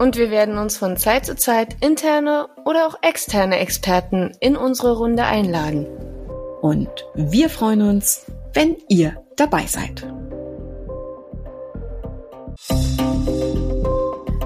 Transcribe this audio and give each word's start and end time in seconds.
Und 0.00 0.16
wir 0.16 0.30
werden 0.30 0.56
uns 0.56 0.78
von 0.78 0.96
Zeit 0.96 1.26
zu 1.26 1.36
Zeit 1.36 1.76
interne 1.82 2.48
oder 2.64 2.86
auch 2.86 2.94
externe 3.02 3.58
Experten 3.58 4.32
in 4.40 4.56
unsere 4.56 4.96
Runde 4.96 5.24
einladen. 5.24 5.86
Und 6.62 6.88
wir 7.14 7.50
freuen 7.50 7.82
uns, 7.82 8.24
wenn 8.54 8.78
ihr 8.88 9.22
dabei 9.36 9.66
seid. 9.66 10.10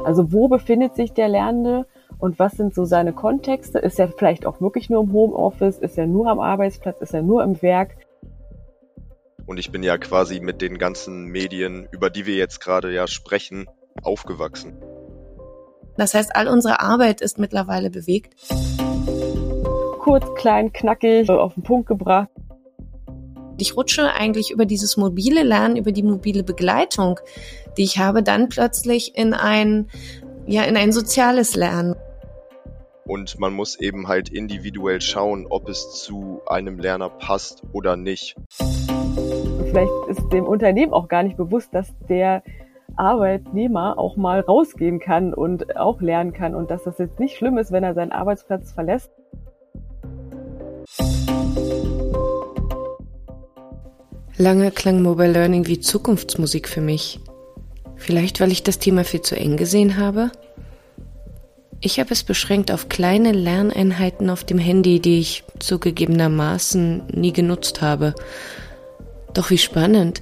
Also 0.05 0.33
wo 0.33 0.49
befindet 0.49 0.97
sich 0.97 1.13
der 1.13 1.29
Lernende? 1.29 1.87
und 2.19 2.39
was 2.39 2.53
sind 2.53 2.75
so 2.75 2.85
seine 2.85 3.13
Kontexte? 3.13 3.79
Ist 3.79 4.01
er 4.01 4.09
vielleicht 4.09 4.47
auch 4.47 4.61
wirklich 4.61 4.89
nur 4.89 5.03
im 5.03 5.13
Homeoffice? 5.13 5.79
Ist 5.79 5.99
er 5.99 6.07
nur 6.07 6.29
am 6.29 6.41
Arbeitsplatz? 6.41 7.01
Ist 7.03 7.13
er 7.13 7.23
nur 7.23 7.43
im 7.45 7.61
Werk? 7.61 7.97
Und 9.45 9.59
ich 9.59 9.71
bin 9.71 9.83
ja 9.83 9.99
quasi 9.99 10.41
mit 10.41 10.63
den 10.63 10.79
ganzen 10.79 11.27
Medien, 11.27 11.87
über 11.93 12.09
die 12.09 12.25
wir 12.25 12.37
jetzt 12.37 12.61
gerade 12.61 12.95
ja 12.95 13.07
sprechen, 13.07 13.67
aufgewachsen. 14.03 14.79
Das 15.97 16.15
heißt, 16.15 16.35
all 16.35 16.49
unsere 16.49 16.81
Arbeit 16.81 17.21
ist 17.21 17.39
mittlerweile 17.39 17.91
bewegt. 17.91 18.35
Kurz, 20.01 20.27
klein, 20.35 20.73
knackig, 20.73 21.31
auf 21.31 21.55
den 21.55 21.63
Punkt 21.63 21.87
gebracht. 21.87 22.29
Ich 23.57 23.77
rutsche 23.77 24.13
eigentlich 24.13 24.51
über 24.51 24.67
dieses 24.67 24.97
mobile 24.97 25.43
Lernen, 25.43 25.77
über 25.77 25.93
die 25.93 26.03
mobile 26.03 26.43
Begleitung, 26.43 27.21
die 27.79 27.85
ich 27.85 27.99
habe, 27.99 28.23
dann 28.23 28.49
plötzlich 28.49 29.17
in 29.17 29.33
ein, 29.33 29.89
ja, 30.47 30.65
in 30.65 30.77
ein 30.77 30.93
soziales 30.93 31.55
Lernen. 31.55 31.95
Und 33.07 33.39
man 33.39 33.53
muss 33.53 33.79
eben 33.79 34.09
halt 34.09 34.31
individuell 34.31 35.01
schauen, 35.01 35.47
ob 35.49 35.69
es 35.69 36.03
zu 36.03 36.41
einem 36.47 36.79
Lerner 36.79 37.11
passt 37.11 37.63
oder 37.73 37.97
nicht. 37.97 38.35
Vielleicht 39.67 39.93
ist 40.09 40.33
dem 40.33 40.47
Unternehmen 40.47 40.93
auch 40.93 41.09
gar 41.09 41.23
nicht 41.23 41.37
bewusst, 41.37 41.75
dass 41.75 41.89
der 42.09 42.43
Arbeitnehmer 42.97 43.99
auch 43.99 44.17
mal 44.17 44.41
rausgehen 44.41 45.01
kann 45.01 45.35
und 45.35 45.77
auch 45.77 46.01
lernen 46.01 46.33
kann 46.33 46.55
und 46.55 46.71
dass 46.71 46.85
das 46.85 46.99
jetzt 46.99 47.19
nicht 47.19 47.37
schlimm 47.37 47.59
ist, 47.59 47.73
wenn 47.73 47.85
er 47.85 47.95
seinen 47.95 48.13
Arbeitsplatz 48.13 48.73
verlässt. 48.73 49.11
Lange 54.37 54.73
klang 54.73 55.01
Mobile 55.01 55.33
Learning 55.33 55.67
wie 55.67 55.79
Zukunftsmusik 55.79 56.69
für 56.69 56.81
mich. 56.81 57.21
Vielleicht, 57.97 58.41
weil 58.41 58.51
ich 58.51 58.65
das 58.65 58.81
Thema 58.81 59.05
viel 59.05 59.23
zu 59.23 59.37
eng 59.37 59.57
gesehen 59.57 59.97
habe? 59.97 60.33
Ich 61.81 62.01
habe 62.01 62.13
es 62.13 62.23
beschränkt 62.23 62.73
auf 62.73 62.89
kleine 62.89 63.33
Lerneinheiten 63.33 64.31
auf 64.31 64.43
dem 64.43 64.59
Handy, 64.59 65.01
die 65.01 65.21
ich 65.21 65.45
zugegebenermaßen 65.59 67.05
nie 67.13 67.33
genutzt 67.33 67.83
habe. 67.83 68.15
Doch 69.35 69.51
wie 69.51 69.59
spannend, 69.59 70.21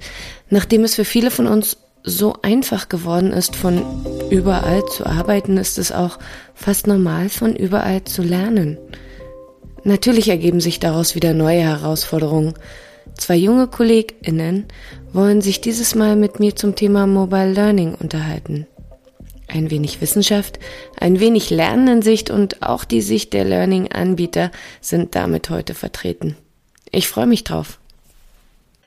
nachdem 0.49 0.83
es 0.83 0.95
für 0.95 1.05
viele 1.05 1.31
von 1.31 1.47
uns 1.47 1.77
so 2.03 2.35
einfach 2.41 2.89
geworden 2.89 3.31
ist, 3.31 3.55
von 3.55 3.81
überall 4.29 4.85
zu 4.85 5.05
arbeiten, 5.05 5.57
ist 5.57 5.77
es 5.77 5.91
auch 5.91 6.19
fast 6.53 6.87
normal, 6.87 7.29
von 7.29 7.55
überall 7.55 8.03
zu 8.03 8.21
lernen. 8.21 8.77
Natürlich 9.83 10.29
ergeben 10.29 10.59
sich 10.59 10.79
daraus 10.79 11.15
wieder 11.15 11.33
neue 11.33 11.61
Herausforderungen. 11.61 12.53
Zwei 13.17 13.35
junge 13.35 13.67
KollegInnen 13.67 14.65
wollen 15.11 15.41
sich 15.41 15.61
dieses 15.61 15.95
Mal 15.95 16.15
mit 16.15 16.39
mir 16.39 16.55
zum 16.55 16.75
Thema 16.75 17.07
Mobile 17.07 17.53
Learning 17.53 17.95
unterhalten 17.95 18.67
ein 19.53 19.69
wenig 19.71 20.01
Wissenschaft, 20.01 20.59
ein 20.99 21.19
wenig 21.19 21.49
Lernensicht 21.49 22.29
und 22.29 22.63
auch 22.63 22.83
die 22.85 23.01
Sicht 23.01 23.33
der 23.33 23.45
Learning-Anbieter 23.45 24.51
sind 24.81 25.15
damit 25.15 25.49
heute 25.49 25.73
vertreten. 25.73 26.35
Ich 26.91 27.07
freue 27.07 27.27
mich 27.27 27.43
drauf. 27.43 27.79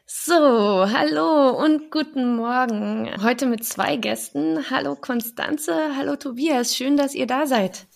So, 0.08 0.34
hallo 0.34 1.50
und 1.50 1.90
guten 1.90 2.36
Morgen. 2.36 3.10
Heute 3.24 3.44
mit 3.44 3.64
zwei 3.64 3.96
Gästen. 3.96 4.70
Hallo 4.70 4.94
Konstanze, 4.94 5.96
hallo 5.96 6.14
Tobias. 6.14 6.76
Schön, 6.76 6.96
dass 6.96 7.16
ihr 7.16 7.26
da 7.26 7.44
seid. 7.48 7.88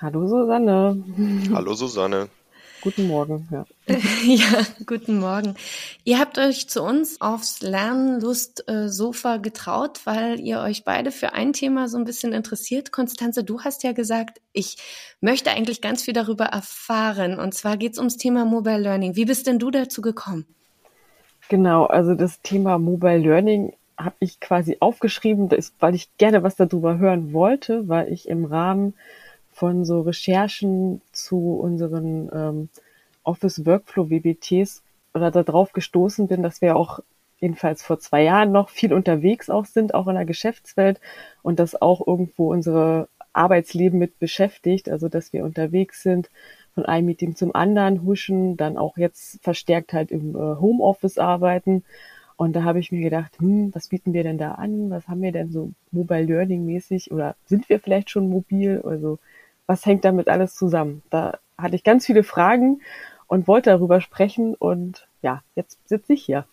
Hallo 0.00 0.28
Susanne. 0.28 1.02
Hallo 1.52 1.74
Susanne. 1.74 2.28
Guten 2.82 3.08
Morgen. 3.08 3.48
Ja. 3.50 3.64
ja, 4.24 4.64
guten 4.86 5.18
Morgen. 5.18 5.56
Ihr 6.04 6.20
habt 6.20 6.38
euch 6.38 6.68
zu 6.68 6.84
uns 6.84 7.20
aufs 7.20 7.62
Lernlust-Sofa 7.62 9.38
getraut, 9.38 10.02
weil 10.04 10.38
ihr 10.38 10.60
euch 10.60 10.84
beide 10.84 11.10
für 11.10 11.32
ein 11.32 11.52
Thema 11.52 11.88
so 11.88 11.98
ein 11.98 12.04
bisschen 12.04 12.32
interessiert. 12.32 12.92
Konstanze, 12.92 13.42
du 13.42 13.62
hast 13.62 13.82
ja 13.82 13.90
gesagt, 13.90 14.40
ich 14.52 14.76
möchte 15.20 15.50
eigentlich 15.50 15.80
ganz 15.80 16.02
viel 16.02 16.14
darüber 16.14 16.44
erfahren. 16.44 17.40
Und 17.40 17.54
zwar 17.54 17.76
geht 17.76 17.94
es 17.94 17.98
ums 17.98 18.18
Thema 18.18 18.44
Mobile 18.44 18.78
Learning. 18.78 19.16
Wie 19.16 19.24
bist 19.24 19.48
denn 19.48 19.58
du 19.58 19.72
dazu 19.72 20.00
gekommen? 20.00 20.46
Genau, 21.48 21.84
also 21.84 22.14
das 22.14 22.40
Thema 22.40 22.78
Mobile 22.78 23.18
Learning 23.18 23.74
habe 23.98 24.16
ich 24.18 24.40
quasi 24.40 24.78
aufgeschrieben, 24.80 25.50
weil 25.78 25.94
ich 25.94 26.16
gerne 26.16 26.42
was 26.42 26.56
darüber 26.56 26.98
hören 26.98 27.32
wollte, 27.32 27.88
weil 27.88 28.12
ich 28.12 28.28
im 28.28 28.44
Rahmen 28.44 28.94
von 29.52 29.84
so 29.84 30.00
Recherchen 30.00 31.00
zu 31.12 31.54
unseren 31.54 32.30
ähm, 32.32 32.68
Office 33.22 33.64
Workflow 33.64 34.10
WBTs 34.10 34.82
oder 35.12 35.30
darauf 35.30 35.72
gestoßen 35.72 36.26
bin, 36.26 36.42
dass 36.42 36.60
wir 36.60 36.76
auch 36.76 37.00
jedenfalls 37.38 37.82
vor 37.82 38.00
zwei 38.00 38.22
Jahren 38.22 38.52
noch 38.52 38.70
viel 38.70 38.92
unterwegs 38.92 39.50
auch 39.50 39.66
sind, 39.66 39.94
auch 39.94 40.08
in 40.08 40.14
der 40.14 40.24
Geschäftswelt 40.24 41.00
und 41.42 41.58
das 41.58 41.80
auch 41.80 42.06
irgendwo 42.06 42.52
unsere 42.52 43.08
Arbeitsleben 43.34 43.98
mit 43.98 44.18
beschäftigt, 44.18 44.88
also 44.88 45.08
dass 45.08 45.32
wir 45.32 45.44
unterwegs 45.44 46.02
sind, 46.02 46.30
von 46.74 46.86
einem 46.86 47.06
Meeting 47.06 47.36
zum 47.36 47.54
anderen 47.54 48.04
huschen, 48.04 48.56
dann 48.56 48.76
auch 48.76 48.96
jetzt 48.96 49.42
verstärkt 49.42 49.92
halt 49.92 50.10
im 50.10 50.34
äh, 50.34 50.38
Homeoffice 50.38 51.18
arbeiten. 51.18 51.84
Und 52.36 52.54
da 52.54 52.64
habe 52.64 52.80
ich 52.80 52.90
mir 52.90 53.02
gedacht, 53.02 53.38
hm, 53.38 53.72
was 53.74 53.88
bieten 53.88 54.12
wir 54.12 54.24
denn 54.24 54.38
da 54.38 54.52
an? 54.52 54.90
Was 54.90 55.06
haben 55.06 55.22
wir 55.22 55.30
denn 55.30 55.52
so 55.52 55.70
Mobile 55.92 56.24
Learning 56.24 56.64
mäßig? 56.64 57.12
Oder 57.12 57.36
sind 57.46 57.68
wir 57.68 57.78
vielleicht 57.78 58.10
schon 58.10 58.28
mobil? 58.28 58.82
Also 58.84 59.18
was 59.66 59.86
hängt 59.86 60.04
damit 60.04 60.28
alles 60.28 60.54
zusammen? 60.54 61.02
Da 61.10 61.38
hatte 61.56 61.76
ich 61.76 61.84
ganz 61.84 62.06
viele 62.06 62.24
Fragen 62.24 62.80
und 63.28 63.46
wollte 63.46 63.70
darüber 63.70 64.00
sprechen 64.00 64.54
und 64.54 65.06
ja, 65.22 65.42
jetzt 65.54 65.78
sitze 65.88 66.14
ich 66.14 66.24
hier. 66.24 66.44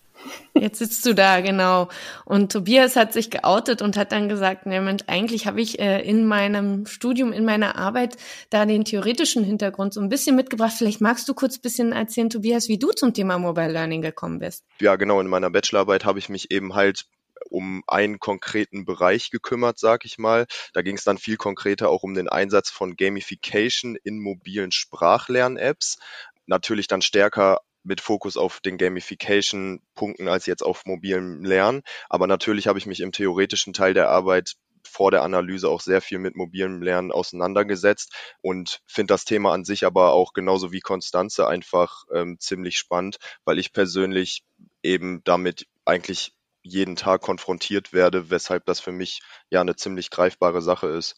Jetzt 0.53 0.79
sitzt 0.79 1.05
du 1.05 1.15
da, 1.15 1.41
genau. 1.41 1.89
Und 2.25 2.51
Tobias 2.51 2.95
hat 2.95 3.13
sich 3.13 3.31
geoutet 3.31 3.81
und 3.81 3.97
hat 3.97 4.11
dann 4.11 4.29
gesagt, 4.29 4.65
ne 4.65 4.81
Mensch, 4.81 5.03
eigentlich 5.07 5.47
habe 5.47 5.61
ich 5.61 5.79
äh, 5.79 6.01
in 6.01 6.25
meinem 6.25 6.85
Studium, 6.85 7.33
in 7.33 7.45
meiner 7.45 7.77
Arbeit 7.77 8.17
da 8.49 8.65
den 8.65 8.85
theoretischen 8.85 9.43
Hintergrund 9.43 9.93
so 9.93 10.01
ein 10.01 10.09
bisschen 10.09 10.35
mitgebracht. 10.35 10.73
Vielleicht 10.77 11.01
magst 11.01 11.27
du 11.27 11.33
kurz 11.33 11.57
ein 11.57 11.61
bisschen 11.61 11.91
erzählen, 11.93 12.29
Tobias, 12.29 12.67
wie 12.67 12.77
du 12.77 12.91
zum 12.91 13.13
Thema 13.13 13.37
Mobile 13.37 13.71
Learning 13.71 14.01
gekommen 14.01 14.39
bist. 14.39 14.65
Ja, 14.79 14.95
genau. 14.97 15.19
In 15.21 15.27
meiner 15.27 15.49
Bachelorarbeit 15.49 16.05
habe 16.05 16.19
ich 16.19 16.29
mich 16.29 16.51
eben 16.51 16.75
halt 16.75 17.05
um 17.49 17.83
einen 17.87 18.19
konkreten 18.19 18.85
Bereich 18.85 19.31
gekümmert, 19.31 19.79
sag 19.79 20.05
ich 20.05 20.17
mal. 20.17 20.45
Da 20.73 20.81
ging 20.81 20.95
es 20.95 21.03
dann 21.03 21.17
viel 21.17 21.37
konkreter 21.37 21.89
auch 21.89 22.03
um 22.03 22.13
den 22.13 22.29
Einsatz 22.29 22.69
von 22.69 22.95
Gamification 22.95 23.97
in 24.03 24.19
mobilen 24.19 24.71
Sprachlern-Apps. 24.71 25.97
Natürlich 26.45 26.87
dann 26.87 27.01
stärker 27.01 27.59
mit 27.83 28.01
Fokus 28.01 28.37
auf 28.37 28.59
den 28.59 28.77
Gamification-Punkten 28.77 30.27
als 30.27 30.45
jetzt 30.45 30.63
auf 30.63 30.85
mobilem 30.85 31.43
Lernen. 31.43 31.81
Aber 32.09 32.27
natürlich 32.27 32.67
habe 32.67 32.79
ich 32.79 32.85
mich 32.85 32.99
im 32.99 33.11
theoretischen 33.11 33.73
Teil 33.73 33.93
der 33.93 34.09
Arbeit 34.09 34.55
vor 34.83 35.11
der 35.11 35.23
Analyse 35.23 35.69
auch 35.69 35.81
sehr 35.81 36.01
viel 36.01 36.19
mit 36.19 36.35
mobilem 36.35 36.81
Lernen 36.81 37.11
auseinandergesetzt 37.11 38.13
und 38.41 38.81
finde 38.87 39.13
das 39.13 39.25
Thema 39.25 39.53
an 39.53 39.63
sich 39.63 39.85
aber 39.85 40.11
auch 40.11 40.33
genauso 40.33 40.71
wie 40.71 40.79
Konstanze 40.79 41.47
einfach 41.47 42.03
ähm, 42.13 42.37
ziemlich 42.39 42.77
spannend, 42.77 43.17
weil 43.45 43.59
ich 43.59 43.73
persönlich 43.73 44.43
eben 44.83 45.23
damit 45.23 45.67
eigentlich 45.85 46.33
jeden 46.63 46.95
Tag 46.95 47.21
konfrontiert 47.21 47.93
werde, 47.93 48.29
weshalb 48.29 48.65
das 48.65 48.79
für 48.79 48.91
mich 48.91 49.21
ja 49.49 49.61
eine 49.61 49.75
ziemlich 49.75 50.09
greifbare 50.09 50.61
Sache 50.61 50.87
ist. 50.87 51.15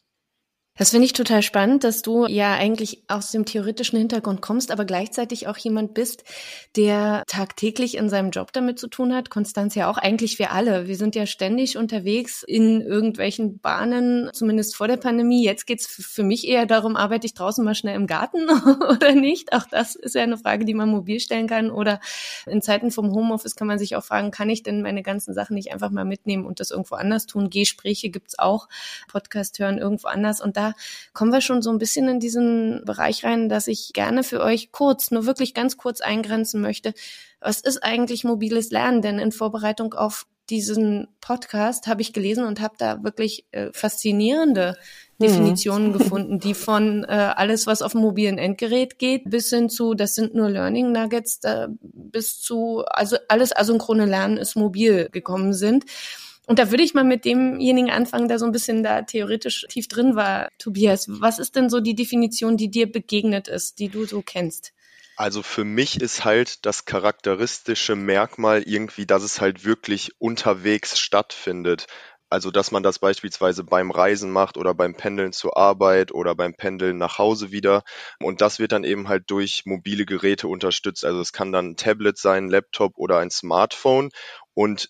Das 0.75 0.89
finde 0.89 1.05
ich 1.05 1.13
total 1.13 1.43
spannend, 1.43 1.83
dass 1.83 2.01
du 2.01 2.25
ja 2.25 2.55
eigentlich 2.55 3.03
aus 3.07 3.29
dem 3.29 3.45
theoretischen 3.45 3.99
Hintergrund 3.99 4.41
kommst, 4.41 4.71
aber 4.71 4.85
gleichzeitig 4.85 5.47
auch 5.47 5.57
jemand 5.57 5.93
bist, 5.93 6.23
der 6.75 7.21
tagtäglich 7.27 7.95
in 7.95 8.09
seinem 8.09 8.31
Job 8.31 8.51
damit 8.53 8.79
zu 8.79 8.87
tun 8.87 9.13
hat. 9.13 9.29
Konstanz 9.29 9.75
ja 9.75 9.87
auch, 9.87 9.99
eigentlich 9.99 10.39
wir 10.39 10.51
alle. 10.51 10.87
Wir 10.87 10.95
sind 10.95 11.13
ja 11.13 11.27
ständig 11.27 11.77
unterwegs 11.77 12.41
in 12.41 12.81
irgendwelchen 12.81 13.59
Bahnen, 13.59 14.31
zumindest 14.33 14.75
vor 14.75 14.87
der 14.87 14.97
Pandemie. 14.97 15.45
Jetzt 15.45 15.67
geht's 15.67 15.85
für 15.85 16.23
mich 16.23 16.47
eher 16.47 16.65
darum, 16.65 16.95
arbeite 16.95 17.27
ich 17.27 17.35
draußen 17.35 17.63
mal 17.63 17.75
schnell 17.75 17.95
im 17.95 18.07
Garten 18.07 18.49
oder 18.89 19.13
nicht? 19.13 19.53
Auch 19.53 19.65
das 19.69 19.93
ist 19.95 20.15
ja 20.15 20.23
eine 20.23 20.39
Frage, 20.39 20.65
die 20.65 20.73
man 20.73 20.89
mobil 20.89 21.19
stellen 21.19 21.45
kann. 21.45 21.69
Oder 21.69 21.99
in 22.47 22.63
Zeiten 22.63 22.89
vom 22.89 23.11
Homeoffice 23.11 23.55
kann 23.55 23.67
man 23.67 23.77
sich 23.77 23.95
auch 23.95 24.03
fragen, 24.03 24.31
kann 24.31 24.49
ich 24.49 24.63
denn 24.63 24.81
meine 24.81 25.03
ganzen 25.03 25.35
Sachen 25.35 25.53
nicht 25.53 25.71
einfach 25.71 25.91
mal 25.91 26.03
mitnehmen 26.03 26.47
und 26.47 26.59
das 26.59 26.71
irgendwo 26.71 26.95
anders 26.95 27.27
tun? 27.27 27.51
Gespräche 27.51 28.09
gibt's 28.09 28.39
auch, 28.39 28.67
Podcast 29.07 29.59
hören 29.59 29.77
irgendwo 29.77 30.07
anders. 30.07 30.41
Und 30.41 30.57
da 30.57 30.62
da 30.63 30.73
kommen 31.13 31.31
wir 31.31 31.41
schon 31.41 31.61
so 31.61 31.71
ein 31.71 31.77
bisschen 31.77 32.07
in 32.07 32.19
diesen 32.19 32.83
Bereich 32.85 33.23
rein, 33.23 33.49
dass 33.49 33.67
ich 33.67 33.91
gerne 33.93 34.23
für 34.23 34.41
euch 34.41 34.71
kurz, 34.71 35.11
nur 35.11 35.25
wirklich 35.25 35.53
ganz 35.53 35.77
kurz 35.77 36.01
eingrenzen 36.01 36.61
möchte. 36.61 36.93
Was 37.41 37.59
ist 37.59 37.83
eigentlich 37.83 38.23
mobiles 38.23 38.71
Lernen? 38.71 39.01
Denn 39.01 39.19
in 39.19 39.31
Vorbereitung 39.31 39.93
auf 39.93 40.25
diesen 40.49 41.07
Podcast 41.21 41.87
habe 41.87 42.01
ich 42.01 42.13
gelesen 42.13 42.45
und 42.45 42.59
habe 42.59 42.75
da 42.77 43.03
wirklich 43.03 43.45
äh, 43.51 43.71
faszinierende 43.71 44.75
hm. 45.19 45.27
Definitionen 45.27 45.89
mhm. 45.89 45.93
gefunden, 45.97 46.39
die 46.39 46.53
von 46.53 47.03
äh, 47.05 47.33
alles, 47.35 47.65
was 47.67 47.81
auf 47.81 47.93
dem 47.93 48.01
mobilen 48.01 48.37
Endgerät 48.37 48.99
geht, 48.99 49.29
bis 49.29 49.49
hin 49.49 49.69
zu, 49.69 49.93
das 49.93 50.15
sind 50.15 50.35
nur 50.35 50.49
Learning 50.49 50.91
Nuggets, 50.91 51.39
da, 51.39 51.67
bis 51.81 52.41
zu, 52.41 52.83
also 52.85 53.17
alles 53.27 53.55
asynchrone 53.55 54.05
Lernen 54.05 54.37
ist 54.37 54.55
mobil 54.55 55.09
gekommen 55.11 55.53
sind. 55.53 55.85
Und 56.45 56.59
da 56.59 56.71
würde 56.71 56.83
ich 56.83 56.93
mal 56.93 57.05
mit 57.05 57.25
demjenigen 57.25 57.89
anfangen, 57.89 58.27
der 58.27 58.37
so 58.37 58.45
ein 58.45 58.51
bisschen 58.51 58.83
da 58.83 59.03
theoretisch 59.03 59.65
tief 59.69 59.87
drin 59.87 60.15
war. 60.15 60.49
Tobias, 60.59 61.05
was 61.07 61.39
ist 61.39 61.55
denn 61.55 61.69
so 61.69 61.79
die 61.79 61.95
Definition, 61.95 62.57
die 62.57 62.69
dir 62.69 62.91
begegnet 62.91 63.47
ist, 63.47 63.79
die 63.79 63.89
du 63.89 64.05
so 64.05 64.21
kennst? 64.21 64.73
Also 65.15 65.43
für 65.43 65.63
mich 65.63 66.01
ist 66.01 66.25
halt 66.25 66.65
das 66.65 66.85
charakteristische 66.85 67.95
Merkmal 67.95 68.63
irgendwie, 68.63 69.05
dass 69.05 69.23
es 69.23 69.39
halt 69.39 69.63
wirklich 69.63 70.11
unterwegs 70.19 70.99
stattfindet. 70.99 71.85
Also 72.29 72.49
dass 72.49 72.71
man 72.71 72.81
das 72.81 72.97
beispielsweise 72.97 73.63
beim 73.63 73.91
Reisen 73.91 74.31
macht 74.31 74.57
oder 74.57 74.73
beim 74.73 74.95
Pendeln 74.95 75.33
zur 75.33 75.55
Arbeit 75.55 76.11
oder 76.11 76.33
beim 76.33 76.55
Pendeln 76.55 76.97
nach 76.97 77.19
Hause 77.19 77.51
wieder. 77.51 77.83
Und 78.19 78.41
das 78.41 78.57
wird 78.57 78.71
dann 78.71 78.83
eben 78.83 79.07
halt 79.07 79.25
durch 79.27 79.63
mobile 79.65 80.07
Geräte 80.07 80.47
unterstützt. 80.47 81.05
Also 81.05 81.21
es 81.21 81.31
kann 81.31 81.51
dann 81.51 81.69
ein 81.69 81.75
Tablet 81.77 82.17
sein, 82.17 82.45
ein 82.45 82.49
Laptop 82.49 82.97
oder 82.97 83.19
ein 83.19 83.29
Smartphone. 83.29 84.09
Und 84.55 84.89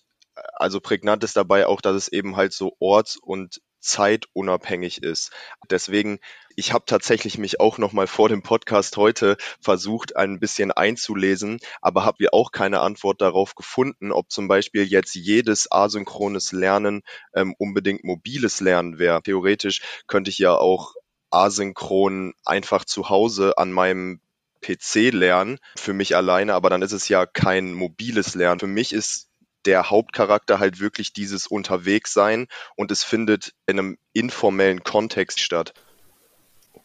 also 0.54 0.80
prägnant 0.80 1.24
ist 1.24 1.36
dabei 1.36 1.66
auch, 1.66 1.80
dass 1.80 1.96
es 1.96 2.08
eben 2.08 2.36
halt 2.36 2.52
so 2.52 2.76
orts- 2.78 3.16
und 3.16 3.60
zeitunabhängig 3.84 5.02
ist. 5.02 5.30
Deswegen, 5.70 6.18
ich 6.56 6.72
habe 6.72 6.86
tatsächlich 6.86 7.36
mich 7.36 7.60
auch 7.60 7.76
noch 7.76 7.92
mal 7.92 8.06
vor 8.06 8.30
dem 8.30 8.42
Podcast 8.42 8.96
heute 8.96 9.36
versucht, 9.60 10.16
ein 10.16 10.40
bisschen 10.40 10.72
einzulesen, 10.72 11.58
aber 11.82 12.04
habe 12.04 12.20
wir 12.20 12.32
auch 12.32 12.50
keine 12.50 12.80
Antwort 12.80 13.20
darauf 13.20 13.54
gefunden, 13.54 14.10
ob 14.10 14.30
zum 14.30 14.48
Beispiel 14.48 14.84
jetzt 14.84 15.14
jedes 15.14 15.70
asynchrones 15.70 16.52
Lernen 16.52 17.02
ähm, 17.34 17.54
unbedingt 17.58 18.04
mobiles 18.04 18.60
Lernen 18.60 18.98
wäre. 18.98 19.22
Theoretisch 19.22 19.82
könnte 20.06 20.30
ich 20.30 20.38
ja 20.38 20.56
auch 20.56 20.94
asynchron 21.30 22.32
einfach 22.44 22.86
zu 22.86 23.10
Hause 23.10 23.58
an 23.58 23.70
meinem 23.70 24.20
PC 24.62 25.12
lernen 25.12 25.58
für 25.76 25.92
mich 25.92 26.16
alleine, 26.16 26.54
aber 26.54 26.70
dann 26.70 26.80
ist 26.80 26.92
es 26.92 27.08
ja 27.08 27.26
kein 27.26 27.74
mobiles 27.74 28.34
Lernen. 28.34 28.60
Für 28.60 28.66
mich 28.66 28.94
ist 28.94 29.28
der 29.66 29.90
Hauptcharakter 29.90 30.58
halt 30.58 30.80
wirklich 30.80 31.12
dieses 31.12 31.46
Unterwegssein 31.46 32.46
und 32.76 32.90
es 32.90 33.02
findet 33.02 33.52
in 33.66 33.78
einem 33.78 33.98
informellen 34.12 34.84
Kontext 34.84 35.40
statt. 35.40 35.72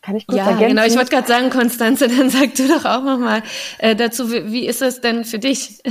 Kann 0.01 0.15
ich 0.15 0.27
kurz 0.27 0.37
ja, 0.37 0.45
ergänzen? 0.45 0.69
genau. 0.69 0.85
Ich 0.85 0.95
wollte 0.95 1.11
gerade 1.11 1.27
sagen, 1.27 1.49
Konstanze, 1.49 2.07
dann 2.17 2.29
sag 2.29 2.55
du 2.55 2.67
doch 2.67 2.85
auch 2.85 3.03
nochmal 3.03 3.43
äh, 3.79 3.95
dazu, 3.95 4.31
wie, 4.31 4.51
wie 4.51 4.67
ist 4.67 4.81
das 4.81 5.01
denn 5.01 5.25
für 5.25 5.39
dich? 5.39 5.81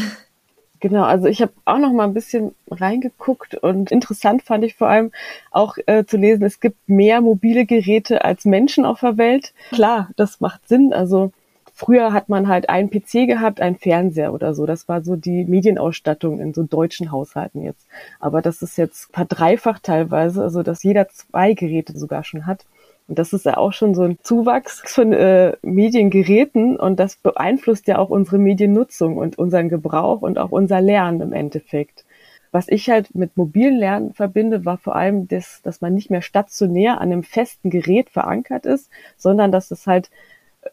Genau, 0.80 1.02
also 1.02 1.26
ich 1.26 1.42
habe 1.42 1.52
auch 1.64 1.78
noch 1.78 1.92
mal 1.92 2.04
ein 2.04 2.14
bisschen 2.14 2.54
reingeguckt 2.70 3.56
und 3.56 3.90
interessant 3.90 4.42
fand 4.42 4.64
ich 4.64 4.76
vor 4.76 4.88
allem 4.88 5.10
auch 5.50 5.76
äh, 5.86 6.04
zu 6.04 6.16
lesen, 6.16 6.44
es 6.44 6.60
gibt 6.60 6.88
mehr 6.88 7.20
mobile 7.20 7.66
Geräte 7.66 8.24
als 8.24 8.44
Menschen 8.44 8.84
auf 8.84 9.00
der 9.00 9.16
Welt. 9.16 9.52
Klar, 9.70 10.10
das 10.16 10.40
macht 10.40 10.68
Sinn. 10.68 10.92
Also 10.92 11.32
Früher 11.80 12.12
hat 12.12 12.28
man 12.28 12.48
halt 12.48 12.68
einen 12.68 12.90
PC 12.90 13.28
gehabt, 13.28 13.60
einen 13.60 13.76
Fernseher 13.76 14.34
oder 14.34 14.52
so. 14.52 14.66
Das 14.66 14.88
war 14.88 15.04
so 15.04 15.14
die 15.14 15.44
Medienausstattung 15.44 16.40
in 16.40 16.52
so 16.52 16.64
deutschen 16.64 17.12
Haushalten 17.12 17.62
jetzt. 17.62 17.86
Aber 18.18 18.42
das 18.42 18.62
ist 18.62 18.76
jetzt 18.78 19.14
verdreifacht 19.14 19.84
teilweise, 19.84 20.42
also 20.42 20.64
dass 20.64 20.82
jeder 20.82 21.08
zwei 21.08 21.52
Geräte 21.54 21.96
sogar 21.96 22.24
schon 22.24 22.46
hat. 22.46 22.66
Und 23.06 23.20
das 23.20 23.32
ist 23.32 23.44
ja 23.44 23.58
auch 23.58 23.72
schon 23.72 23.94
so 23.94 24.02
ein 24.02 24.18
Zuwachs 24.24 24.82
von 24.86 25.12
äh, 25.12 25.56
Mediengeräten 25.62 26.76
und 26.76 26.98
das 26.98 27.14
beeinflusst 27.14 27.86
ja 27.86 27.98
auch 27.98 28.10
unsere 28.10 28.38
Mediennutzung 28.38 29.16
und 29.16 29.38
unseren 29.38 29.68
Gebrauch 29.68 30.20
und 30.20 30.36
auch 30.36 30.50
unser 30.50 30.80
Lernen 30.80 31.20
im 31.20 31.32
Endeffekt. 31.32 32.04
Was 32.50 32.66
ich 32.66 32.90
halt 32.90 33.14
mit 33.14 33.36
mobilen 33.36 33.76
Lernen 33.76 34.14
verbinde, 34.14 34.64
war 34.64 34.78
vor 34.78 34.96
allem 34.96 35.28
das, 35.28 35.62
dass 35.62 35.80
man 35.80 35.94
nicht 35.94 36.10
mehr 36.10 36.22
stationär 36.22 37.00
an 37.00 37.12
einem 37.12 37.22
festen 37.22 37.70
Gerät 37.70 38.10
verankert 38.10 38.66
ist, 38.66 38.90
sondern 39.16 39.52
dass 39.52 39.70
es 39.70 39.86
halt 39.86 40.10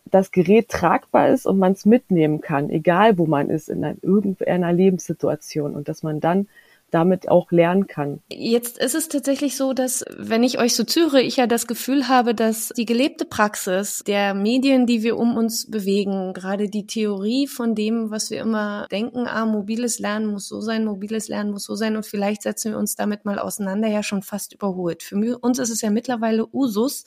das 0.05 0.31
Gerät 0.31 0.69
tragbar 0.69 1.29
ist 1.29 1.45
und 1.45 1.59
man 1.59 1.73
es 1.73 1.85
mitnehmen 1.85 2.41
kann, 2.41 2.69
egal 2.69 3.17
wo 3.17 3.25
man 3.25 3.49
ist 3.49 3.69
in 3.69 3.83
einer, 3.83 3.95
irgendeiner 4.01 4.73
Lebenssituation 4.73 5.75
und 5.75 5.87
dass 5.87 6.03
man 6.03 6.19
dann 6.19 6.47
damit 6.91 7.27
auch 7.29 7.51
lernen 7.51 7.87
kann. 7.87 8.21
Jetzt 8.29 8.77
ist 8.77 8.95
es 8.95 9.09
tatsächlich 9.09 9.57
so, 9.57 9.73
dass 9.73 10.05
wenn 10.17 10.43
ich 10.43 10.59
euch 10.59 10.75
so 10.75 10.85
züre, 10.85 11.21
ich 11.21 11.35
ja 11.35 11.45
das 11.45 11.67
Gefühl 11.67 12.07
habe, 12.07 12.33
dass 12.33 12.69
die 12.69 12.85
gelebte 12.85 13.25
Praxis 13.25 14.03
der 14.05 14.33
Medien, 14.33 14.85
die 14.85 15.03
wir 15.03 15.17
um 15.17 15.35
uns 15.35 15.69
bewegen, 15.69 16.33
gerade 16.33 16.69
die 16.69 16.87
Theorie 16.87 17.47
von 17.47 17.75
dem, 17.75 18.11
was 18.11 18.29
wir 18.29 18.39
immer 18.39 18.87
denken, 18.91 19.27
ah, 19.27 19.45
mobiles 19.45 19.99
Lernen 19.99 20.27
muss 20.27 20.47
so 20.47 20.61
sein, 20.61 20.85
mobiles 20.85 21.27
Lernen 21.27 21.51
muss 21.51 21.65
so 21.65 21.75
sein 21.75 21.97
und 21.97 22.05
vielleicht 22.05 22.43
setzen 22.43 22.71
wir 22.71 22.79
uns 22.79 22.95
damit 22.95 23.25
mal 23.25 23.39
auseinander, 23.39 23.89
ja 23.89 24.01
schon 24.01 24.21
fast 24.21 24.53
überholt. 24.53 25.03
Für 25.03 25.37
uns 25.39 25.59
ist 25.59 25.71
es 25.71 25.81
ja 25.81 25.89
mittlerweile 25.89 26.47
Usus, 26.53 27.03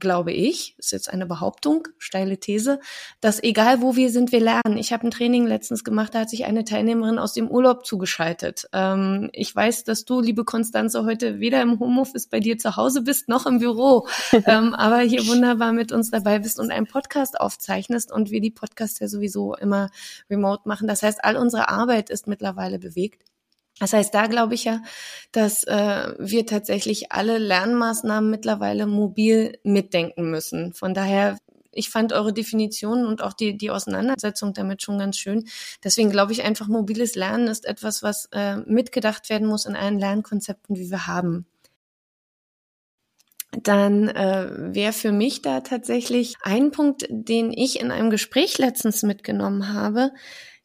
glaube 0.00 0.32
ich, 0.32 0.74
ist 0.78 0.92
jetzt 0.92 1.10
eine 1.10 1.26
Behauptung, 1.26 1.86
steile 1.98 2.38
These, 2.38 2.80
dass 3.20 3.42
egal 3.42 3.82
wo 3.82 3.96
wir 3.96 4.10
sind, 4.10 4.32
wir 4.32 4.40
lernen. 4.40 4.76
Ich 4.76 4.92
habe 4.92 5.06
ein 5.06 5.10
Training 5.10 5.46
letztens 5.46 5.84
gemacht, 5.84 6.14
da 6.14 6.20
hat 6.20 6.30
sich 6.30 6.44
eine 6.46 6.64
Teilnehmerin 6.64 7.18
aus 7.18 7.32
dem 7.32 7.48
Urlaub 7.48 7.86
zugeschaltet. 7.86 8.68
Ähm, 8.72 9.30
ich 9.32 9.54
weiß, 9.54 9.84
dass 9.84 10.04
du, 10.04 10.20
liebe 10.20 10.44
Konstanze, 10.44 11.04
heute 11.04 11.38
weder 11.40 11.62
im 11.62 11.78
Homeoffice 11.78 12.26
bei 12.26 12.40
dir 12.40 12.58
zu 12.58 12.76
Hause 12.76 13.02
bist, 13.02 13.28
noch 13.28 13.46
im 13.46 13.58
Büro, 13.58 14.08
ähm, 14.46 14.74
aber 14.74 14.98
hier 15.00 15.26
wunderbar 15.26 15.72
mit 15.72 15.92
uns 15.92 16.10
dabei 16.10 16.38
bist 16.40 16.58
und 16.58 16.70
einen 16.70 16.86
Podcast 16.86 17.40
aufzeichnest 17.40 18.10
und 18.10 18.30
wir 18.30 18.40
die 18.40 18.50
Podcasts 18.50 18.98
ja 18.98 19.08
sowieso 19.08 19.54
immer 19.54 19.90
remote 20.28 20.62
machen. 20.66 20.88
Das 20.88 21.02
heißt, 21.02 21.24
all 21.24 21.36
unsere 21.36 21.68
Arbeit 21.68 22.10
ist 22.10 22.26
mittlerweile 22.26 22.78
bewegt. 22.78 23.29
Das 23.80 23.94
heißt, 23.94 24.14
da 24.14 24.26
glaube 24.26 24.54
ich 24.54 24.64
ja, 24.64 24.82
dass 25.32 25.64
äh, 25.64 26.14
wir 26.18 26.46
tatsächlich 26.46 27.12
alle 27.12 27.38
Lernmaßnahmen 27.38 28.30
mittlerweile 28.30 28.86
mobil 28.86 29.58
mitdenken 29.64 30.30
müssen. 30.30 30.74
Von 30.74 30.92
daher, 30.92 31.38
ich 31.72 31.88
fand 31.88 32.12
eure 32.12 32.34
Definition 32.34 33.06
und 33.06 33.22
auch 33.22 33.32
die, 33.32 33.56
die 33.56 33.70
Auseinandersetzung 33.70 34.52
damit 34.52 34.82
schon 34.82 34.98
ganz 34.98 35.16
schön. 35.16 35.48
Deswegen 35.82 36.10
glaube 36.10 36.32
ich 36.32 36.42
einfach, 36.42 36.68
mobiles 36.68 37.14
Lernen 37.14 37.48
ist 37.48 37.64
etwas, 37.64 38.02
was 38.02 38.28
äh, 38.32 38.56
mitgedacht 38.58 39.30
werden 39.30 39.48
muss 39.48 39.64
in 39.64 39.76
allen 39.76 39.98
Lernkonzepten, 39.98 40.76
wie 40.76 40.90
wir 40.90 41.06
haben 41.06 41.46
dann 43.62 44.08
äh, 44.08 44.74
wäre 44.74 44.92
für 44.92 45.12
mich 45.12 45.42
da 45.42 45.60
tatsächlich 45.60 46.36
ein 46.42 46.70
Punkt, 46.70 47.06
den 47.10 47.52
ich 47.52 47.80
in 47.80 47.90
einem 47.90 48.10
Gespräch 48.10 48.58
letztens 48.58 49.02
mitgenommen 49.02 49.72
habe, 49.72 50.12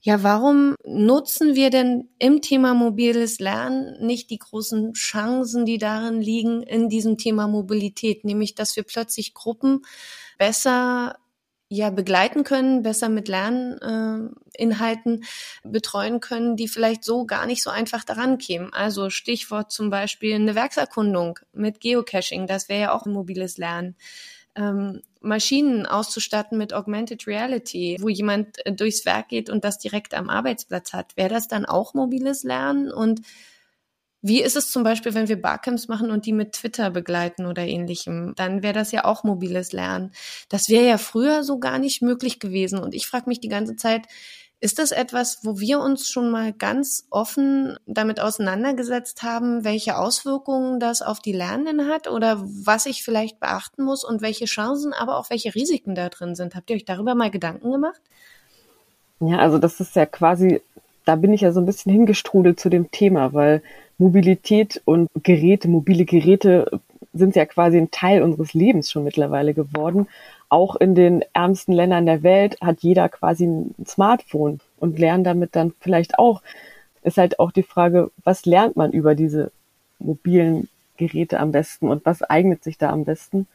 ja, 0.05 0.21
warum 0.21 0.75
nutzen 0.85 1.55
wir 1.55 1.71
denn 1.71 2.09
im 2.19 2.43
Thema 2.43 2.75
mobiles 2.75 3.39
Lernen 3.39 4.05
nicht 4.05 4.29
die 4.29 4.37
großen 4.37 4.93
Chancen, 4.93 5.65
die 5.65 5.79
darin 5.79 6.21
liegen, 6.21 6.61
in 6.61 6.89
diesem 6.89 7.17
Thema 7.17 7.47
Mobilität, 7.47 8.23
nämlich 8.23 8.53
dass 8.53 8.75
wir 8.75 8.83
plötzlich 8.83 9.33
Gruppen 9.33 9.81
besser 10.37 11.17
ja 11.69 11.89
begleiten 11.89 12.43
können, 12.43 12.83
besser 12.83 13.09
mit 13.09 13.27
Lerninhalten 13.27 15.23
äh, 15.23 15.25
betreuen 15.63 16.19
können, 16.19 16.55
die 16.55 16.67
vielleicht 16.67 17.03
so 17.03 17.25
gar 17.25 17.47
nicht 17.47 17.63
so 17.63 17.71
einfach 17.71 18.03
daran 18.03 18.37
kämen. 18.37 18.71
Also 18.73 19.09
Stichwort 19.09 19.71
zum 19.71 19.89
Beispiel 19.89 20.35
eine 20.35 20.53
Werkserkundung 20.53 21.39
mit 21.51 21.81
Geocaching, 21.81 22.45
das 22.45 22.69
wäre 22.69 22.81
ja 22.81 22.93
auch 22.93 23.07
ein 23.07 23.11
mobiles 23.11 23.57
Lernen 23.57 23.95
ähm, 24.55 25.01
Maschinen 25.21 25.85
auszustatten 25.85 26.57
mit 26.57 26.73
Augmented 26.73 27.27
Reality, 27.27 27.97
wo 27.99 28.09
jemand 28.09 28.65
äh, 28.65 28.71
durchs 28.71 29.05
Werk 29.05 29.29
geht 29.29 29.49
und 29.49 29.63
das 29.63 29.79
direkt 29.79 30.13
am 30.13 30.29
Arbeitsplatz 30.29 30.93
hat. 30.93 31.15
Wäre 31.17 31.29
das 31.29 31.47
dann 31.47 31.65
auch 31.65 31.93
mobiles 31.93 32.43
Lernen? 32.43 32.91
Und 32.91 33.21
wie 34.21 34.41
ist 34.41 34.55
es 34.55 34.71
zum 34.71 34.83
Beispiel, 34.83 35.13
wenn 35.13 35.27
wir 35.27 35.39
Barcamps 35.39 35.87
machen 35.87 36.09
und 36.09 36.25
die 36.25 36.33
mit 36.33 36.53
Twitter 36.53 36.89
begleiten 36.89 37.45
oder 37.45 37.63
ähnlichem? 37.63 38.33
Dann 38.35 38.63
wäre 38.63 38.73
das 38.73 38.91
ja 38.91 39.05
auch 39.05 39.23
mobiles 39.23 39.71
Lernen. 39.71 40.11
Das 40.49 40.69
wäre 40.69 40.87
ja 40.87 40.97
früher 40.97 41.43
so 41.43 41.59
gar 41.59 41.77
nicht 41.77 42.01
möglich 42.01 42.39
gewesen. 42.39 42.79
Und 42.79 42.95
ich 42.95 43.07
frage 43.07 43.29
mich 43.29 43.39
die 43.39 43.49
ganze 43.49 43.75
Zeit, 43.75 44.07
ist 44.65 44.79
das 44.79 44.91
etwas, 44.91 45.41
wo 45.43 45.59
wir 45.59 45.79
uns 45.79 46.09
schon 46.09 46.31
mal 46.31 46.51
ganz 46.51 47.05
offen 47.11 47.77
damit 47.85 48.19
auseinandergesetzt 48.19 49.21
haben, 49.21 49.63
welche 49.63 49.95
Auswirkungen 49.95 50.79
das 50.79 51.03
auf 51.03 51.19
die 51.19 51.33
Lernenden 51.33 51.87
hat 51.87 52.09
oder 52.09 52.41
was 52.43 52.87
ich 52.87 53.03
vielleicht 53.03 53.39
beachten 53.39 53.83
muss 53.83 54.03
und 54.03 54.23
welche 54.23 54.45
Chancen, 54.45 54.91
aber 54.91 55.19
auch 55.19 55.29
welche 55.29 55.53
Risiken 55.53 55.93
da 55.93 56.09
drin 56.09 56.33
sind? 56.33 56.55
Habt 56.55 56.71
ihr 56.71 56.77
euch 56.77 56.85
darüber 56.85 57.13
mal 57.13 57.29
Gedanken 57.29 57.71
gemacht? 57.71 58.01
Ja, 59.19 59.37
also 59.37 59.59
das 59.59 59.79
ist 59.79 59.95
ja 59.95 60.07
quasi, 60.07 60.61
da 61.05 61.15
bin 61.15 61.31
ich 61.31 61.41
ja 61.41 61.51
so 61.51 61.59
ein 61.59 61.67
bisschen 61.67 61.91
hingestrudelt 61.91 62.59
zu 62.59 62.69
dem 62.69 62.89
Thema, 62.89 63.33
weil 63.33 63.61
Mobilität 63.99 64.81
und 64.85 65.09
Geräte, 65.21 65.67
mobile 65.67 66.05
Geräte 66.05 66.81
sind 67.13 67.35
ja 67.35 67.45
quasi 67.45 67.77
ein 67.77 67.91
Teil 67.91 68.23
unseres 68.23 68.55
Lebens 68.55 68.89
schon 68.89 69.03
mittlerweile 69.03 69.53
geworden 69.53 70.07
auch 70.49 70.75
in 70.75 70.95
den 70.95 71.23
ärmsten 71.33 71.73
Ländern 71.73 72.05
der 72.05 72.23
Welt 72.23 72.59
hat 72.61 72.81
jeder 72.81 73.09
quasi 73.09 73.45
ein 73.45 73.75
Smartphone 73.85 74.59
und 74.77 74.99
lernt 74.99 75.25
damit 75.25 75.55
dann 75.55 75.73
vielleicht 75.79 76.19
auch. 76.19 76.41
Ist 77.03 77.17
halt 77.17 77.39
auch 77.39 77.51
die 77.51 77.63
Frage, 77.63 78.11
was 78.23 78.45
lernt 78.45 78.75
man 78.75 78.91
über 78.91 79.15
diese 79.15 79.51
mobilen 79.99 80.69
Geräte 80.97 81.39
am 81.39 81.51
besten 81.51 81.89
und 81.89 82.05
was 82.05 82.23
eignet 82.23 82.63
sich 82.63 82.77
da 82.77 82.89
am 82.89 83.05
besten? 83.05 83.47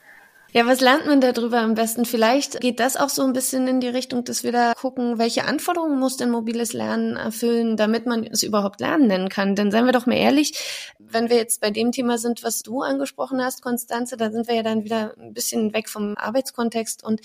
Ja, 0.53 0.67
was 0.67 0.81
lernt 0.81 1.07
man 1.07 1.21
darüber 1.21 1.61
am 1.61 1.75
besten? 1.75 2.05
Vielleicht 2.05 2.61
geht 2.61 2.81
das 2.81 2.97
auch 2.97 3.09
so 3.09 3.23
ein 3.23 3.33
bisschen 3.33 3.69
in 3.69 3.79
die 3.79 3.89
Richtung, 3.89 4.25
dass 4.25 4.43
wir 4.43 4.51
da 4.51 4.73
gucken, 4.75 5.17
welche 5.19 5.45
Anforderungen 5.45 5.97
muss 5.97 6.17
denn 6.17 6.31
mobiles 6.31 6.73
Lernen 6.73 7.17
erfüllen, 7.17 7.77
damit 7.77 8.07
man 8.07 8.25
es 8.25 8.43
überhaupt 8.43 8.81
Lernen 8.81 9.07
nennen 9.07 9.29
kann. 9.29 9.55
Denn 9.55 9.71
seien 9.71 9.87
wir 9.87 9.93
doch 9.93 10.07
mal 10.07 10.17
ehrlich, 10.17 10.95
wenn 10.99 11.31
wir 11.31 11.37
jetzt 11.37 11.61
bei 11.61 11.71
dem 11.71 11.93
Thema 11.93 12.19
sind, 12.19 12.43
was 12.43 12.63
du 12.63 12.83
angesprochen 12.83 13.41
hast, 13.41 13.63
Konstanze, 13.63 14.17
da 14.17 14.33
sind 14.33 14.49
wir 14.49 14.57
ja 14.57 14.65
dann 14.65 14.83
wieder 14.83 15.15
ein 15.21 15.35
bisschen 15.35 15.73
weg 15.73 15.89
vom 15.89 16.17
Arbeitskontext 16.17 17.05
und 17.05 17.21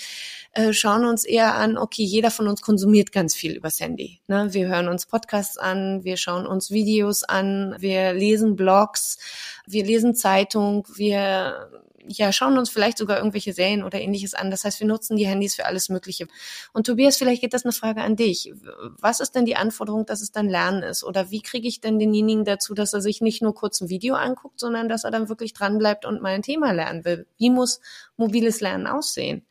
äh, 0.52 0.72
schauen 0.72 1.06
uns 1.06 1.26
eher 1.26 1.56
an, 1.56 1.80
okay, 1.80 2.04
jeder 2.04 2.30
von 2.30 2.48
uns 2.48 2.62
konsumiert 2.62 3.12
ganz 3.12 3.34
viel 3.34 3.54
übers 3.54 3.80
Handy. 3.80 4.22
Ne? 4.28 4.54
Wir 4.54 4.68
hören 4.68 4.88
uns 4.88 5.08
Podcasts 5.08 5.58
an, 5.58 6.04
wir 6.04 6.18
schauen 6.18 6.46
uns 6.46 6.70
Videos 6.70 7.24
an, 7.24 7.76
wir 7.80 8.14
lesen 8.14 8.56
Blogs, 8.56 9.18
wir 9.66 9.84
lesen 9.84 10.14
Zeitung, 10.14 10.88
wir 10.94 11.72
ja, 12.08 12.32
schauen 12.32 12.58
uns 12.58 12.70
vielleicht 12.70 12.98
sogar 12.98 13.18
irgendwelche 13.18 13.54
Serien 13.54 13.84
oder 13.84 14.00
ähnliches 14.00 14.34
an. 14.34 14.52
Das 14.52 14.64
heißt, 14.64 14.80
wir 14.80 14.88
nutzen 14.88 15.18
die 15.18 15.28
Handys 15.28 15.56
für 15.56 15.66
alles 15.66 15.90
Mögliche. 15.90 16.28
Und 16.74 16.86
Tobias, 16.88 17.18
vielleicht 17.18 17.42
geht 17.42 17.54
das 17.54 17.66
eine 17.66 17.72
Frage 17.72 18.02
an 18.02 18.16
dich. 18.16 18.54
Was 19.00 19.20
ist 19.20 19.36
denn 19.36 19.46
die 19.46 19.56
Anforderung, 19.56 20.06
dass 20.06 20.22
es 20.22 20.32
dann 20.32 20.50
Lernen 20.50 20.84
ist? 20.84 21.04
Oder 21.04 21.32
wie 21.32 21.42
kriege 21.42 21.68
ich 21.68 21.82
denn 21.82 22.00
denjenigen 22.00 22.46
dazu, 22.46 22.74
dass 22.74 22.94
er 22.94 23.02
sich 23.02 23.22
nicht 23.22 23.42
nur 23.42 23.54
kurz 23.54 23.82
ein 23.82 23.90
Video 23.90 24.16
anguckt, 24.16 24.60
sondern 24.60 24.90
dass 24.90 25.04
er 25.04 25.12
dann 25.12 25.30
wirklich 25.30 25.54
dranbleibt 25.54 26.06
und 26.06 26.22
mal 26.22 26.34
ein 26.34 26.42
Thema 26.42 26.72
lernen 26.72 27.06
will? 27.06 27.28
Wie 27.38 27.50
muss 27.50 27.80
mobiles 28.18 28.62
Lernen 28.62 28.88
aussehen? 28.88 29.46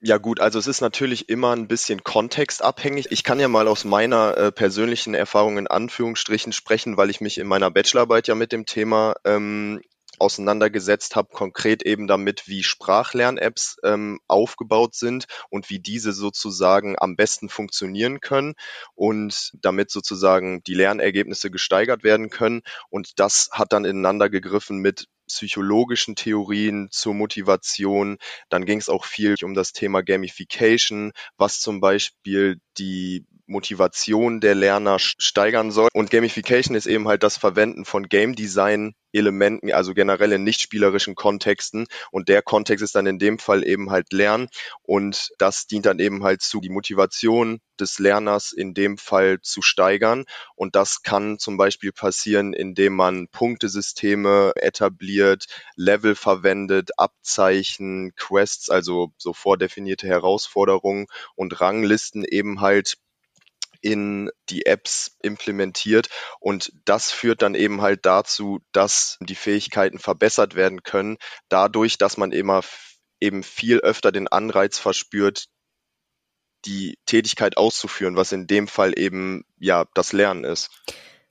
Ja 0.00 0.16
gut, 0.16 0.40
also 0.40 0.58
es 0.58 0.66
ist 0.66 0.80
natürlich 0.80 1.28
immer 1.28 1.54
ein 1.54 1.68
bisschen 1.68 2.02
kontextabhängig. 2.02 3.08
Ich 3.10 3.24
kann 3.24 3.40
ja 3.40 3.48
mal 3.48 3.68
aus 3.68 3.84
meiner 3.84 4.36
äh, 4.36 4.52
persönlichen 4.52 5.14
Erfahrung 5.14 5.58
in 5.58 5.66
Anführungsstrichen 5.66 6.52
sprechen, 6.52 6.96
weil 6.96 7.10
ich 7.10 7.20
mich 7.20 7.38
in 7.38 7.46
meiner 7.46 7.70
Bachelorarbeit 7.70 8.26
ja 8.28 8.34
mit 8.34 8.52
dem 8.52 8.66
Thema 8.66 9.14
ähm, 9.24 9.82
auseinandergesetzt 10.20 11.16
habe, 11.16 11.28
konkret 11.32 11.82
eben 11.82 12.06
damit, 12.06 12.46
wie 12.46 12.62
Sprachlern-Apps 12.62 13.76
ähm, 13.84 14.20
aufgebaut 14.28 14.94
sind 14.94 15.26
und 15.48 15.70
wie 15.70 15.80
diese 15.80 16.12
sozusagen 16.12 16.96
am 16.98 17.16
besten 17.16 17.48
funktionieren 17.48 18.20
können 18.20 18.54
und 18.94 19.52
damit 19.60 19.90
sozusagen 19.90 20.62
die 20.62 20.74
Lernergebnisse 20.74 21.50
gesteigert 21.50 22.04
werden 22.04 22.30
können. 22.30 22.62
Und 22.90 23.18
das 23.18 23.48
hat 23.52 23.72
dann 23.72 23.84
ineinander 23.84 24.28
gegriffen 24.30 24.78
mit 24.78 25.06
psychologischen 25.26 26.16
Theorien 26.16 26.88
zur 26.90 27.14
Motivation. 27.14 28.18
Dann 28.48 28.64
ging 28.64 28.78
es 28.78 28.88
auch 28.88 29.04
viel 29.04 29.36
um 29.42 29.54
das 29.54 29.72
Thema 29.72 30.02
Gamification, 30.02 31.12
was 31.36 31.60
zum 31.60 31.80
Beispiel 31.80 32.60
die 32.78 33.24
Motivation 33.50 34.40
der 34.40 34.54
Lerner 34.54 34.98
steigern 34.98 35.70
soll. 35.70 35.88
Und 35.92 36.10
Gamification 36.10 36.76
ist 36.76 36.86
eben 36.86 37.08
halt 37.08 37.22
das 37.22 37.36
Verwenden 37.36 37.84
von 37.84 38.04
Game 38.04 38.34
Design 38.34 38.94
Elementen, 39.12 39.72
also 39.72 39.92
generell 39.92 40.32
in 40.32 40.44
nicht 40.44 40.60
spielerischen 40.60 41.16
Kontexten. 41.16 41.86
Und 42.12 42.28
der 42.28 42.42
Kontext 42.42 42.82
ist 42.82 42.94
dann 42.94 43.06
in 43.06 43.18
dem 43.18 43.38
Fall 43.38 43.66
eben 43.66 43.90
halt 43.90 44.12
Lernen. 44.12 44.48
Und 44.82 45.30
das 45.38 45.66
dient 45.66 45.86
dann 45.86 45.98
eben 45.98 46.22
halt 46.22 46.42
zu, 46.42 46.60
die 46.60 46.68
Motivation 46.70 47.60
des 47.80 47.98
Lerners 47.98 48.52
in 48.52 48.72
dem 48.74 48.98
Fall 48.98 49.40
zu 49.42 49.62
steigern. 49.62 50.26
Und 50.54 50.76
das 50.76 51.02
kann 51.02 51.38
zum 51.38 51.56
Beispiel 51.56 51.92
passieren, 51.92 52.52
indem 52.52 52.94
man 52.94 53.28
Punktesysteme 53.28 54.52
etabliert, 54.56 55.46
Level 55.74 56.14
verwendet, 56.14 56.90
Abzeichen, 56.98 58.12
Quests, 58.16 58.70
also 58.70 59.12
so 59.16 59.32
vordefinierte 59.32 60.06
Herausforderungen 60.06 61.06
und 61.34 61.60
Ranglisten 61.60 62.24
eben 62.24 62.60
halt 62.60 62.96
in 63.80 64.30
die 64.48 64.66
Apps 64.66 65.16
implementiert 65.22 66.08
und 66.38 66.72
das 66.84 67.10
führt 67.10 67.42
dann 67.42 67.54
eben 67.54 67.80
halt 67.80 68.06
dazu, 68.06 68.60
dass 68.72 69.18
die 69.20 69.34
Fähigkeiten 69.34 69.98
verbessert 69.98 70.54
werden 70.54 70.82
können, 70.82 71.16
dadurch, 71.48 71.98
dass 71.98 72.16
man 72.16 72.32
immer 72.32 72.62
eben 73.20 73.42
viel 73.42 73.80
öfter 73.80 74.12
den 74.12 74.28
Anreiz 74.28 74.78
verspürt, 74.78 75.46
die 76.64 76.98
Tätigkeit 77.06 77.56
auszuführen, 77.56 78.16
was 78.16 78.32
in 78.32 78.46
dem 78.46 78.68
Fall 78.68 78.98
eben 78.98 79.44
ja 79.58 79.86
das 79.94 80.12
Lernen 80.12 80.44
ist. 80.44 80.70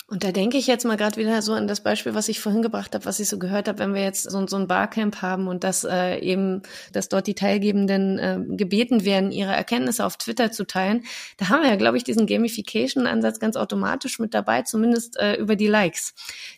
Und 0.09 0.23
da 0.23 0.31
denke 0.31 0.57
ich 0.57 0.65
jetzt 0.65 0.85
mal 0.85 0.97
gerade 0.97 1.17
wieder 1.17 1.43
so 1.43 1.53
an 1.53 1.67
das 1.67 1.81
Beispiel, 1.81 2.15
was 2.15 2.29
ich 2.29 2.39
vorhin 2.39 2.63
gebracht 2.63 2.95
habe, 2.95 3.05
was 3.05 3.19
ich 3.19 3.29
so 3.29 3.37
gehört 3.37 3.67
habe, 3.67 3.77
wenn 3.77 3.93
wir 3.93 4.01
jetzt 4.01 4.23
so, 4.23 4.47
so 4.47 4.55
ein 4.55 4.67
Barcamp 4.67 5.21
haben 5.21 5.47
und 5.47 5.63
dass 5.63 5.83
äh, 5.83 6.17
eben, 6.17 6.63
dass 6.91 7.09
dort 7.09 7.27
die 7.27 7.35
Teilgebenden 7.35 8.17
äh, 8.17 8.39
gebeten 8.55 9.05
werden, 9.05 9.31
ihre 9.31 9.51
Erkenntnisse 9.51 10.03
auf 10.03 10.17
Twitter 10.17 10.51
zu 10.51 10.65
teilen. 10.65 11.03
Da 11.37 11.49
haben 11.49 11.61
wir 11.61 11.69
ja, 11.69 11.75
glaube 11.75 11.97
ich, 11.97 12.03
diesen 12.03 12.25
Gamification-Ansatz 12.25 13.39
ganz 13.39 13.55
automatisch 13.55 14.17
mit 14.17 14.33
dabei, 14.33 14.63
zumindest 14.63 15.19
äh, 15.19 15.35
über 15.35 15.55
die 15.55 15.67
Likes, 15.67 16.15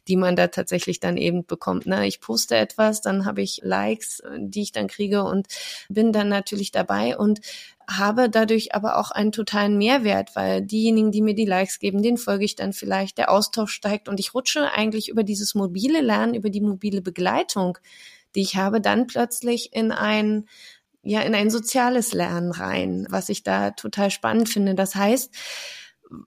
die 0.07 0.15
man 0.15 0.37
da 0.37 0.47
tatsächlich 0.47 1.01
dann 1.01 1.17
eben 1.17 1.45
bekommt. 1.45 1.85
Ne? 1.85 2.07
Ich 2.07 2.21
poste 2.21 2.55
etwas, 2.55 3.01
dann 3.01 3.25
habe 3.25 3.41
ich 3.41 3.59
Likes, 3.63 4.21
äh, 4.21 4.37
die 4.39 4.61
ich 4.61 4.71
dann 4.71 4.87
kriege 4.87 5.23
und 5.23 5.47
bin 5.89 6.13
dann 6.13 6.29
natürlich 6.29 6.71
dabei 6.71 7.17
und 7.17 7.41
habe 7.97 8.29
dadurch 8.29 8.73
aber 8.75 8.97
auch 8.97 9.11
einen 9.11 9.31
totalen 9.31 9.77
Mehrwert, 9.77 10.35
weil 10.35 10.61
diejenigen, 10.61 11.11
die 11.11 11.21
mir 11.21 11.35
die 11.35 11.45
Likes 11.45 11.79
geben, 11.79 12.01
den 12.01 12.17
folge 12.17 12.45
ich 12.45 12.55
dann 12.55 12.73
vielleicht, 12.73 13.17
der 13.17 13.31
Austausch 13.31 13.71
steigt 13.71 14.09
und 14.09 14.19
ich 14.19 14.33
rutsche 14.33 14.71
eigentlich 14.71 15.09
über 15.09 15.23
dieses 15.23 15.55
mobile 15.55 16.01
Lernen, 16.01 16.33
über 16.33 16.49
die 16.49 16.61
mobile 16.61 17.01
Begleitung, 17.01 17.77
die 18.35 18.41
ich 18.41 18.55
habe, 18.55 18.81
dann 18.81 19.07
plötzlich 19.07 19.73
in 19.73 19.91
ein 19.91 20.45
ja 21.03 21.21
in 21.21 21.33
ein 21.33 21.49
soziales 21.49 22.13
Lernen 22.13 22.51
rein, 22.51 23.07
was 23.09 23.29
ich 23.29 23.43
da 23.43 23.71
total 23.71 24.11
spannend 24.11 24.49
finde. 24.49 24.75
Das 24.75 24.95
heißt, 24.95 25.33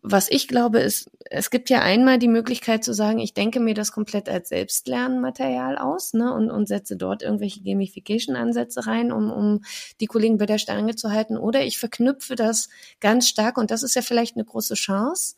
was 0.03 0.31
ich 0.31 0.49
glaube, 0.49 0.81
ist, 0.81 1.11
es 1.31 1.51
gibt 1.51 1.69
ja 1.69 1.83
einmal 1.83 2.19
die 2.19 2.29
Möglichkeit 2.29 2.85
zu 2.85 2.95
sagen, 2.95 3.19
ich 3.19 3.35
denke 3.35 3.61
mir 3.61 3.75
das 3.75 3.93
komplett 3.93 4.29
als 4.29 4.49
Selbstlernmaterial 4.49 5.77
aus 5.77 6.15
ne, 6.15 6.33
und, 6.33 6.51
und 6.51 6.67
setze 6.67 6.97
dort 6.97 7.23
irgendwelche 7.23 7.63
Gamification-Ansätze 7.63 8.87
rein, 8.87 9.13
um, 9.13 9.31
um 9.31 9.61
die 10.01 10.07
Kollegen 10.07 10.39
bei 10.39 10.47
der 10.47 10.59
Stange 10.59 10.97
zu 10.97 11.11
halten. 11.11 11.37
Oder 11.37 11.65
ich 11.65 11.79
verknüpfe 11.79 12.35
das 12.35 12.69
ganz 13.01 13.29
stark, 13.29 13.59
und 13.59 13.71
das 13.71 13.83
ist 13.83 13.95
ja 13.95 14.03
vielleicht 14.03 14.37
eine 14.37 14.45
große 14.45 14.75
Chance, 14.75 15.37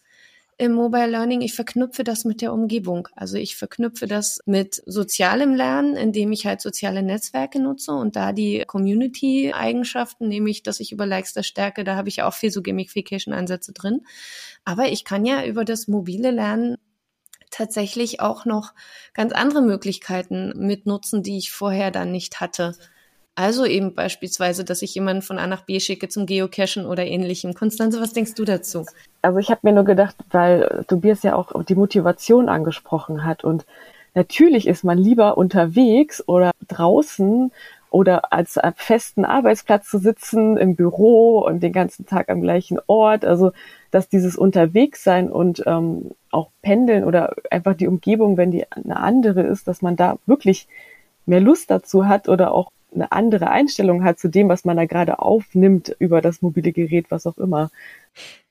im 0.58 0.72
Mobile 0.72 1.06
Learning, 1.06 1.42
ich 1.42 1.54
verknüpfe 1.54 2.02
das 2.02 2.24
mit 2.24 2.40
der 2.40 2.52
Umgebung. 2.52 3.08
Also 3.14 3.36
ich 3.36 3.56
verknüpfe 3.56 4.06
das 4.06 4.40
mit 4.46 4.82
sozialem 4.86 5.54
Lernen, 5.54 5.96
indem 5.96 6.32
ich 6.32 6.46
halt 6.46 6.62
soziale 6.62 7.02
Netzwerke 7.02 7.60
nutze 7.60 7.92
und 7.92 8.16
da 8.16 8.32
die 8.32 8.64
Community-Eigenschaften, 8.66 10.28
nämlich, 10.28 10.62
dass 10.62 10.80
ich 10.80 10.92
über 10.92 11.04
Likes 11.04 11.34
das 11.34 11.46
stärke, 11.46 11.84
da 11.84 11.96
habe 11.96 12.08
ich 12.08 12.16
ja 12.16 12.28
auch 12.28 12.34
viel 12.34 12.50
so 12.50 12.62
Gamification-Ansätze 12.62 13.74
drin. 13.74 14.00
Aber 14.64 14.88
ich 14.88 15.04
kann 15.04 15.26
ja 15.26 15.44
über 15.44 15.64
das 15.64 15.88
mobile 15.88 16.30
Lernen 16.30 16.76
tatsächlich 17.50 18.20
auch 18.20 18.46
noch 18.46 18.72
ganz 19.12 19.32
andere 19.32 19.62
Möglichkeiten 19.62 20.52
mitnutzen, 20.56 21.22
die 21.22 21.38
ich 21.38 21.52
vorher 21.52 21.90
dann 21.90 22.12
nicht 22.12 22.40
hatte. 22.40 22.74
Also 23.36 23.66
eben 23.66 23.94
beispielsweise, 23.94 24.64
dass 24.64 24.80
ich 24.80 24.94
jemanden 24.94 25.20
von 25.20 25.38
A 25.38 25.46
nach 25.46 25.62
B 25.62 25.78
schicke 25.78 26.08
zum 26.08 26.24
Geocachen 26.24 26.86
oder 26.86 27.04
ähnlichem. 27.04 27.52
Konstanze, 27.52 28.00
was 28.00 28.14
denkst 28.14 28.34
du 28.34 28.44
dazu? 28.44 28.86
Also 29.20 29.38
ich 29.38 29.50
habe 29.50 29.60
mir 29.62 29.72
nur 29.72 29.84
gedacht, 29.84 30.16
weil 30.30 30.84
Tobias 30.88 31.22
ja 31.22 31.36
auch 31.36 31.62
die 31.64 31.74
Motivation 31.74 32.48
angesprochen 32.48 33.24
hat 33.24 33.44
und 33.44 33.66
natürlich 34.14 34.66
ist 34.66 34.84
man 34.84 34.96
lieber 34.96 35.36
unterwegs 35.36 36.26
oder 36.26 36.52
draußen 36.66 37.52
oder 37.90 38.32
als 38.32 38.58
festen 38.76 39.24
Arbeitsplatz 39.24 39.88
zu 39.88 39.98
sitzen 39.98 40.56
im 40.56 40.74
Büro 40.74 41.40
und 41.40 41.62
den 41.62 41.72
ganzen 41.72 42.06
Tag 42.06 42.30
am 42.30 42.40
gleichen 42.40 42.78
Ort. 42.86 43.24
Also 43.24 43.52
dass 43.90 44.08
dieses 44.08 44.36
Unterwegssein 44.36 45.30
und 45.30 45.62
ähm, 45.66 46.10
auch 46.30 46.50
Pendeln 46.62 47.04
oder 47.04 47.34
einfach 47.50 47.74
die 47.74 47.86
Umgebung, 47.86 48.36
wenn 48.36 48.50
die 48.50 48.70
eine 48.70 48.96
andere 48.96 49.42
ist, 49.42 49.68
dass 49.68 49.82
man 49.82 49.96
da 49.96 50.18
wirklich 50.26 50.68
mehr 51.24 51.40
Lust 51.40 51.70
dazu 51.70 52.06
hat 52.06 52.28
oder 52.28 52.52
auch 52.52 52.70
eine 52.94 53.12
andere 53.12 53.50
Einstellung 53.50 54.04
hat 54.04 54.18
zu 54.18 54.28
dem, 54.28 54.48
was 54.48 54.64
man 54.64 54.76
da 54.76 54.86
gerade 54.86 55.18
aufnimmt 55.18 55.94
über 55.98 56.20
das 56.20 56.42
mobile 56.42 56.72
Gerät, 56.72 57.06
was 57.10 57.26
auch 57.26 57.38
immer. 57.38 57.70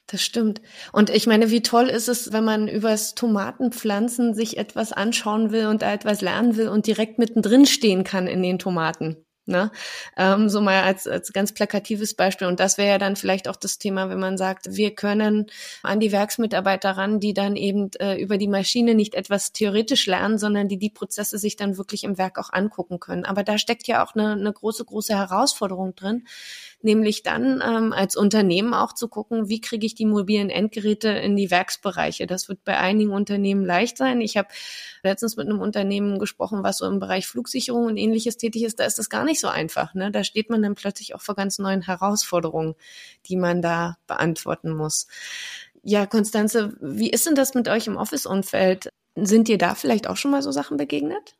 Das 0.08 0.22
stimmt. 0.22 0.62
Und 0.92 1.10
ich 1.10 1.26
meine, 1.26 1.50
wie 1.50 1.62
toll 1.62 1.88
ist 1.88 2.08
es, 2.08 2.32
wenn 2.32 2.44
man 2.44 2.68
übers 2.68 3.16
Tomatenpflanzen 3.16 4.36
sich 4.36 4.58
etwas 4.58 4.94
anschauen 4.94 5.52
will 5.52 5.66
und 5.66 5.82
da 5.82 5.92
etwas 5.92 6.22
lernen 6.22 6.58
will 6.58 6.68
und 6.68 6.86
direkt 6.86 7.18
mittendrin 7.18 7.66
stehen 7.66 8.04
kann 8.04 8.28
in 8.28 8.44
den 8.44 8.60
Tomaten. 8.60 9.25
Ne? 9.48 9.72
Ähm, 10.18 10.50
so 10.50 10.60
mal 10.60 10.84
als, 10.84 11.06
als 11.08 11.32
ganz 11.32 11.54
plakatives 11.54 12.16
Beispiel. 12.16 12.48
Und 12.48 12.60
das 12.60 12.78
wäre 12.78 12.90
ja 12.90 12.98
dann 12.98 13.16
vielleicht 13.16 13.48
auch 13.48 13.56
das 13.56 13.78
Thema, 13.78 14.10
wenn 14.10 14.20
man 14.20 14.38
sagt, 14.38 14.76
wir 14.76 14.96
können 14.96 15.48
an 15.84 16.00
die 16.00 16.12
Werksmitarbeiter 16.12 16.92
ran, 16.92 17.20
die 17.20 17.34
dann 17.34 17.56
eben 17.56 17.92
äh, 18.00 18.16
über 18.20 18.38
die 18.38 18.48
Maschine 18.48 18.96
nicht 18.96 19.14
etwas 19.14 19.52
theoretisch 19.52 20.08
lernen, 20.08 20.40
sondern 20.40 20.68
die 20.68 20.78
die 20.78 20.90
Prozesse 20.90 21.38
sich 21.38 21.56
dann 21.56 21.78
wirklich 21.78 22.04
im 22.04 22.18
Werk 22.18 22.40
auch 22.40 22.52
angucken 22.52 23.00
können. 23.00 23.26
Aber 23.26 23.44
da 23.44 23.58
steckt 23.60 23.88
ja 23.88 24.04
auch 24.04 24.16
eine, 24.16 24.32
eine 24.32 24.52
große, 24.52 24.84
große 24.84 25.16
Herausforderung 25.16 25.96
drin, 25.96 26.26
nämlich 26.86 27.24
dann 27.24 27.62
ähm, 27.66 27.92
als 27.92 28.16
Unternehmen 28.16 28.74
auch 28.74 28.94
zu 28.94 29.10
gucken, 29.10 29.50
wie 29.50 29.60
kriege 29.60 29.86
ich 29.86 29.96
die 29.96 30.06
mobilen 30.06 30.50
Endgeräte 30.50 31.10
in 31.10 31.36
die 31.36 31.52
Werksbereiche. 31.52 32.28
Das 32.28 32.48
wird 32.48 32.64
bei 32.64 32.78
einigen 32.78 33.12
Unternehmen 33.12 33.66
leicht 33.66 33.98
sein. 33.98 34.22
Ich 34.22 34.38
habe 34.38 34.48
letztens 35.04 35.36
mit 35.36 35.50
einem 35.50 35.60
Unternehmen 35.60 36.20
gesprochen, 36.20 36.64
was 36.64 36.78
so 36.78 36.86
im 36.86 37.00
Bereich 37.00 37.28
Flugsicherung 37.28 37.88
und 37.88 37.98
ähnliches 37.98 38.38
tätig 38.38 38.64
ist. 38.64 38.80
Da 38.80 38.86
ist 38.86 38.98
das 39.00 39.10
gar 39.10 39.26
nicht 39.26 39.42
so 39.42 39.50
einfach. 39.50 39.94
Ne? 39.94 40.12
Da 40.12 40.24
steht 40.24 40.50
man 40.50 40.62
dann 40.62 40.76
plötzlich 40.76 41.16
auch 41.16 41.22
vor 41.22 41.36
ganz 41.36 41.60
neuen 41.60 41.82
Herausforderungen, 41.82 42.76
die 43.26 43.36
man 43.36 43.62
da 43.62 43.98
beantworten 44.08 44.72
muss. 44.72 45.08
Ja, 45.84 46.06
Konstanze, 46.06 46.78
wie 46.80 47.10
ist 47.10 47.26
denn 47.26 47.36
das 47.36 47.54
mit 47.54 47.68
euch 47.68 47.88
im 47.88 47.98
Office-Umfeld? 47.98 48.90
Sind 49.16 49.48
dir 49.48 49.58
da 49.58 49.76
vielleicht 49.76 50.08
auch 50.08 50.18
schon 50.18 50.32
mal 50.32 50.42
so 50.42 50.52
Sachen 50.52 50.78
begegnet? 50.78 51.36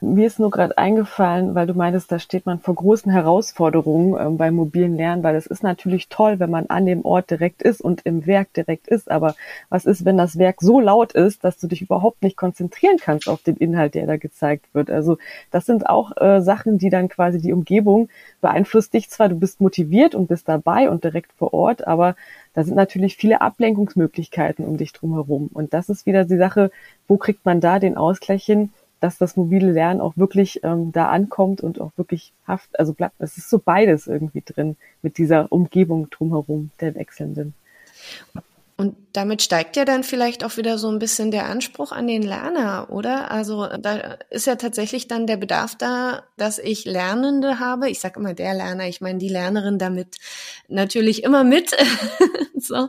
Mir 0.00 0.28
ist 0.28 0.38
nur 0.38 0.50
gerade 0.50 0.78
eingefallen, 0.78 1.56
weil 1.56 1.66
du 1.66 1.74
meintest, 1.74 2.12
da 2.12 2.20
steht 2.20 2.46
man 2.46 2.60
vor 2.60 2.76
großen 2.76 3.10
Herausforderungen 3.10 4.16
ähm, 4.20 4.36
beim 4.36 4.54
mobilen 4.54 4.94
Lernen, 4.96 5.24
weil 5.24 5.34
es 5.34 5.46
ist 5.46 5.64
natürlich 5.64 6.08
toll, 6.08 6.38
wenn 6.38 6.50
man 6.50 6.66
an 6.66 6.86
dem 6.86 7.04
Ort 7.04 7.30
direkt 7.32 7.62
ist 7.62 7.80
und 7.80 8.02
im 8.06 8.24
Werk 8.24 8.52
direkt 8.52 8.86
ist. 8.86 9.10
Aber 9.10 9.34
was 9.70 9.86
ist, 9.86 10.04
wenn 10.04 10.16
das 10.16 10.38
Werk 10.38 10.60
so 10.60 10.78
laut 10.78 11.12
ist, 11.14 11.42
dass 11.42 11.58
du 11.58 11.66
dich 11.66 11.82
überhaupt 11.82 12.22
nicht 12.22 12.36
konzentrieren 12.36 12.98
kannst 13.00 13.28
auf 13.28 13.42
den 13.42 13.56
Inhalt, 13.56 13.94
der 13.94 14.06
da 14.06 14.16
gezeigt 14.16 14.66
wird? 14.72 14.88
Also 14.88 15.18
das 15.50 15.66
sind 15.66 15.88
auch 15.88 16.16
äh, 16.16 16.42
Sachen, 16.42 16.78
die 16.78 16.90
dann 16.90 17.08
quasi 17.08 17.40
die 17.40 17.52
Umgebung 17.52 18.08
beeinflusst 18.40 18.94
dich 18.94 19.10
zwar, 19.10 19.28
du 19.28 19.34
bist 19.34 19.60
motiviert 19.60 20.14
und 20.14 20.28
bist 20.28 20.48
dabei 20.48 20.90
und 20.90 21.02
direkt 21.02 21.32
vor 21.32 21.52
Ort, 21.52 21.88
aber 21.88 22.14
da 22.54 22.62
sind 22.62 22.76
natürlich 22.76 23.16
viele 23.16 23.40
Ablenkungsmöglichkeiten 23.40 24.64
um 24.64 24.76
dich 24.76 24.92
drumherum. 24.92 25.48
Und 25.52 25.74
das 25.74 25.88
ist 25.88 26.06
wieder 26.06 26.24
die 26.24 26.36
Sache, 26.36 26.70
wo 27.08 27.16
kriegt 27.16 27.44
man 27.44 27.60
da 27.60 27.78
den 27.78 27.96
Ausgleich 27.96 28.44
hin? 28.44 28.70
Dass 29.00 29.18
das 29.18 29.36
mobile 29.36 29.70
Lernen 29.70 30.00
auch 30.00 30.16
wirklich 30.16 30.62
ähm, 30.64 30.92
da 30.92 31.08
ankommt 31.08 31.60
und 31.60 31.80
auch 31.80 31.92
wirklich 31.96 32.32
haft, 32.46 32.78
also 32.78 32.94
es 33.18 33.38
ist 33.38 33.50
so 33.50 33.58
beides 33.58 34.06
irgendwie 34.06 34.42
drin 34.44 34.76
mit 35.02 35.18
dieser 35.18 35.50
Umgebung 35.52 36.10
drumherum 36.10 36.70
der 36.80 36.94
Wechselnden. 36.94 37.54
Und 38.80 38.94
damit 39.12 39.42
steigt 39.42 39.74
ja 39.74 39.84
dann 39.84 40.04
vielleicht 40.04 40.44
auch 40.44 40.56
wieder 40.56 40.78
so 40.78 40.88
ein 40.88 41.00
bisschen 41.00 41.32
der 41.32 41.46
Anspruch 41.46 41.90
an 41.90 42.06
den 42.06 42.22
Lerner, 42.22 42.86
oder? 42.90 43.28
Also 43.32 43.66
da 43.66 44.18
ist 44.30 44.46
ja 44.46 44.54
tatsächlich 44.54 45.08
dann 45.08 45.26
der 45.26 45.36
Bedarf 45.36 45.74
da, 45.74 46.22
dass 46.36 46.60
ich 46.60 46.84
Lernende 46.84 47.58
habe. 47.58 47.90
Ich 47.90 47.98
sage 47.98 48.20
immer 48.20 48.34
der 48.34 48.54
Lerner, 48.54 48.86
ich 48.86 49.00
meine 49.00 49.18
die 49.18 49.28
Lernerin 49.28 49.80
damit 49.80 50.18
natürlich 50.68 51.24
immer 51.24 51.42
mit. 51.42 51.76
so, 52.56 52.88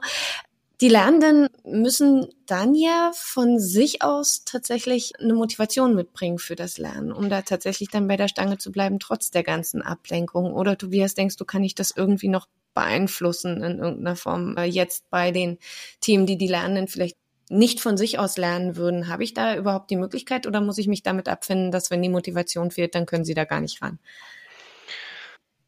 die 0.81 0.87
Lernenden 0.87 1.49
müssen 1.65 2.27
dann 2.45 2.73
ja 2.73 3.11
von 3.13 3.59
sich 3.59 4.01
aus 4.01 4.43
tatsächlich 4.45 5.11
eine 5.19 5.33
Motivation 5.33 5.93
mitbringen 5.93 6.39
für 6.39 6.55
das 6.55 6.77
Lernen, 6.77 7.11
um 7.11 7.29
da 7.29 7.41
tatsächlich 7.41 7.89
dann 7.89 8.07
bei 8.07 8.15
der 8.15 8.29
Stange 8.29 8.57
zu 8.57 8.71
bleiben, 8.71 8.99
trotz 8.99 9.29
der 9.29 9.43
ganzen 9.43 9.81
Ablenkung. 9.81 10.53
Oder 10.53 10.77
Tobias, 10.77 11.15
denkst 11.15 11.35
du, 11.35 11.43
kann 11.43 11.65
ich 11.65 11.75
das 11.75 11.91
irgendwie 11.95 12.29
noch 12.29 12.47
beeinflussen 12.73 13.61
in 13.61 13.79
irgendeiner 13.79 14.15
Form? 14.15 14.55
Äh, 14.55 14.65
jetzt 14.65 15.09
bei 15.09 15.31
den 15.31 15.57
Themen, 15.99 16.25
die 16.25 16.37
die 16.37 16.47
Lernenden 16.47 16.87
vielleicht 16.87 17.17
nicht 17.49 17.81
von 17.81 17.97
sich 17.97 18.17
aus 18.17 18.37
lernen 18.37 18.77
würden, 18.77 19.09
habe 19.09 19.23
ich 19.23 19.33
da 19.33 19.57
überhaupt 19.57 19.89
die 19.89 19.97
Möglichkeit 19.97 20.47
oder 20.47 20.61
muss 20.61 20.77
ich 20.77 20.87
mich 20.87 21.03
damit 21.03 21.27
abfinden, 21.27 21.71
dass 21.71 21.91
wenn 21.91 22.01
die 22.01 22.09
Motivation 22.09 22.71
fehlt, 22.71 22.95
dann 22.95 23.05
können 23.05 23.25
sie 23.25 23.33
da 23.33 23.43
gar 23.43 23.59
nicht 23.59 23.81
ran? 23.81 23.99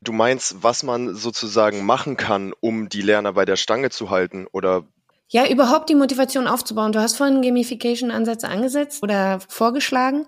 Du 0.04 0.14
meinst, 0.14 0.64
was 0.64 0.84
man 0.84 1.14
sozusagen 1.14 1.86
machen 1.86 2.18
kann, 2.18 2.54
um 2.60 2.90
die 2.90 3.02
Lerner 3.02 3.34
bei 3.34 3.46
der 3.46 3.56
Stange 3.56 3.90
zu 3.90 4.10
halten 4.10 4.48
oder 4.52 4.88
ja, 5.32 5.48
überhaupt 5.50 5.90
die 5.90 5.96
Motivation 5.96 6.46
aufzubauen. 6.46 6.92
Du 6.92 7.00
hast 7.00 7.16
vorhin 7.16 7.42
Gamification-Ansätze 7.42 8.50
angesetzt 8.50 9.02
oder 9.02 9.40
vorgeschlagen. 9.48 10.26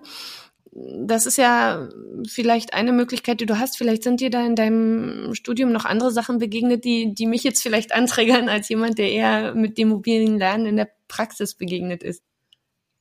Das 0.72 1.26
ist 1.26 1.36
ja 1.36 1.90
vielleicht 2.26 2.72
eine 2.72 2.90
Möglichkeit, 2.90 3.40
die 3.40 3.46
du 3.46 3.58
hast. 3.58 3.76
Vielleicht 3.76 4.02
sind 4.02 4.20
dir 4.20 4.30
da 4.30 4.44
in 4.44 4.56
deinem 4.56 5.34
Studium 5.34 5.72
noch 5.72 5.84
andere 5.84 6.10
Sachen 6.10 6.38
begegnet, 6.38 6.86
die, 6.86 7.14
die 7.14 7.26
mich 7.26 7.44
jetzt 7.44 7.62
vielleicht 7.62 7.94
anträgern 7.94 8.48
als 8.48 8.70
jemand, 8.70 8.96
der 8.96 9.12
eher 9.12 9.54
mit 9.54 9.76
dem 9.76 9.88
mobilen 9.90 10.38
Lernen 10.38 10.64
in 10.64 10.76
der 10.76 10.88
Praxis 11.06 11.54
begegnet 11.54 12.02
ist. 12.02 12.22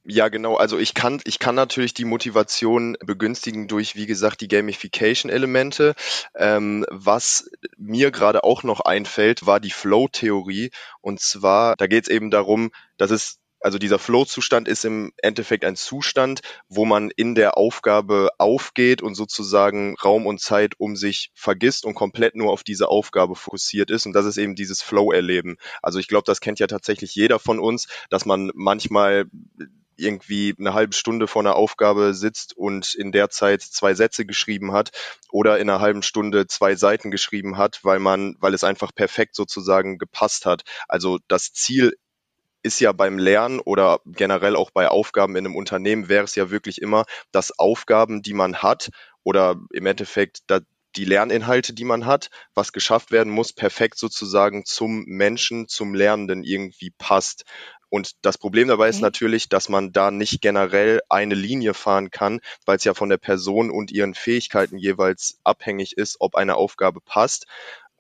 Ja, 0.06 0.28
genau. 0.28 0.56
Also 0.58 0.78
ich 0.80 0.94
kann, 0.94 1.22
ich 1.24 1.40
kann 1.40 1.56
natürlich 1.56 1.94
die 1.94 2.04
Motivation 2.04 2.98
begünstigen 3.06 3.70
durch, 3.70 3.96
wie 3.96 4.06
gesagt, 4.06 4.42
die 4.42 4.50
Gamification-Elemente. 4.50 5.96
Ähm, 6.36 6.86
was 6.90 7.50
mir 7.78 8.12
gerade 8.12 8.44
auch 8.44 8.64
noch 8.64 8.82
einfällt, 8.82 9.46
war 9.46 9.62
die 9.62 9.72
Flow-Theorie. 9.72 10.72
Und 11.00 11.22
zwar, 11.22 11.78
da 11.78 11.88
geht 11.88 12.04
es 12.04 12.10
eben 12.10 12.32
darum, 12.32 12.72
dass 12.98 13.12
es 13.12 13.40
also 13.62 13.78
dieser 13.78 13.98
Flow-Zustand 13.98 14.68
ist 14.68 14.84
im 14.84 15.14
Endeffekt 15.16 15.64
ein 15.64 15.78
Zustand, 15.78 16.42
wo 16.68 16.84
man 16.84 17.10
in 17.16 17.34
der 17.34 17.58
Aufgabe 17.58 18.28
aufgeht 18.38 19.02
und 19.02 19.16
sozusagen 19.16 19.96
Raum 20.04 20.26
und 20.28 20.42
Zeit 20.42 20.74
um 20.80 20.98
sich 20.98 21.32
vergisst 21.34 21.86
und 21.86 21.94
komplett 21.94 22.36
nur 22.36 22.52
auf 22.52 22.64
diese 22.64 22.90
Aufgabe 22.90 23.36
fokussiert 23.36 23.90
ist. 23.90 24.06
Und 24.06 24.12
das 24.12 24.26
ist 24.26 24.36
eben 24.36 24.56
dieses 24.56 24.82
Flow-Erleben. 24.82 25.56
Also 25.82 26.00
ich 26.00 26.10
glaube, 26.10 26.26
das 26.26 26.42
kennt 26.42 26.60
ja 26.60 26.68
tatsächlich 26.68 27.16
jeder 27.16 27.40
von 27.40 27.58
uns, 27.62 27.88
dass 28.10 28.26
man 28.26 28.52
manchmal 28.54 29.28
irgendwie 29.98 30.56
eine 30.58 30.74
halbe 30.74 30.94
Stunde 30.94 31.28
vor 31.28 31.42
einer 31.42 31.56
Aufgabe 31.56 32.14
sitzt 32.14 32.56
und 32.56 32.94
in 32.96 33.12
der 33.12 33.30
Zeit 33.30 33.62
zwei 33.62 33.94
Sätze 33.94 34.26
geschrieben 34.26 34.74
hat 34.74 34.92
oder 35.32 35.60
in 35.60 35.70
einer 35.70 35.80
halben 35.80 36.04
Stunde 36.04 36.48
zwei 36.48 36.76
Seiten 36.76 37.12
geschrieben 37.12 37.58
hat, 37.58 37.80
weil 37.84 38.00
man, 38.00 38.36
weil 38.40 38.54
es 38.54 38.64
einfach 38.64 38.94
perfekt 38.94 39.36
sozusagen 39.36 39.98
gepasst 39.98 40.46
hat. 40.46 40.64
Also 40.88 41.20
das 41.28 41.54
Ziel 41.54 41.94
ist 42.64 42.80
ja 42.80 42.94
beim 42.94 43.18
Lernen 43.18 43.60
oder 43.60 44.00
generell 44.06 44.56
auch 44.56 44.72
bei 44.72 44.88
Aufgaben 44.88 45.36
in 45.36 45.46
einem 45.46 45.56
Unternehmen 45.56 46.08
wäre 46.08 46.24
es 46.24 46.36
ja 46.36 46.50
wirklich 46.50 46.82
immer, 46.82 47.06
dass 47.32 47.58
Aufgaben, 47.60 48.22
die 48.22 48.34
man 48.34 48.58
hat 48.58 48.90
oder 49.24 49.58
im 49.72 49.86
Endeffekt 49.86 50.44
die 50.96 51.06
Lerninhalte, 51.06 51.74
die 51.74 51.86
man 51.86 52.06
hat, 52.06 52.30
was 52.54 52.72
geschafft 52.72 53.12
werden 53.12 53.32
muss, 53.32 53.52
perfekt 53.54 53.98
sozusagen 53.98 54.64
zum 54.66 55.04
Menschen, 55.06 55.68
zum 55.68 55.94
Lernenden 55.94 56.44
irgendwie 56.44 56.92
passt. 56.92 57.46
Und 57.94 58.14
das 58.24 58.40
Problem 58.40 58.70
dabei 58.70 58.90
ist 58.90 59.02
natürlich, 59.02 59.50
dass 59.50 59.70
man 59.70 59.92
da 59.92 60.10
nicht 60.10 60.42
generell 60.42 61.02
eine 61.10 61.36
Linie 61.36 61.76
fahren 61.76 62.10
kann, 62.10 62.40
weil 62.66 62.78
es 62.78 62.86
ja 62.86 62.96
von 62.96 63.08
der 63.08 63.20
Person 63.20 63.70
und 63.70 63.92
ihren 63.92 64.16
Fähigkeiten 64.16 64.80
jeweils 64.80 65.38
abhängig 65.44 65.96
ist, 65.96 66.16
ob 66.20 66.34
eine 66.34 66.56
Aufgabe 66.56 67.02
passt. 67.02 67.46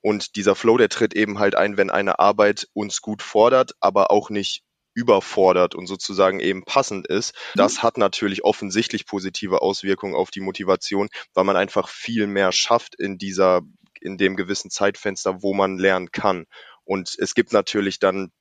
Und 0.01 0.35
dieser 0.35 0.55
Flow, 0.55 0.79
der 0.79 0.89
tritt 0.89 1.13
eben 1.13 1.37
halt 1.37 1.53
ein, 1.53 1.77
wenn 1.77 1.91
eine 1.91 2.17
Arbeit 2.17 2.67
uns 2.73 3.03
gut 3.03 3.21
fordert, 3.21 3.73
aber 3.81 4.09
auch 4.09 4.31
nicht 4.31 4.63
überfordert 4.95 5.75
und 5.75 5.85
sozusagen 5.85 6.39
eben 6.39 6.65
passend 6.65 7.05
ist. 7.05 7.35
Mhm. 7.53 7.59
Das 7.59 7.83
hat 7.83 7.99
natürlich 7.99 8.43
offensichtlich 8.43 9.05
positive 9.05 9.61
Auswirkungen 9.61 10.15
auf 10.15 10.31
die 10.31 10.41
Motivation, 10.41 11.07
weil 11.35 11.43
man 11.43 11.55
einfach 11.55 11.87
viel 11.87 12.25
mehr 12.25 12.51
schafft 12.51 12.95
in 12.95 13.19
dieser, 13.19 13.61
in 14.01 14.17
dem 14.17 14.37
gewissen 14.37 14.71
Zeitfenster, 14.71 15.43
wo 15.43 15.53
man 15.53 15.77
lernen 15.77 16.11
kann. 16.11 16.47
Und 16.83 17.15
es 17.19 17.35
gibt 17.35 17.53
natürlich 17.53 17.99
dann 17.99 18.31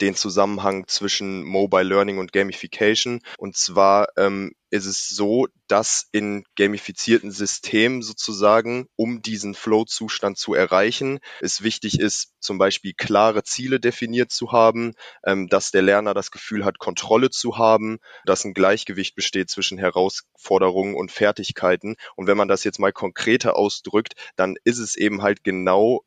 den 0.00 0.14
Zusammenhang 0.14 0.86
zwischen 0.88 1.44
Mobile 1.44 1.82
Learning 1.82 2.18
und 2.18 2.32
Gamification. 2.32 3.20
Und 3.38 3.56
zwar 3.56 4.08
ähm, 4.16 4.52
ist 4.72 4.86
es 4.86 5.10
so, 5.10 5.48
dass 5.68 6.08
in 6.12 6.44
gamifizierten 6.56 7.30
Systemen 7.30 8.00
sozusagen, 8.00 8.86
um 8.96 9.20
diesen 9.20 9.54
Flow-Zustand 9.54 10.38
zu 10.38 10.54
erreichen, 10.54 11.20
es 11.40 11.62
wichtig 11.62 12.00
ist, 12.00 12.32
zum 12.40 12.56
Beispiel 12.56 12.94
klare 12.96 13.42
Ziele 13.42 13.80
definiert 13.80 14.32
zu 14.32 14.50
haben, 14.50 14.94
ähm, 15.24 15.48
dass 15.48 15.72
der 15.72 15.82
Lerner 15.82 16.14
das 16.14 16.30
Gefühl 16.30 16.64
hat, 16.64 16.78
Kontrolle 16.78 17.28
zu 17.28 17.58
haben, 17.58 17.98
dass 18.24 18.44
ein 18.44 18.54
Gleichgewicht 18.54 19.14
besteht 19.14 19.50
zwischen 19.50 19.76
Herausforderungen 19.76 20.94
und 20.94 21.12
Fertigkeiten. 21.12 21.96
Und 22.16 22.26
wenn 22.26 22.38
man 22.38 22.48
das 22.48 22.64
jetzt 22.64 22.78
mal 22.78 22.92
konkreter 22.92 23.56
ausdrückt, 23.56 24.14
dann 24.36 24.56
ist 24.64 24.78
es 24.78 24.96
eben 24.96 25.20
halt 25.20 25.44
genau 25.44 26.02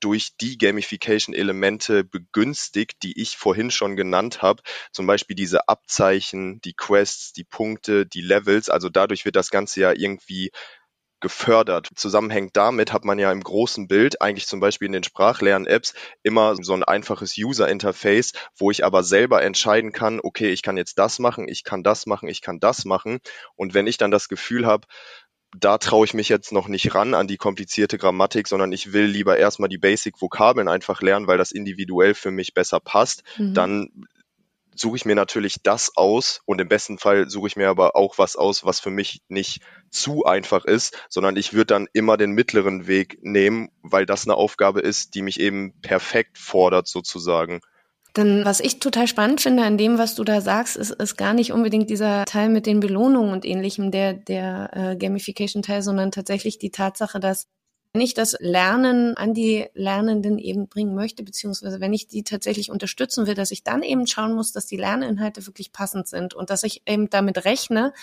durch 0.00 0.36
die 0.40 0.58
Gamification-Elemente 0.58 2.04
begünstigt, 2.04 3.02
die 3.02 3.20
ich 3.20 3.36
vorhin 3.36 3.70
schon 3.70 3.96
genannt 3.96 4.42
habe. 4.42 4.62
Zum 4.92 5.06
Beispiel 5.06 5.36
diese 5.36 5.68
Abzeichen, 5.68 6.60
die 6.60 6.74
Quests, 6.74 7.32
die 7.32 7.44
Punkte, 7.44 8.06
die 8.06 8.20
Levels. 8.20 8.68
Also 8.68 8.88
dadurch 8.88 9.24
wird 9.24 9.36
das 9.36 9.50
Ganze 9.50 9.80
ja 9.80 9.92
irgendwie 9.92 10.50
gefördert. 11.20 11.88
Zusammenhängt 11.94 12.56
damit 12.56 12.92
hat 12.92 13.04
man 13.04 13.18
ja 13.18 13.32
im 13.32 13.42
großen 13.42 13.88
Bild, 13.88 14.20
eigentlich 14.20 14.46
zum 14.46 14.60
Beispiel 14.60 14.86
in 14.86 14.92
den 14.92 15.02
Sprachlern-Apps, 15.02 15.94
immer 16.22 16.56
so 16.60 16.74
ein 16.74 16.84
einfaches 16.84 17.36
User-Interface, 17.38 18.32
wo 18.56 18.70
ich 18.70 18.84
aber 18.84 19.02
selber 19.02 19.42
entscheiden 19.42 19.92
kann, 19.92 20.20
okay, 20.22 20.50
ich 20.50 20.62
kann 20.62 20.76
jetzt 20.76 20.98
das 20.98 21.18
machen, 21.18 21.48
ich 21.48 21.64
kann 21.64 21.82
das 21.82 22.06
machen, 22.06 22.28
ich 22.28 22.42
kann 22.42 22.60
das 22.60 22.84
machen. 22.84 23.20
Und 23.54 23.72
wenn 23.72 23.86
ich 23.86 23.96
dann 23.96 24.10
das 24.10 24.28
Gefühl 24.28 24.66
habe, 24.66 24.86
da 25.58 25.78
traue 25.78 26.04
ich 26.04 26.14
mich 26.14 26.28
jetzt 26.28 26.52
noch 26.52 26.68
nicht 26.68 26.94
ran 26.94 27.14
an 27.14 27.26
die 27.26 27.36
komplizierte 27.36 27.98
Grammatik, 27.98 28.48
sondern 28.48 28.72
ich 28.72 28.92
will 28.92 29.04
lieber 29.04 29.38
erstmal 29.38 29.68
die 29.68 29.78
Basic-Vokabeln 29.78 30.68
einfach 30.68 31.00
lernen, 31.00 31.26
weil 31.26 31.38
das 31.38 31.52
individuell 31.52 32.14
für 32.14 32.30
mich 32.30 32.54
besser 32.54 32.80
passt. 32.80 33.22
Mhm. 33.38 33.54
Dann 33.54 34.06
suche 34.74 34.96
ich 34.96 35.04
mir 35.04 35.14
natürlich 35.14 35.56
das 35.62 35.96
aus 35.96 36.42
und 36.44 36.60
im 36.60 36.68
besten 36.68 36.98
Fall 36.98 37.30
suche 37.30 37.48
ich 37.48 37.56
mir 37.56 37.68
aber 37.68 37.96
auch 37.96 38.18
was 38.18 38.36
aus, 38.36 38.64
was 38.64 38.78
für 38.78 38.90
mich 38.90 39.22
nicht 39.28 39.62
zu 39.90 40.24
einfach 40.24 40.64
ist, 40.66 41.06
sondern 41.08 41.36
ich 41.36 41.54
würde 41.54 41.66
dann 41.66 41.88
immer 41.94 42.16
den 42.16 42.32
mittleren 42.32 42.86
Weg 42.86 43.18
nehmen, 43.22 43.70
weil 43.82 44.04
das 44.04 44.26
eine 44.26 44.34
Aufgabe 44.34 44.80
ist, 44.80 45.14
die 45.14 45.22
mich 45.22 45.40
eben 45.40 45.80
perfekt 45.80 46.36
fordert 46.36 46.88
sozusagen. 46.88 47.60
Denn 48.16 48.44
was 48.44 48.60
ich 48.60 48.78
total 48.78 49.06
spannend 49.06 49.40
finde 49.40 49.64
an 49.64 49.76
dem, 49.76 49.98
was 49.98 50.14
du 50.14 50.24
da 50.24 50.40
sagst, 50.40 50.76
ist, 50.76 50.90
ist 50.90 51.16
gar 51.16 51.34
nicht 51.34 51.52
unbedingt 51.52 51.90
dieser 51.90 52.24
Teil 52.24 52.48
mit 52.48 52.66
den 52.66 52.80
Belohnungen 52.80 53.32
und 53.32 53.44
ähnlichem, 53.44 53.90
der, 53.90 54.14
der 54.14 54.70
äh, 54.72 54.96
Gamification-Teil, 54.96 55.82
sondern 55.82 56.10
tatsächlich 56.10 56.58
die 56.58 56.70
Tatsache, 56.70 57.20
dass 57.20 57.46
wenn 57.96 58.02
ich 58.02 58.12
das 58.12 58.36
Lernen 58.40 59.16
an 59.16 59.32
die 59.32 59.68
Lernenden 59.72 60.36
eben 60.36 60.68
bringen 60.68 60.94
möchte, 60.94 61.22
beziehungsweise 61.22 61.80
wenn 61.80 61.94
ich 61.94 62.06
die 62.06 62.24
tatsächlich 62.24 62.70
unterstützen 62.70 63.26
will, 63.26 63.32
dass 63.32 63.50
ich 63.50 63.64
dann 63.64 63.82
eben 63.82 64.06
schauen 64.06 64.34
muss, 64.34 64.52
dass 64.52 64.66
die 64.66 64.76
Lerninhalte 64.76 65.46
wirklich 65.46 65.72
passend 65.72 66.06
sind 66.06 66.34
und 66.34 66.50
dass 66.50 66.62
ich 66.62 66.82
eben 66.84 67.08
damit 67.08 67.46
rechne, 67.46 67.94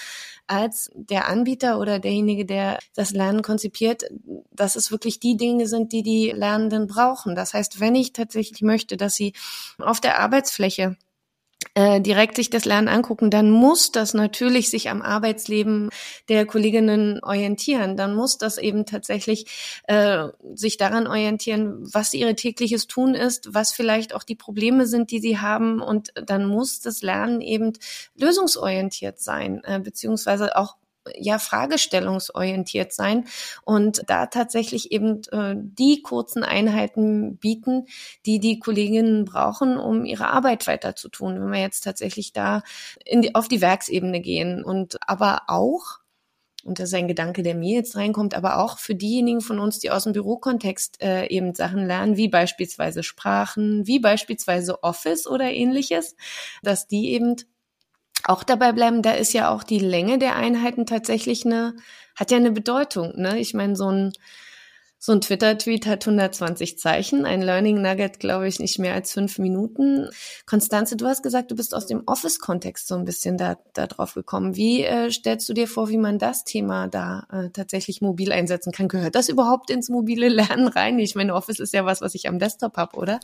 als 0.48 0.90
der 0.96 1.28
Anbieter 1.28 1.80
oder 1.80 2.00
derjenige, 2.00 2.44
der 2.44 2.80
das 2.96 3.12
Lernen 3.12 3.44
konzipiert, 3.44 4.06
dass 4.52 4.76
es 4.76 4.90
wirklich 4.90 5.20
die 5.20 5.38
Dinge 5.38 5.68
sind, 5.68 5.92
die 5.92 6.02
die 6.02 6.32
Lernenden 6.32 6.88
brauchen. 6.88 7.36
Das 7.36 7.54
heißt, 7.54 7.80
wenn 7.80 7.94
ich 7.94 8.14
tatsächlich 8.14 8.64
möchte, 8.64 8.98
dass 8.98 9.14
sie 9.14 9.34
auf 9.78 10.02
der 10.02 10.20
Arbeitsfläche 10.22 10.98
äh, 11.76 12.02
direkt 12.02 12.36
sich 12.36 12.50
das 12.50 12.66
Lernen 12.66 12.88
angucken, 12.88 13.32
dann 13.32 13.50
muss 13.50 13.92
das 13.92 14.14
natürlich 14.14 14.70
sich 14.70 14.90
am 14.90 15.02
Arbeitsleben 15.02 15.90
der 16.30 16.46
Kolleginnen 16.46 17.20
orientieren. 17.24 17.98
Dann 17.98 18.14
muss 18.14 18.38
das 18.38 18.58
eben 18.58 18.86
tatsächlich 18.86 19.82
äh, 19.88 20.28
sich 20.54 20.78
daran 20.78 21.08
orientieren, 21.08 21.78
was 21.80 22.14
ihre 22.14 22.36
tägliches 22.36 22.88
Tun 22.88 23.16
ist, 23.16 23.54
was 23.54 23.72
vielleicht 23.72 24.14
auch 24.14 24.24
die 24.24 24.36
Probleme 24.36 24.86
sind, 24.86 25.12
die 25.12 25.20
sie 25.20 25.40
haben. 25.40 25.82
Und 25.82 26.14
dann 26.16 26.46
muss 26.46 26.80
das 26.82 27.02
Lernen 27.02 27.42
eben 27.42 27.74
lösungsorientiert 28.16 29.20
sein, 29.20 29.64
äh, 29.64 29.80
beziehungsweise 29.80 30.56
auch 30.56 30.76
ja 31.18 31.40
fragestellungsorientiert 31.40 32.94
sein 32.94 33.26
und 33.64 34.04
da 34.08 34.28
tatsächlich 34.28 34.92
eben 34.92 35.22
äh, 35.32 35.56
die 35.58 36.02
kurzen 36.02 36.44
Einheiten 36.44 37.38
bieten, 37.38 37.88
die 38.26 38.40
die 38.40 38.60
Kolleginnen 38.60 39.26
brauchen, 39.26 39.78
um 39.78 40.06
ihre 40.06 40.28
Arbeit 40.30 40.68
weiter 40.68 40.96
zu 40.96 41.10
tun. 41.10 41.40
Wenn 41.40 41.52
wir 41.52 41.62
jetzt 41.62 41.82
tatsächlich 41.82 42.34
da 42.34 42.64
in 43.06 43.22
die, 43.22 43.36
auf 43.36 43.48
die 43.48 43.62
Werksebene 43.62 44.22
gehen 44.22 44.64
und 44.64 44.98
aber 45.08 45.44
auch 45.48 46.04
und 46.66 46.80
das 46.80 46.90
ist 46.90 46.96
ein 46.96 47.10
Gedanke, 47.10 47.44
der 47.44 47.56
mir 47.56 47.76
jetzt 47.76 47.98
reinkommt, 47.98 48.36
aber 48.36 48.60
auch 48.60 48.80
für 48.80 48.96
diejenigen 48.96 49.42
von 49.42 49.60
uns, 49.60 49.80
die 49.80 49.92
aus 49.92 50.06
dem 50.06 50.14
Bürokontext 50.14 51.02
äh, 51.02 51.28
eben 51.28 51.54
Sachen 51.54 51.86
lernen, 51.86 52.16
wie 52.16 52.30
beispielsweise 52.30 53.04
Sprachen, 53.04 53.86
wie 53.86 54.00
beispielsweise 54.00 54.82
Office 54.82 55.28
oder 55.28 55.52
ähnliches, 55.52 56.16
dass 56.62 56.88
die 56.88 57.12
eben 57.12 57.36
auch 58.24 58.44
dabei 58.44 58.72
bleiben, 58.72 59.02
da 59.02 59.12
ist 59.12 59.34
ja 59.34 59.50
auch 59.50 59.64
die 59.64 59.80
Länge 59.80 60.18
der 60.18 60.36
Einheiten 60.36 60.86
tatsächlich 60.86 61.46
eine, 61.46 61.76
hat 62.16 62.32
ja 62.32 62.38
eine 62.38 62.52
Bedeutung. 62.52 63.14
Ne? 63.16 63.40
Ich 63.40 63.54
meine, 63.54 63.76
so 63.76 63.90
ein, 63.90 64.14
so 65.06 65.12
ein 65.12 65.20
Twitter-Tweet 65.20 65.86
hat 65.86 66.08
120 66.08 66.80
Zeichen, 66.80 67.26
ein 67.26 67.42
Learning 67.42 67.82
Nugget, 67.82 68.22
glaube 68.22 68.48
ich, 68.48 68.60
nicht 68.60 68.80
mehr 68.80 68.94
als 68.94 69.12
fünf 69.12 69.38
Minuten. 69.38 70.08
Konstanze, 70.46 70.96
du 70.96 71.06
hast 71.08 71.24
gesagt, 71.24 71.52
du 71.52 71.58
bist 71.58 71.76
aus 71.76 71.88
dem 71.88 72.04
Office-Kontext 72.06 72.88
so 72.88 72.96
ein 72.96 73.04
bisschen 73.04 73.38
da, 73.38 73.58
da 73.74 73.88
drauf 73.88 74.14
gekommen. 74.14 74.56
Wie 74.56 74.84
äh, 74.84 75.12
stellst 75.12 75.50
du 75.50 75.54
dir 75.54 75.68
vor, 75.68 75.90
wie 75.90 75.98
man 75.98 76.20
das 76.20 76.46
Thema 76.46 76.88
da 76.88 77.28
äh, 77.34 77.50
tatsächlich 77.50 78.00
mobil 78.00 78.32
einsetzen 78.32 78.72
kann? 78.72 78.88
Gehört 78.88 79.16
das 79.16 79.28
überhaupt 79.28 79.70
ins 79.70 79.90
mobile 79.90 80.30
Lernen 80.30 80.70
rein? 80.70 80.98
Ich 81.00 81.16
meine, 81.16 81.36
Office 81.36 81.60
ist 81.60 81.74
ja 81.74 81.84
was, 81.84 82.00
was 82.00 82.16
ich 82.16 82.30
am 82.30 82.40
Desktop 82.40 82.78
habe, 82.78 82.96
oder? 82.96 83.20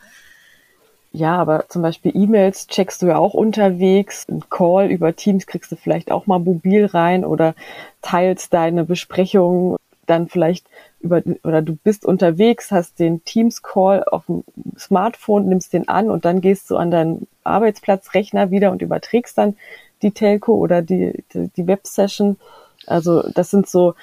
Ja, 1.12 1.38
aber 1.38 1.68
zum 1.70 1.82
Beispiel 1.82 2.16
E-Mails 2.16 2.68
checkst 2.68 3.02
du 3.02 3.08
ja 3.08 3.18
auch 3.18 3.34
unterwegs. 3.34 4.28
Ein 4.30 4.44
Call 4.50 4.92
über 4.92 5.16
Teams 5.16 5.48
kriegst 5.48 5.72
du 5.72 5.76
vielleicht 5.76 6.12
auch 6.12 6.28
mal 6.28 6.40
mobil 6.40 6.86
rein 6.86 7.26
oder 7.26 7.56
teilst 8.02 8.54
deine 8.54 8.86
Besprechung 8.86 9.78
dann 10.06 10.28
vielleicht 10.28 10.68
über, 11.00 11.22
oder 11.44 11.62
du 11.62 11.76
bist 11.76 12.06
unterwegs, 12.06 12.72
hast 12.72 13.00
den 13.00 13.24
Teams-Call 13.24 14.04
auf 14.04 14.26
dem 14.26 14.44
Smartphone, 14.78 15.48
nimmst 15.48 15.74
den 15.74 15.88
an 15.88 16.10
und 16.10 16.26
dann 16.26 16.42
gehst 16.42 16.70
du 16.70 16.78
an 16.78 16.92
deinen 16.92 17.28
Arbeitsplatzrechner 17.44 18.52
wieder 18.52 18.72
und 18.72 18.82
überträgst 18.82 19.38
dann 19.38 19.56
die 20.02 20.12
Telco 20.12 20.54
oder 20.54 20.82
die, 20.82 21.24
die, 21.34 21.50
die 21.56 21.68
Web-Session. 21.68 22.38
Also 22.86 23.30
das 23.34 23.50
sind 23.50 23.68
so 23.68 23.96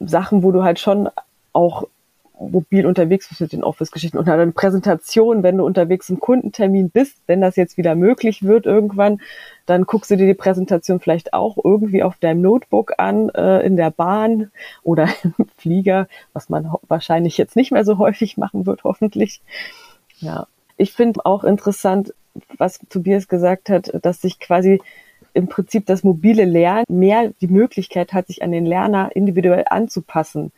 Sachen, 0.00 0.42
wo 0.42 0.52
du 0.52 0.62
halt 0.62 0.78
schon 0.78 1.08
auch 1.52 1.84
mobil 2.38 2.86
unterwegs 2.86 3.28
bist 3.28 3.40
mit 3.40 3.52
den 3.52 3.64
Office-Geschichten 3.64 4.18
und 4.18 4.28
eine 4.28 4.52
Präsentation, 4.52 5.42
wenn 5.42 5.56
du 5.56 5.64
unterwegs 5.64 6.10
im 6.10 6.20
Kundentermin 6.20 6.90
bist, 6.90 7.16
wenn 7.26 7.40
das 7.40 7.56
jetzt 7.56 7.76
wieder 7.76 7.94
möglich 7.94 8.42
wird 8.42 8.66
irgendwann, 8.66 9.20
dann 9.64 9.84
guckst 9.84 10.10
du 10.10 10.16
dir 10.16 10.26
die 10.26 10.34
Präsentation 10.34 11.00
vielleicht 11.00 11.32
auch 11.32 11.56
irgendwie 11.62 12.02
auf 12.02 12.16
deinem 12.18 12.42
Notebook 12.42 12.94
an, 12.98 13.30
äh, 13.30 13.60
in 13.60 13.76
der 13.76 13.90
Bahn 13.90 14.50
oder 14.82 15.08
im 15.24 15.46
Flieger, 15.56 16.08
was 16.32 16.48
man 16.48 16.70
wahrscheinlich 16.88 17.38
jetzt 17.38 17.56
nicht 17.56 17.72
mehr 17.72 17.84
so 17.84 17.98
häufig 17.98 18.36
machen 18.36 18.66
wird, 18.66 18.84
hoffentlich. 18.84 19.40
Ja. 20.18 20.46
Ich 20.76 20.92
finde 20.92 21.24
auch 21.24 21.42
interessant, 21.42 22.12
was 22.58 22.80
Tobias 22.90 23.28
gesagt 23.28 23.70
hat, 23.70 23.92
dass 24.02 24.20
sich 24.20 24.38
quasi 24.40 24.82
im 25.32 25.48
Prinzip 25.48 25.86
das 25.86 26.04
mobile 26.04 26.44
Lernen 26.44 26.84
mehr 26.88 27.32
die 27.40 27.48
Möglichkeit 27.48 28.12
hat, 28.12 28.26
sich 28.26 28.42
an 28.42 28.52
den 28.52 28.66
Lerner 28.66 29.10
individuell 29.14 29.64
anzupassen. 29.68 30.52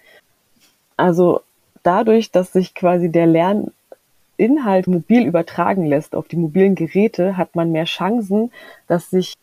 Also 0.96 1.42
dadurch, 1.88 2.30
dass 2.30 2.52
sich 2.52 2.74
quasi 2.74 3.10
der 3.10 3.26
Lerninhalt 3.26 4.86
mobil 4.86 5.26
übertragen 5.26 5.86
lässt 5.86 6.14
auf 6.14 6.28
die 6.28 6.36
mobilen 6.36 6.74
Geräte, 6.74 7.38
hat 7.38 7.56
man 7.56 7.72
mehr 7.72 7.86
Chancen, 7.86 8.52
dass 8.86 9.08
sich 9.08 9.34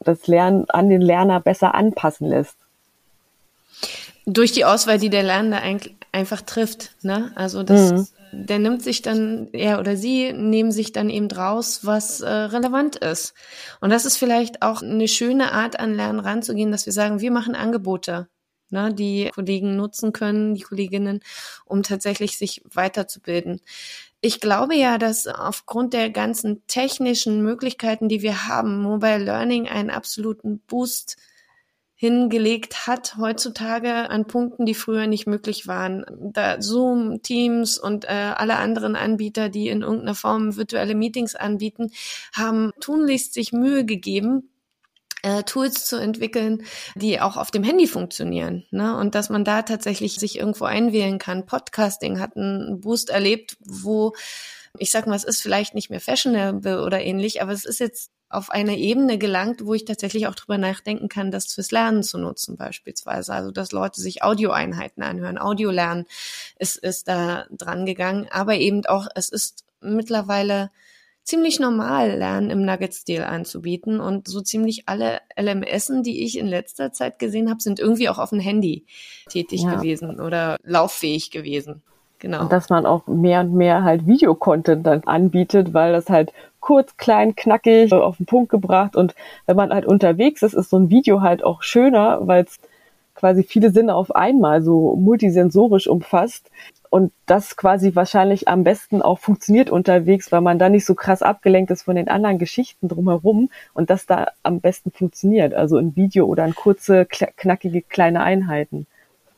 das 0.00 0.26
Lernen 0.26 0.68
an 0.70 0.88
den 0.88 1.00
Lerner 1.00 1.38
besser 1.38 1.76
anpassen 1.76 2.28
lässt. 2.28 2.56
Durch 4.26 4.50
die 4.50 4.64
Auswahl, 4.64 4.98
die 4.98 5.08
der 5.08 5.22
Lernende 5.22 5.60
einfach 6.10 6.42
trifft, 6.42 6.96
ne? 7.02 7.30
Also 7.36 7.62
das, 7.62 7.92
mhm. 7.92 8.06
der 8.32 8.58
nimmt 8.58 8.82
sich 8.82 9.02
dann, 9.02 9.48
er 9.52 9.78
oder 9.78 9.96
sie 9.96 10.32
nehmen 10.32 10.72
sich 10.72 10.92
dann 10.92 11.10
eben 11.10 11.28
draus, 11.28 11.86
was 11.86 12.20
äh, 12.22 12.28
relevant 12.28 12.96
ist. 12.96 13.34
Und 13.80 13.90
das 13.90 14.04
ist 14.04 14.16
vielleicht 14.16 14.62
auch 14.62 14.82
eine 14.82 15.06
schöne 15.06 15.52
Art 15.52 15.78
an 15.78 15.94
Lernen 15.94 16.18
ranzugehen, 16.18 16.72
dass 16.72 16.86
wir 16.86 16.92
sagen, 16.92 17.20
wir 17.20 17.30
machen 17.30 17.54
Angebote 17.54 18.26
ne, 18.72 18.92
die 18.92 19.30
Kollegen 19.34 19.76
nutzen 19.76 20.12
können, 20.12 20.54
die 20.54 20.62
Kolleginnen, 20.62 21.20
um 21.64 21.82
tatsächlich 21.82 22.38
sich 22.38 22.62
weiterzubilden. 22.72 23.60
Ich 24.20 24.40
glaube 24.40 24.76
ja, 24.76 24.98
dass 24.98 25.26
aufgrund 25.26 25.94
der 25.94 26.10
ganzen 26.10 26.66
technischen 26.66 27.42
Möglichkeiten, 27.42 28.08
die 28.08 28.22
wir 28.22 28.46
haben, 28.46 28.80
Mobile 28.80 29.18
Learning 29.18 29.68
einen 29.68 29.90
absoluten 29.90 30.60
Boost 30.60 31.16
hingelegt 32.02 32.88
hat 32.88 33.16
heutzutage 33.16 34.10
an 34.10 34.26
Punkten, 34.26 34.66
die 34.66 34.74
früher 34.74 35.06
nicht 35.06 35.28
möglich 35.28 35.68
waren. 35.68 36.04
Da 36.18 36.60
Zoom, 36.60 37.22
Teams 37.22 37.78
und 37.78 38.06
äh, 38.06 38.32
alle 38.34 38.56
anderen 38.56 38.96
Anbieter, 38.96 39.48
die 39.48 39.68
in 39.68 39.82
irgendeiner 39.82 40.16
Form 40.16 40.56
virtuelle 40.56 40.96
Meetings 40.96 41.36
anbieten, 41.36 41.92
haben 42.34 42.72
tunlichst 42.80 43.34
sich 43.34 43.52
Mühe 43.52 43.84
gegeben, 43.84 44.50
äh, 45.22 45.42
Tools 45.44 45.84
zu 45.84 45.96
entwickeln, 45.96 46.64
die 46.94 47.20
auch 47.20 47.36
auf 47.36 47.50
dem 47.50 47.62
Handy 47.62 47.86
funktionieren. 47.86 48.64
Ne? 48.70 48.96
Und 48.96 49.14
dass 49.14 49.30
man 49.30 49.44
da 49.44 49.62
tatsächlich 49.62 50.14
sich 50.14 50.38
irgendwo 50.38 50.64
einwählen 50.64 51.18
kann. 51.18 51.46
Podcasting 51.46 52.20
hat 52.20 52.36
einen 52.36 52.80
Boost 52.80 53.10
erlebt, 53.10 53.56
wo 53.60 54.14
ich 54.78 54.90
sag 54.90 55.06
mal, 55.06 55.16
es 55.16 55.24
ist 55.24 55.42
vielleicht 55.42 55.74
nicht 55.74 55.90
mehr 55.90 56.00
fashionable 56.00 56.82
oder 56.82 57.02
ähnlich, 57.02 57.42
aber 57.42 57.52
es 57.52 57.64
ist 57.64 57.78
jetzt 57.78 58.10
auf 58.32 58.50
eine 58.50 58.78
Ebene 58.78 59.18
gelangt, 59.18 59.66
wo 59.66 59.74
ich 59.74 59.84
tatsächlich 59.84 60.26
auch 60.26 60.34
drüber 60.34 60.56
nachdenken 60.56 61.08
kann, 61.08 61.30
das 61.30 61.52
fürs 61.52 61.70
Lernen 61.70 62.02
zu 62.02 62.16
nutzen 62.16 62.56
beispielsweise. 62.56 63.34
Also 63.34 63.50
dass 63.50 63.72
Leute 63.72 64.00
sich 64.00 64.22
Audioeinheiten 64.22 65.02
anhören. 65.02 65.36
Audiolernen 65.36 66.06
ist, 66.58 66.76
ist 66.76 67.08
da 67.08 67.46
dran 67.50 67.84
gegangen, 67.84 68.26
aber 68.30 68.54
eben 68.54 68.86
auch, 68.86 69.06
es 69.14 69.28
ist 69.28 69.64
mittlerweile 69.82 70.70
ziemlich 71.24 71.60
normal, 71.60 72.18
Lernen 72.18 72.50
im 72.50 72.64
Nugget-Stil 72.64 73.22
anzubieten. 73.22 74.00
Und 74.00 74.28
so 74.28 74.40
ziemlich 74.40 74.84
alle 74.86 75.20
LMSen, 75.38 76.02
die 76.02 76.24
ich 76.24 76.38
in 76.38 76.46
letzter 76.46 76.92
Zeit 76.92 77.18
gesehen 77.18 77.48
habe, 77.50 77.60
sind 77.60 77.80
irgendwie 77.80 78.08
auch 78.08 78.18
auf 78.18 78.30
dem 78.30 78.40
Handy 78.40 78.84
tätig 79.28 79.62
ja. 79.62 79.74
gewesen 79.74 80.20
oder 80.20 80.56
lauffähig 80.62 81.30
gewesen. 81.30 81.82
Genau. 82.18 82.42
Und 82.42 82.52
dass 82.52 82.68
man 82.68 82.86
auch 82.86 83.08
mehr 83.08 83.40
und 83.40 83.52
mehr 83.52 83.82
halt 83.82 84.06
Videocontent 84.06 84.86
dann 84.86 85.02
anbietet, 85.04 85.74
weil 85.74 85.92
das 85.92 86.08
halt 86.08 86.32
kurz, 86.60 86.96
klein, 86.96 87.34
knackig 87.34 87.92
auf 87.92 88.16
den 88.16 88.26
Punkt 88.26 88.48
gebracht 88.48 88.94
und 88.94 89.16
wenn 89.46 89.56
man 89.56 89.70
halt 89.72 89.84
unterwegs 89.84 90.42
ist, 90.42 90.54
ist 90.54 90.70
so 90.70 90.78
ein 90.78 90.88
Video 90.88 91.20
halt 91.20 91.42
auch 91.42 91.64
schöner, 91.64 92.20
weil 92.22 92.44
es 92.44 92.60
quasi 93.16 93.42
viele 93.42 93.70
Sinne 93.70 93.96
auf 93.96 94.14
einmal 94.14 94.62
so 94.62 94.94
multisensorisch 94.94 95.88
umfasst 95.88 96.48
und 96.92 97.10
das 97.24 97.56
quasi 97.56 97.94
wahrscheinlich 97.94 98.48
am 98.48 98.64
besten 98.64 99.00
auch 99.00 99.18
funktioniert 99.18 99.70
unterwegs, 99.70 100.30
weil 100.30 100.42
man 100.42 100.58
da 100.58 100.68
nicht 100.68 100.84
so 100.84 100.94
krass 100.94 101.22
abgelenkt 101.22 101.70
ist 101.70 101.84
von 101.84 101.96
den 101.96 102.08
anderen 102.08 102.38
Geschichten 102.38 102.86
drumherum 102.86 103.48
und 103.72 103.88
das 103.88 104.04
da 104.04 104.26
am 104.42 104.60
besten 104.60 104.90
funktioniert, 104.90 105.54
also 105.54 105.78
ein 105.78 105.96
Video 105.96 106.26
oder 106.26 106.44
ein 106.44 106.54
kurze, 106.54 107.06
knackige 107.06 107.80
kleine 107.80 108.22
Einheiten. 108.22 108.86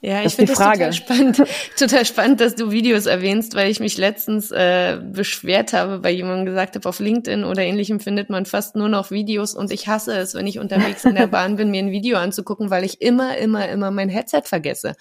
Ja, 0.04 0.22
ich 0.22 0.34
finde 0.34 0.52
das 0.52 0.58
total 0.58 0.92
spannend, 0.92 1.42
total 1.78 2.04
spannend, 2.04 2.38
dass 2.38 2.54
du 2.54 2.70
Videos 2.70 3.06
erwähnst, 3.06 3.54
weil 3.54 3.70
ich 3.70 3.80
mich 3.80 3.96
letztens 3.96 4.50
äh, 4.50 5.00
beschwert 5.02 5.72
habe, 5.72 6.00
bei 6.00 6.10
jemandem 6.10 6.44
gesagt 6.44 6.74
habe, 6.74 6.86
auf 6.86 7.00
LinkedIn 7.00 7.42
oder 7.42 7.62
ähnlichem 7.62 8.00
findet 8.00 8.28
man 8.28 8.44
fast 8.44 8.76
nur 8.76 8.90
noch 8.90 9.10
Videos 9.10 9.54
und 9.54 9.72
ich 9.72 9.88
hasse 9.88 10.14
es, 10.14 10.34
wenn 10.34 10.46
ich 10.46 10.58
unterwegs 10.58 11.06
in 11.06 11.14
der 11.14 11.26
Bahn 11.34 11.56
bin, 11.56 11.70
mir 11.70 11.78
ein 11.78 11.90
Video 11.90 12.18
anzugucken, 12.18 12.68
weil 12.68 12.84
ich 12.84 13.00
immer, 13.00 13.38
immer, 13.38 13.66
immer 13.70 13.90
mein 13.90 14.10
Headset 14.10 14.42
vergesse. 14.44 14.94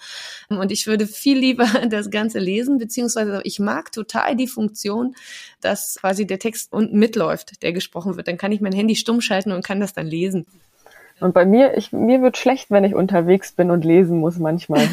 Und 0.48 0.72
ich 0.72 0.86
würde 0.86 1.06
viel 1.06 1.36
lieber 1.36 1.66
das 1.90 2.10
Ganze 2.10 2.38
lesen, 2.38 2.78
beziehungsweise 2.78 3.42
ich 3.44 3.58
mag 3.58 3.92
total 3.92 4.36
die 4.36 4.48
Funktion, 4.48 5.14
dass 5.60 5.98
quasi 6.00 6.26
der 6.26 6.38
Text 6.38 6.72
unten 6.72 6.98
mitläuft, 6.98 7.62
der 7.62 7.74
gesprochen 7.74 8.16
wird. 8.16 8.26
Dann 8.26 8.38
kann 8.38 8.52
ich 8.52 8.62
mein 8.62 8.72
Handy 8.72 8.96
stumm 8.96 9.20
schalten 9.20 9.52
und 9.52 9.62
kann 9.62 9.80
das 9.80 9.92
dann 9.92 10.06
lesen. 10.06 10.46
Und 11.20 11.32
bei 11.32 11.44
mir, 11.44 11.76
ich, 11.76 11.92
mir 11.92 12.22
wird 12.22 12.36
schlecht, 12.36 12.70
wenn 12.70 12.84
ich 12.84 12.94
unterwegs 12.94 13.52
bin 13.52 13.70
und 13.70 13.84
lesen 13.84 14.18
muss 14.18 14.38
manchmal. 14.38 14.86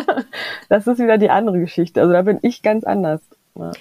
das 0.68 0.86
ist 0.86 0.98
wieder 0.98 1.18
die 1.18 1.30
andere 1.30 1.58
Geschichte. 1.58 2.00
Also 2.00 2.12
da 2.12 2.22
bin 2.22 2.38
ich 2.42 2.62
ganz 2.62 2.84
anders. 2.84 3.20
Ja. 3.56 3.72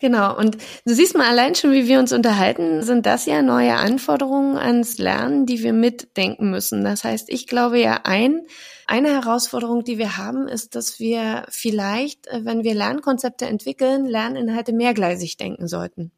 Genau. 0.00 0.34
Und 0.36 0.56
du 0.86 0.94
siehst 0.94 1.14
mal 1.14 1.28
allein 1.28 1.54
schon, 1.54 1.72
wie 1.72 1.86
wir 1.86 1.98
uns 1.98 2.12
unterhalten, 2.12 2.82
sind 2.82 3.04
das 3.04 3.26
ja 3.26 3.42
neue 3.42 3.74
Anforderungen 3.74 4.56
ans 4.56 4.96
Lernen, 4.96 5.44
die 5.44 5.62
wir 5.62 5.74
mitdenken 5.74 6.50
müssen. 6.50 6.84
Das 6.84 7.04
heißt, 7.04 7.28
ich 7.28 7.46
glaube 7.46 7.78
ja 7.78 8.00
ein, 8.04 8.40
eine 8.86 9.10
Herausforderung, 9.10 9.84
die 9.84 9.98
wir 9.98 10.16
haben, 10.16 10.48
ist, 10.48 10.74
dass 10.74 10.98
wir 10.98 11.44
vielleicht, 11.50 12.28
äh, 12.28 12.44
wenn 12.44 12.64
wir 12.64 12.74
Lernkonzepte 12.74 13.46
entwickeln, 13.46 14.06
Lerninhalte 14.06 14.72
mehrgleisig 14.72 15.36
denken 15.36 15.68
sollten. 15.68 16.12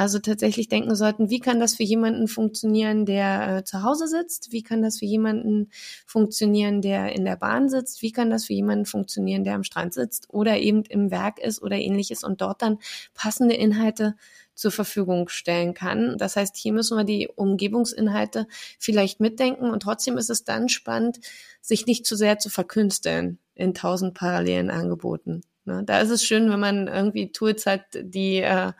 Also 0.00 0.18
tatsächlich 0.18 0.68
denken 0.68 0.96
sollten, 0.96 1.28
wie 1.28 1.40
kann 1.40 1.60
das 1.60 1.74
für 1.74 1.82
jemanden 1.82 2.26
funktionieren, 2.26 3.04
der 3.04 3.58
äh, 3.58 3.64
zu 3.64 3.82
Hause 3.82 4.08
sitzt? 4.08 4.50
Wie 4.50 4.62
kann 4.62 4.80
das 4.80 4.98
für 4.98 5.04
jemanden 5.04 5.68
funktionieren, 6.06 6.80
der 6.80 7.14
in 7.14 7.26
der 7.26 7.36
Bahn 7.36 7.68
sitzt? 7.68 8.00
Wie 8.00 8.10
kann 8.10 8.30
das 8.30 8.46
für 8.46 8.54
jemanden 8.54 8.86
funktionieren, 8.86 9.44
der 9.44 9.56
am 9.56 9.62
Strand 9.62 9.92
sitzt 9.92 10.30
oder 10.30 10.56
eben 10.56 10.84
im 10.84 11.10
Werk 11.10 11.38
ist 11.38 11.60
oder 11.60 11.76
ähnliches 11.76 12.24
und 12.24 12.40
dort 12.40 12.62
dann 12.62 12.78
passende 13.12 13.54
Inhalte 13.54 14.16
zur 14.54 14.70
Verfügung 14.70 15.28
stellen 15.28 15.74
kann. 15.74 16.16
Das 16.16 16.34
heißt, 16.34 16.56
hier 16.56 16.72
müssen 16.72 16.96
wir 16.96 17.04
die 17.04 17.28
Umgebungsinhalte 17.28 18.46
vielleicht 18.78 19.20
mitdenken 19.20 19.68
und 19.68 19.82
trotzdem 19.82 20.16
ist 20.16 20.30
es 20.30 20.44
dann 20.44 20.70
spannend, 20.70 21.20
sich 21.60 21.84
nicht 21.84 22.06
zu 22.06 22.16
sehr 22.16 22.38
zu 22.38 22.48
verkünsteln 22.48 23.38
in 23.54 23.74
tausend 23.74 24.14
parallelen 24.14 24.70
Angeboten. 24.70 25.42
Ne? 25.66 25.82
Da 25.84 26.00
ist 26.00 26.08
es 26.08 26.24
schön, 26.24 26.50
wenn 26.50 26.60
man 26.60 26.88
irgendwie 26.88 27.32
Tools 27.32 27.66
hat, 27.66 27.82
die 27.92 28.38
äh, 28.38 28.72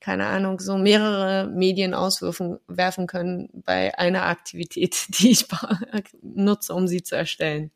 keine 0.00 0.26
Ahnung, 0.26 0.60
so 0.60 0.78
mehrere 0.78 1.46
Medien 1.46 1.94
auswerfen 1.94 2.58
werfen 2.66 3.06
können 3.06 3.50
bei 3.52 3.96
einer 3.98 4.24
Aktivität, 4.24 5.06
die 5.20 5.30
ich 5.30 5.46
nutze, 6.22 6.74
um 6.74 6.88
sie 6.88 7.02
zu 7.02 7.16
erstellen. 7.16 7.70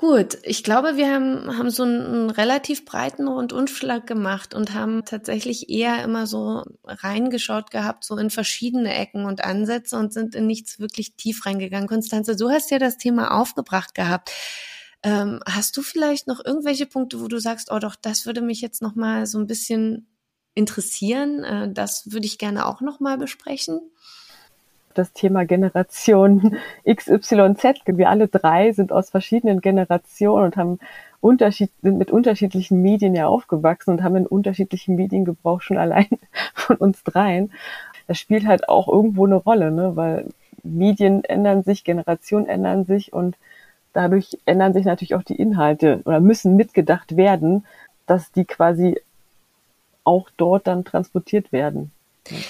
Gut, 0.00 0.38
ich 0.44 0.64
glaube, 0.64 0.96
wir 0.96 1.12
haben, 1.12 1.58
haben 1.58 1.68
so 1.68 1.82
einen, 1.82 2.30
relativ 2.30 2.86
breiten 2.86 3.28
Rundumschlag 3.28 4.06
gemacht 4.06 4.54
und 4.54 4.72
haben 4.72 5.04
tatsächlich 5.04 5.68
eher 5.68 6.02
immer 6.02 6.26
so 6.26 6.62
reingeschaut 6.86 7.70
gehabt, 7.70 8.04
so 8.04 8.16
in 8.16 8.30
verschiedene 8.30 8.94
Ecken 8.94 9.26
und 9.26 9.44
Ansätze 9.44 9.98
und 9.98 10.14
sind 10.14 10.34
in 10.34 10.46
nichts 10.46 10.78
wirklich 10.78 11.16
tief 11.16 11.44
reingegangen. 11.44 11.86
Konstanze, 11.86 12.34
du 12.34 12.48
hast 12.48 12.70
ja 12.70 12.78
das 12.78 12.96
Thema 12.96 13.38
aufgebracht 13.38 13.94
gehabt. 13.94 14.32
Ähm, 15.02 15.40
hast 15.46 15.76
du 15.76 15.82
vielleicht 15.82 16.26
noch 16.26 16.42
irgendwelche 16.42 16.86
Punkte, 16.86 17.20
wo 17.20 17.28
du 17.28 17.38
sagst, 17.38 17.70
oh 17.70 17.78
doch, 17.78 17.94
das 17.94 18.24
würde 18.24 18.40
mich 18.40 18.62
jetzt 18.62 18.80
noch 18.80 18.94
mal 18.94 19.26
so 19.26 19.38
ein 19.38 19.46
bisschen 19.46 20.08
interessieren? 20.54 21.44
Äh, 21.44 21.72
das 21.72 22.12
würde 22.12 22.26
ich 22.26 22.38
gerne 22.38 22.66
auch 22.66 22.80
noch 22.80 23.00
mal 23.00 23.18
besprechen 23.18 23.80
das 24.94 25.12
Thema 25.12 25.44
Generation 25.44 26.56
XYZ. 26.86 27.64
Wir 27.86 28.08
alle 28.08 28.28
drei 28.28 28.72
sind 28.72 28.92
aus 28.92 29.10
verschiedenen 29.10 29.60
Generationen 29.60 30.44
und 30.44 30.56
haben 30.56 30.78
Unterschied, 31.20 31.70
sind 31.82 31.98
mit 31.98 32.10
unterschiedlichen 32.10 32.80
Medien 32.80 33.14
ja 33.14 33.26
aufgewachsen 33.26 33.90
und 33.90 34.02
haben 34.02 34.16
einen 34.16 34.26
unterschiedlichen 34.26 34.96
Mediengebrauch 34.96 35.60
schon 35.60 35.76
allein 35.76 36.08
von 36.54 36.76
uns 36.76 37.02
dreien. 37.04 37.52
Das 38.06 38.18
spielt 38.18 38.46
halt 38.46 38.68
auch 38.68 38.88
irgendwo 38.88 39.26
eine 39.26 39.36
Rolle, 39.36 39.70
ne? 39.70 39.96
weil 39.96 40.28
Medien 40.62 41.24
ändern 41.24 41.62
sich, 41.62 41.84
Generationen 41.84 42.46
ändern 42.46 42.84
sich 42.84 43.12
und 43.12 43.36
dadurch 43.92 44.38
ändern 44.46 44.72
sich 44.72 44.84
natürlich 44.84 45.14
auch 45.14 45.22
die 45.22 45.36
Inhalte 45.36 46.00
oder 46.04 46.20
müssen 46.20 46.56
mitgedacht 46.56 47.16
werden, 47.16 47.66
dass 48.06 48.32
die 48.32 48.44
quasi 48.44 49.00
auch 50.04 50.30
dort 50.36 50.66
dann 50.66 50.84
transportiert 50.84 51.52
werden. 51.52 51.92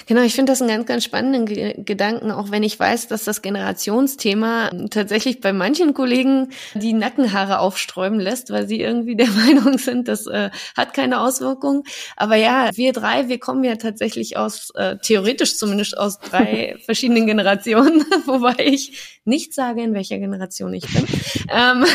Genau, 0.05 0.21
ich 0.21 0.35
finde 0.35 0.51
das 0.51 0.61
einen 0.61 0.69
ganz, 0.69 0.85
ganz 0.85 1.03
spannenden 1.03 1.45
Ge 1.45 1.81
Gedanken, 1.83 2.31
auch 2.31 2.51
wenn 2.51 2.61
ich 2.61 2.79
weiß, 2.79 3.07
dass 3.07 3.23
das 3.23 3.41
Generationsthema 3.41 4.69
tatsächlich 4.89 5.41
bei 5.41 5.53
manchen 5.53 5.93
Kollegen 5.93 6.49
die 6.75 6.93
Nackenhaare 6.93 7.59
aufsträuben 7.59 8.19
lässt, 8.19 8.51
weil 8.51 8.67
sie 8.67 8.81
irgendwie 8.81 9.15
der 9.21 9.29
Meinung 9.29 9.77
sind, 9.77 10.07
das 10.07 10.27
äh, 10.27 10.51
hat 10.75 10.93
keine 10.93 11.21
Auswirkung. 11.21 11.83
Aber 12.15 12.35
ja, 12.35 12.69
wir 12.75 12.93
drei, 12.93 13.29
wir 13.29 13.39
kommen 13.39 13.63
ja 13.63 13.75
tatsächlich 13.75 14.37
aus, 14.37 14.71
äh, 14.75 14.97
theoretisch 14.97 15.57
zumindest 15.57 15.97
aus 15.97 16.19
drei 16.19 16.77
verschiedenen 16.85 17.25
Generationen, 17.25 18.01
wobei 18.25 18.55
ich 18.65 19.19
nicht 19.25 19.53
sage, 19.53 19.81
in 19.83 19.93
welcher 19.93 20.19
Generation 20.19 20.73
ich 20.73 20.85
bin. 20.93 21.07
Ähm, 21.49 21.85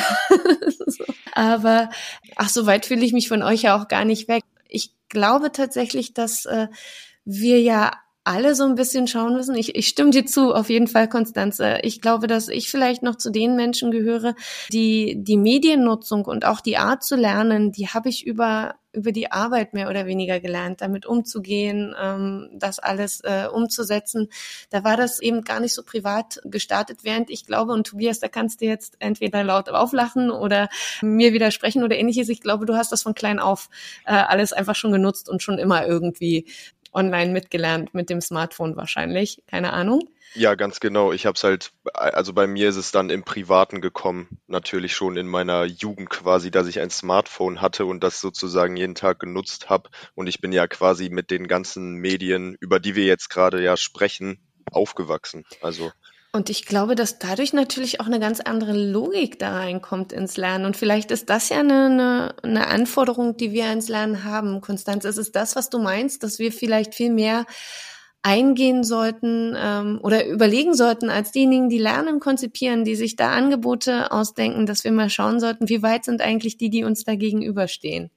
so. 0.88 1.05
Aber 1.33 1.90
ach, 2.37 2.49
so 2.49 2.66
weit 2.66 2.87
fühle 2.87 3.05
ich 3.05 3.12
mich 3.12 3.29
von 3.29 3.42
euch 3.42 3.62
ja 3.62 3.79
auch 3.79 3.88
gar 3.88 4.05
nicht 4.05 4.29
weg. 4.29 4.42
Ich 4.69 4.93
glaube 5.09 5.53
tatsächlich, 5.53 6.15
dass 6.15 6.47
äh, 6.47 6.69
wir 7.25 7.61
ja 7.61 7.93
alle 8.27 8.57
so 8.57 8.65
ein 8.65 8.75
bisschen 8.75 9.07
schauen 9.07 9.35
müssen. 9.35 9.55
Ich, 9.55 9.77
ich 9.77 9.87
stimme 9.87 10.11
dir 10.11 10.27
zu, 10.27 10.53
auf 10.53 10.69
jeden 10.69 10.89
Fall, 10.89 11.09
Konstanze. 11.09 11.79
Ich 11.83 12.01
glaube, 12.01 12.27
dass 12.27 12.49
ich 12.49 12.69
vielleicht 12.69 13.05
noch 13.05 13.15
zu 13.15 13.31
den 13.31 13.55
Menschen 13.55 13.93
gehöre, 13.93 14.35
die 14.73 15.17
die 15.19 15.37
Mediennutzung 15.37 16.25
und 16.25 16.45
auch 16.45 16.61
die 16.61 16.77
Art 16.77 17.05
zu 17.05 17.15
lernen, 17.15 17.71
die 17.71 17.87
habe 17.89 18.09
ich 18.09 18.27
über 18.27 18.75
über 18.97 19.13
die 19.13 19.31
Arbeit 19.31 19.75
mehr 19.75 19.89
oder 19.89 20.07
weniger 20.07 20.41
gelernt, 20.41 20.81
damit 20.81 21.07
umzugehen, 21.07 21.95
ähm, 22.01 22.49
das 22.55 22.79
alles 22.79 23.21
äh, 23.21 23.47
umzusetzen. 23.53 24.29
Da 24.71 24.83
war 24.83 24.97
das 24.97 25.21
eben 25.21 25.43
gar 25.43 25.61
nicht 25.61 25.75
so 25.75 25.83
privat 25.83 26.41
gestartet, 26.45 27.01
während 27.03 27.31
ich 27.31 27.45
glaube, 27.47 27.73
und 27.73 27.87
Tobias, 27.87 28.19
da 28.21 28.29
kannst 28.29 28.63
du 28.63 28.65
jetzt 28.65 28.97
entweder 28.99 29.45
laut 29.45 29.69
auflachen 29.69 30.31
oder 30.31 30.69
mir 31.03 31.35
widersprechen 31.35 31.85
oder 31.85 31.97
ähnliches. 31.97 32.31
Ich 32.31 32.41
glaube, 32.41 32.65
du 32.65 32.75
hast 32.75 32.91
das 32.91 33.03
von 33.03 33.15
klein 33.15 33.39
auf 33.39 33.69
äh, 34.07 34.13
alles 34.13 34.55
einfach 34.55 34.75
schon 34.75 34.93
genutzt 34.93 35.29
und 35.29 35.43
schon 35.43 35.59
immer 35.59 35.87
irgendwie 35.87 36.47
online 36.97 37.33
mitgelernt 37.33 37.95
mit 37.95 38.11
dem 38.11 38.21
Smartphone 38.21 38.77
wahrscheinlich. 38.77 39.43
Keine 39.47 39.73
Ahnung. 39.73 40.01
Ja, 40.35 40.55
ganz 40.55 40.81
genau. 40.81 41.13
Ich 41.13 41.25
habe 41.25 41.35
es 41.35 41.45
halt, 41.45 41.73
also 41.95 42.33
bei 42.35 42.47
mir 42.47 42.69
ist 42.69 42.77
es 42.77 42.93
dann 42.93 43.09
im 43.09 43.25
Privaten 43.25 43.81
gekommen, 43.81 44.39
natürlich 44.49 44.95
schon 44.95 45.17
in 45.17 45.27
meiner 45.27 45.65
Jugend 45.65 46.11
quasi, 46.11 46.51
dass 46.51 46.67
ich 46.67 46.81
ein 46.81 46.91
Smartphone 46.91 47.63
hatte 47.63 47.87
und 47.87 48.05
das 48.05 48.21
sozusagen 48.21 48.77
jeden 48.77 48.95
Tag 48.95 49.19
genutzt 49.19 49.71
habe. 49.71 49.89
Und 50.15 50.27
ich 50.27 50.41
bin 50.41 50.53
ja 50.53 50.67
quasi 50.67 51.09
mit 51.09 51.31
den 51.31 51.49
ganzen 51.49 51.95
Medien, 51.95 52.57
über 52.61 52.81
die 52.81 52.97
wir 52.97 53.07
jetzt 53.07 53.31
gerade 53.31 53.63
ja 53.63 53.77
sprechen, 53.77 54.39
aufgewachsen. 54.71 55.45
Also 55.63 55.91
und 56.33 56.51
ich 56.51 56.67
glaube, 56.67 56.95
dass 56.95 57.19
dadurch 57.19 57.53
natürlich 57.53 58.01
auch 58.01 58.07
eine 58.07 58.21
ganz 58.21 58.41
andere 58.41 58.73
Logik 58.73 59.39
da 59.39 59.57
reinkommt 59.57 60.12
ins 60.12 60.37
Lernen. 60.37 60.67
Und 60.67 60.77
vielleicht 60.77 61.11
ist 61.11 61.31
das 61.31 61.49
ja 61.49 61.61
eine, 61.61 61.87
eine, 61.87 62.35
eine 62.43 62.67
Anforderung, 62.67 63.37
die 63.37 63.53
wir 63.53 63.73
ins 63.73 63.89
Lernen 63.89 64.25
haben. 64.25 64.61
Konstanz, 64.61 65.05
ist 65.05 65.17
es 65.17 65.33
das, 65.33 65.57
was 65.57 65.71
du 65.71 65.79
meinst, 65.79 66.23
dass 66.23 66.39
wir 66.39 66.53
vielleicht 66.53 66.95
viel 66.95 67.11
mehr 67.11 67.47
eingehen 68.23 68.83
sollten 68.83 69.57
ähm, 69.57 70.01
oder 70.03 70.27
überlegen 70.27 70.75
sollten 70.75 71.11
als 71.11 71.31
diejenigen, 71.31 71.69
die 71.69 71.79
Lernen 71.79 72.19
konzipieren, 72.19 72.85
die 72.85 72.97
sich 72.97 73.15
da 73.15 73.31
Angebote 73.31 74.11
ausdenken, 74.11 74.67
dass 74.67 74.83
wir 74.83 74.91
mal 74.91 75.11
schauen 75.11 75.39
sollten, 75.39 75.69
wie 75.69 75.83
weit 75.83 76.05
sind 76.05 76.21
eigentlich 76.21 76.59
die, 76.59 76.69
die 76.69 76.83
uns 76.83 77.05
da 77.05 77.15
gegenüberstehen? 77.15 78.11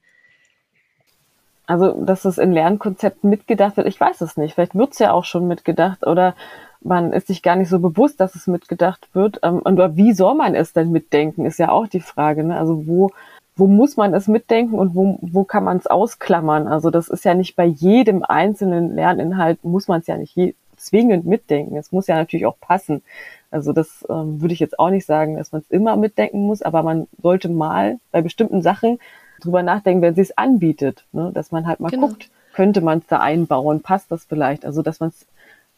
Also, 1.68 2.04
dass 2.04 2.26
es 2.26 2.40
in 2.40 2.52
Lernkonzepten 2.52 3.30
mitgedacht 3.30 3.78
wird, 3.78 3.86
ich 3.86 4.00
weiß 4.00 4.22
es 4.22 4.36
nicht. 4.36 4.56
Vielleicht 4.56 4.74
wird 4.74 4.94
es 4.94 5.00
ja 5.00 5.12
auch 5.12 5.26
schon 5.26 5.48
mitgedacht 5.48 6.04
oder 6.08 6.36
man 6.82 7.12
ist 7.12 7.28
sich 7.28 7.42
gar 7.42 7.56
nicht 7.56 7.70
so 7.70 7.80
bewusst, 7.80 8.20
dass 8.20 8.36
es 8.36 8.48
mitgedacht 8.48 9.10
wird. 9.14 9.40
Ähm, 9.44 9.60
und 9.60 9.78
wie 9.98 10.14
soll 10.14 10.36
man 10.36 10.56
es 10.56 10.74
denn 10.74 10.92
mitdenken, 10.92 11.46
ist 11.46 11.60
ja 11.60 11.70
auch 11.70 11.88
die 11.88 12.00
Frage. 12.00 12.44
Ne? 12.44 12.58
Also 12.58 12.88
wo, 12.88 13.12
wo 13.56 13.68
muss 13.68 13.98
man 13.98 14.14
es 14.14 14.28
mitdenken 14.28 14.80
und 14.80 14.96
wo, 14.96 15.20
wo 15.22 15.44
kann 15.44 15.64
man 15.64 15.78
es 15.78 15.88
ausklammern? 15.88 16.68
Also 16.68 16.90
das 16.90 17.10
ist 17.10 17.26
ja 17.26 17.34
nicht 17.34 17.56
bei 17.56 17.66
jedem 17.66 18.24
einzelnen 18.24 18.96
Lerninhalt, 18.96 19.64
muss 19.64 19.88
man 19.88 20.02
es 20.02 20.08
ja 20.08 20.18
nicht 20.18 20.36
je, 20.36 20.54
zwingend 20.78 21.26
mitdenken. 21.26 21.76
Es 21.76 21.92
muss 21.92 22.08
ja 22.08 22.16
natürlich 22.16 22.46
auch 22.46 22.60
passen. 22.60 23.04
Also 23.52 23.74
das 23.74 24.06
ähm, 24.10 24.42
würde 24.42 24.54
ich 24.54 24.60
jetzt 24.60 24.80
auch 24.80 24.90
nicht 24.90 25.06
sagen, 25.06 25.36
dass 25.36 25.52
man 25.52 25.62
es 25.62 25.70
immer 25.70 25.98
mitdenken 25.98 26.46
muss, 26.46 26.62
aber 26.62 26.84
man 26.84 27.08
sollte 27.22 27.50
mal 27.50 28.00
bei 28.12 28.22
bestimmten 28.22 28.62
Sachen 28.62 29.00
drüber 29.42 29.64
nachdenken, 29.64 30.02
wenn 30.02 30.16
sie 30.16 30.22
es 30.22 30.38
anbietet, 30.38 31.06
ne? 31.12 31.32
dass 31.34 31.52
man 31.52 31.68
halt 31.68 31.80
mal 31.80 31.90
genau. 31.90 32.08
guckt, 32.08 32.30
könnte 32.54 32.82
man 32.82 33.00
es 33.00 33.08
da 33.08 33.20
einbauen, 33.20 33.82
passt 33.82 34.12
das 34.12 34.26
vielleicht? 34.26 34.66
Also 34.66 34.82
dass 34.82 35.00
man 35.00 35.10
es 35.10 35.26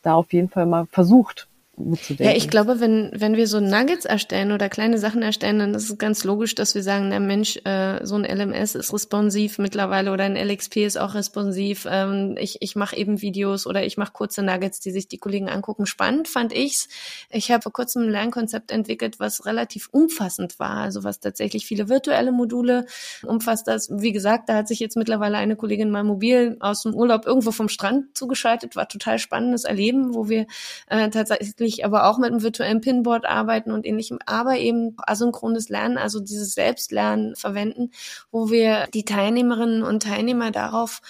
da 0.02 0.16
auf 0.16 0.34
jeden 0.34 0.50
Fall 0.50 0.66
mal 0.66 0.88
versucht 0.88 1.48
mitzudenken. 1.78 2.26
Ja, 2.26 2.36
ich 2.36 2.50
glaube, 2.50 2.80
wenn, 2.80 3.12
wenn 3.14 3.36
wir 3.36 3.48
so 3.48 3.60
Nuggets 3.60 4.06
erstellen 4.06 4.52
oder 4.52 4.70
kleine 4.70 4.98
Sachen 4.98 5.22
erstellen, 5.22 5.60
dann 5.60 5.74
ist 5.74 5.90
es 5.90 5.98
ganz 5.98 6.24
logisch, 6.24 6.56
dass 6.56 6.76
wir 6.76 6.84
sagen, 6.84 7.10
der 7.10 7.20
Mensch, 7.20 7.58
äh, 7.64 8.06
so 8.06 8.16
ein 8.16 8.26
LMS 8.26 8.76
ist 8.76 8.94
responsiv 8.94 9.58
mittlerweile 9.58 10.12
oder 10.12 10.26
ein 10.26 10.36
LXP 10.36 10.78
ist 10.78 10.98
auch 10.98 11.14
responsiv. 11.14 11.88
Ähm, 11.90 12.36
ich 12.40 12.58
ich 12.62 12.76
mache 12.76 12.96
eben 12.96 13.22
Videos 13.22 13.68
oder 13.68 13.84
ich 13.86 13.98
mache 13.98 14.12
kurze 14.14 14.44
Nuggets, 14.44 14.80
die 14.80 14.92
sich 14.92 15.08
die 15.08 15.18
Kollegen 15.18 15.50
angucken. 15.50 15.86
Spannend 15.86 16.28
fand 16.28 16.54
ich's. 16.54 16.88
Ich 17.30 17.52
habe 17.52 17.62
vor 17.62 17.74
kurzem 17.74 18.04
ein 18.04 18.10
Lernkonzept 18.10 18.72
entwickelt, 18.72 19.20
was 19.20 19.46
relativ 19.46 19.90
umfassend 19.92 20.60
war, 20.60 20.78
also 20.78 21.04
was 21.04 21.20
tatsächlich 21.20 21.66
viele 21.66 21.90
virtuelle 21.90 22.32
Module 22.32 22.86
umfasst. 23.24 23.68
Das, 23.68 23.90
wie 23.92 24.12
gesagt, 24.12 24.50
da 24.50 24.56
hat 24.56 24.68
sich 24.68 24.80
jetzt 24.80 24.98
mittlerweile 24.98 25.38
eine 25.38 25.56
Kollegin 25.56 25.90
mal 25.90 26.04
mobil 26.04 26.58
aus 26.60 26.84
dem 26.84 26.94
Urlaub 26.94 27.26
irgendwo 27.26 27.52
vom 27.52 27.70
Strand 27.70 28.18
zugeschaltet, 28.18 28.76
war 28.76 28.88
total 28.88 29.20
spannendes 29.20 29.64
Erleben, 29.64 30.14
wo 30.14 30.30
wir 30.30 30.48
äh, 30.88 31.10
tatsächlich 31.10 31.56
wirklich 31.62 31.86
aber 31.86 32.08
auch 32.08 32.18
mit 32.18 32.32
einem 32.32 32.44
virtuellen 32.44 32.82
Pinboard 32.82 33.26
arbeiten 33.26 33.72
und 33.72 33.86
ähnlichem, 33.86 34.20
aber 34.26 34.58
eben 34.58 34.98
asynchrones 34.98 35.70
Lernen, 35.70 35.98
also 35.98 36.20
dieses 36.20 36.54
Selbstlernen 36.54 37.36
verwenden, 37.36 37.92
wo 38.32 38.50
wir 38.50 38.88
die 38.94 39.06
Teilnehmerinnen 39.06 39.84
und 39.84 40.04
Teilnehmer 40.04 40.52
darauf 40.52 41.02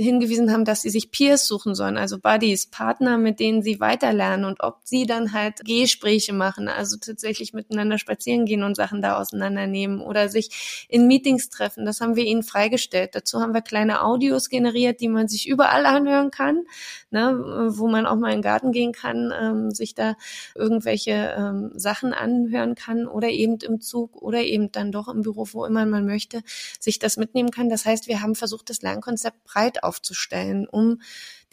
hingewiesen 0.00 0.52
haben, 0.52 0.64
dass 0.64 0.82
sie 0.82 0.90
sich 0.90 1.10
Peers 1.10 1.46
suchen 1.46 1.74
sollen, 1.74 1.96
also 1.96 2.18
Buddies, 2.18 2.66
Partner, 2.66 3.18
mit 3.18 3.40
denen 3.40 3.62
sie 3.62 3.80
weiterlernen 3.80 4.44
und 4.44 4.62
ob 4.62 4.80
sie 4.84 5.06
dann 5.06 5.32
halt 5.32 5.64
Gespräche 5.64 6.32
machen, 6.32 6.68
also 6.68 6.96
tatsächlich 6.96 7.52
miteinander 7.52 7.98
spazieren 7.98 8.46
gehen 8.46 8.62
und 8.62 8.76
Sachen 8.76 9.02
da 9.02 9.18
auseinandernehmen 9.18 10.00
oder 10.00 10.28
sich 10.28 10.86
in 10.88 11.06
Meetings 11.06 11.50
treffen. 11.50 11.84
Das 11.84 12.00
haben 12.00 12.16
wir 12.16 12.24
ihnen 12.24 12.42
freigestellt. 12.42 13.14
Dazu 13.14 13.40
haben 13.40 13.54
wir 13.54 13.62
kleine 13.62 14.02
Audios 14.02 14.48
generiert, 14.48 15.00
die 15.00 15.08
man 15.08 15.28
sich 15.28 15.48
überall 15.48 15.86
anhören 15.86 16.30
kann, 16.30 16.64
ne, 17.10 17.68
wo 17.70 17.88
man 17.88 18.06
auch 18.06 18.16
mal 18.16 18.30
in 18.30 18.38
den 18.38 18.42
Garten 18.42 18.72
gehen 18.72 18.92
kann, 18.92 19.32
ähm, 19.38 19.70
sich 19.70 19.94
da 19.94 20.16
irgendwelche 20.54 21.34
ähm, 21.36 21.72
Sachen 21.74 22.12
anhören 22.12 22.74
kann 22.74 23.06
oder 23.06 23.28
eben 23.28 23.58
im 23.62 23.80
Zug 23.80 24.20
oder 24.20 24.40
eben 24.42 24.72
dann 24.72 24.92
doch 24.92 25.08
im 25.08 25.22
Büro, 25.22 25.46
wo 25.52 25.64
immer 25.64 25.86
man 25.86 26.06
möchte, 26.06 26.42
sich 26.78 26.98
das 26.98 27.16
mitnehmen 27.16 27.50
kann. 27.50 27.68
Das 27.68 27.84
heißt, 27.84 28.08
wir 28.08 28.22
haben 28.22 28.34
versucht, 28.34 28.70
das 28.70 28.82
Lernkonzept 28.82 29.44
breit 29.44 29.82
aufzustellen, 29.90 30.68
um 30.68 31.00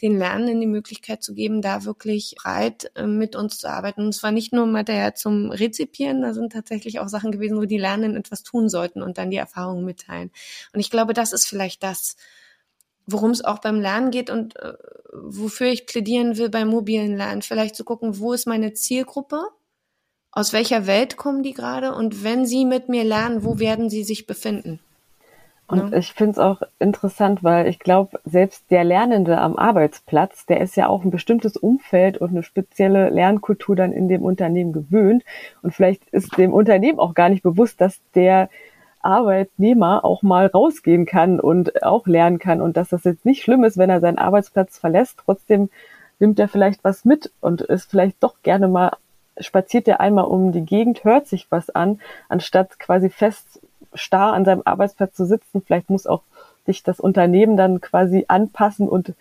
den 0.00 0.16
Lernenden 0.16 0.60
die 0.60 0.68
Möglichkeit 0.68 1.24
zu 1.24 1.34
geben, 1.34 1.60
da 1.60 1.84
wirklich 1.84 2.36
breit 2.40 2.92
äh, 2.94 3.06
mit 3.06 3.34
uns 3.34 3.58
zu 3.58 3.68
arbeiten. 3.68 4.02
Und 4.02 4.12
zwar 4.14 4.30
nicht 4.30 4.52
nur 4.52 4.66
Material 4.66 5.14
zum 5.14 5.50
Rezipieren, 5.50 6.22
da 6.22 6.34
sind 6.34 6.52
tatsächlich 6.52 7.00
auch 7.00 7.08
Sachen 7.08 7.32
gewesen, 7.32 7.58
wo 7.58 7.64
die 7.64 7.78
Lernenden 7.78 8.16
etwas 8.16 8.44
tun 8.44 8.68
sollten 8.68 9.02
und 9.02 9.18
dann 9.18 9.30
die 9.30 9.36
Erfahrungen 9.36 9.84
mitteilen. 9.84 10.30
Und 10.72 10.78
ich 10.78 10.90
glaube, 10.90 11.14
das 11.14 11.32
ist 11.32 11.46
vielleicht 11.46 11.82
das, 11.82 12.16
worum 13.06 13.32
es 13.32 13.44
auch 13.44 13.58
beim 13.58 13.80
Lernen 13.80 14.12
geht 14.12 14.30
und 14.30 14.54
äh, 14.56 14.74
wofür 15.12 15.66
ich 15.66 15.86
plädieren 15.86 16.36
will 16.36 16.48
beim 16.48 16.68
mobilen 16.68 17.16
Lernen. 17.16 17.42
Vielleicht 17.42 17.74
zu 17.74 17.84
gucken, 17.84 18.20
wo 18.20 18.32
ist 18.32 18.46
meine 18.46 18.74
Zielgruppe? 18.74 19.42
Aus 20.30 20.52
welcher 20.52 20.86
Welt 20.86 21.16
kommen 21.16 21.42
die 21.42 21.54
gerade? 21.54 21.92
Und 21.92 22.22
wenn 22.22 22.46
sie 22.46 22.64
mit 22.64 22.88
mir 22.88 23.02
lernen, 23.02 23.42
wo 23.42 23.58
werden 23.58 23.90
sie 23.90 24.04
sich 24.04 24.26
befinden? 24.26 24.78
Und 25.68 25.92
ja. 25.92 25.98
ich 25.98 26.14
finde 26.14 26.32
es 26.32 26.38
auch 26.38 26.62
interessant, 26.78 27.44
weil 27.44 27.66
ich 27.68 27.78
glaube, 27.78 28.18
selbst 28.24 28.70
der 28.70 28.84
Lernende 28.84 29.38
am 29.38 29.56
Arbeitsplatz, 29.56 30.46
der 30.46 30.62
ist 30.62 30.76
ja 30.76 30.88
auch 30.88 31.04
ein 31.04 31.10
bestimmtes 31.10 31.58
Umfeld 31.58 32.16
und 32.16 32.30
eine 32.30 32.42
spezielle 32.42 33.10
Lernkultur 33.10 33.76
dann 33.76 33.92
in 33.92 34.08
dem 34.08 34.22
Unternehmen 34.22 34.72
gewöhnt. 34.72 35.24
Und 35.62 35.74
vielleicht 35.74 36.08
ist 36.08 36.38
dem 36.38 36.54
Unternehmen 36.54 36.98
auch 36.98 37.12
gar 37.12 37.28
nicht 37.28 37.42
bewusst, 37.42 37.82
dass 37.82 38.00
der 38.14 38.48
Arbeitnehmer 39.02 40.06
auch 40.06 40.22
mal 40.22 40.46
rausgehen 40.46 41.04
kann 41.04 41.38
und 41.38 41.82
auch 41.82 42.06
lernen 42.06 42.38
kann 42.38 42.62
und 42.62 42.78
dass 42.78 42.88
das 42.88 43.04
jetzt 43.04 43.26
nicht 43.26 43.42
schlimm 43.42 43.62
ist, 43.62 43.76
wenn 43.76 43.90
er 43.90 44.00
seinen 44.00 44.18
Arbeitsplatz 44.18 44.78
verlässt. 44.78 45.18
Trotzdem 45.24 45.68
nimmt 46.18 46.38
er 46.40 46.48
vielleicht 46.48 46.82
was 46.82 47.04
mit 47.04 47.30
und 47.40 47.60
ist 47.60 47.90
vielleicht 47.90 48.22
doch 48.22 48.36
gerne 48.42 48.68
mal, 48.68 48.92
spaziert 49.38 49.86
er 49.86 50.00
einmal 50.00 50.24
um 50.24 50.50
die 50.50 50.64
Gegend, 50.64 51.04
hört 51.04 51.26
sich 51.26 51.46
was 51.50 51.68
an, 51.70 52.00
anstatt 52.28 52.78
quasi 52.78 53.10
fest 53.10 53.60
starr 53.98 54.32
an 54.32 54.44
seinem 54.44 54.62
Arbeitsplatz 54.64 55.14
zu 55.14 55.26
sitzen. 55.26 55.62
Vielleicht 55.62 55.90
muss 55.90 56.06
auch 56.06 56.22
sich 56.66 56.82
das 56.82 57.00
Unternehmen 57.00 57.56
dann 57.56 57.80
quasi 57.80 58.24
anpassen 58.28 58.88
und 58.88 59.14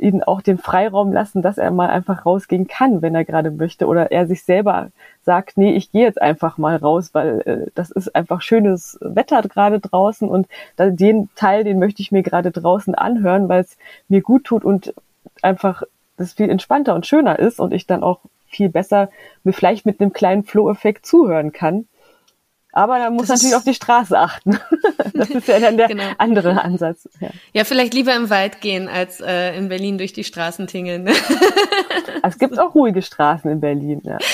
ihn 0.00 0.22
auch 0.22 0.40
den 0.40 0.58
Freiraum 0.58 1.12
lassen, 1.12 1.42
dass 1.42 1.58
er 1.58 1.70
mal 1.70 1.90
einfach 1.90 2.24
rausgehen 2.24 2.66
kann, 2.66 3.02
wenn 3.02 3.14
er 3.14 3.24
gerade 3.24 3.50
möchte, 3.50 3.86
oder 3.86 4.10
er 4.10 4.26
sich 4.26 4.42
selber 4.44 4.88
sagt, 5.22 5.56
nee, 5.56 5.72
ich 5.72 5.92
gehe 5.92 6.04
jetzt 6.04 6.20
einfach 6.20 6.58
mal 6.58 6.76
raus, 6.76 7.10
weil 7.12 7.40
äh, 7.44 7.70
das 7.74 7.90
ist 7.90 8.14
einfach 8.14 8.40
schönes 8.42 8.98
Wetter 9.02 9.42
gerade 9.42 9.78
draußen 9.78 10.28
und 10.28 10.48
den 10.78 11.28
Teil, 11.36 11.64
den 11.64 11.78
möchte 11.78 12.02
ich 12.02 12.12
mir 12.12 12.22
gerade 12.22 12.50
draußen 12.50 12.94
anhören, 12.94 13.48
weil 13.48 13.60
es 13.60 13.76
mir 14.08 14.22
gut 14.22 14.44
tut 14.44 14.64
und 14.64 14.94
einfach 15.42 15.82
das 16.16 16.32
viel 16.34 16.50
entspannter 16.50 16.94
und 16.94 17.06
schöner 17.06 17.38
ist 17.38 17.60
und 17.60 17.72
ich 17.72 17.86
dann 17.86 18.02
auch 18.02 18.20
viel 18.46 18.68
besser 18.68 19.10
mir 19.44 19.52
vielleicht 19.52 19.86
mit 19.86 20.00
einem 20.00 20.12
kleinen 20.12 20.44
Flow-Effekt 20.44 21.06
zuhören 21.06 21.52
kann. 21.52 21.86
Aber 22.72 22.98
da 22.98 23.10
muss 23.10 23.28
das 23.28 23.40
natürlich 23.40 23.56
auf 23.56 23.64
die 23.64 23.74
Straße 23.74 24.18
achten. 24.18 24.58
das 25.14 25.30
ist 25.30 25.48
ja 25.48 25.58
dann 25.58 25.76
der 25.76 25.88
genau. 25.88 26.10
andere 26.18 26.62
Ansatz. 26.62 27.08
Ja. 27.20 27.30
ja. 27.52 27.64
vielleicht 27.64 27.94
lieber 27.94 28.14
im 28.14 28.30
Wald 28.30 28.60
gehen, 28.60 28.88
als 28.88 29.20
äh, 29.20 29.56
in 29.56 29.68
Berlin 29.68 29.98
durch 29.98 30.12
die 30.12 30.24
Straßen 30.24 30.66
tingeln. 30.66 31.08
es 32.22 32.38
gibt 32.38 32.58
auch 32.58 32.74
ruhige 32.74 33.02
Straßen 33.02 33.50
in 33.50 33.60
Berlin, 33.60 34.00
ja. 34.04 34.18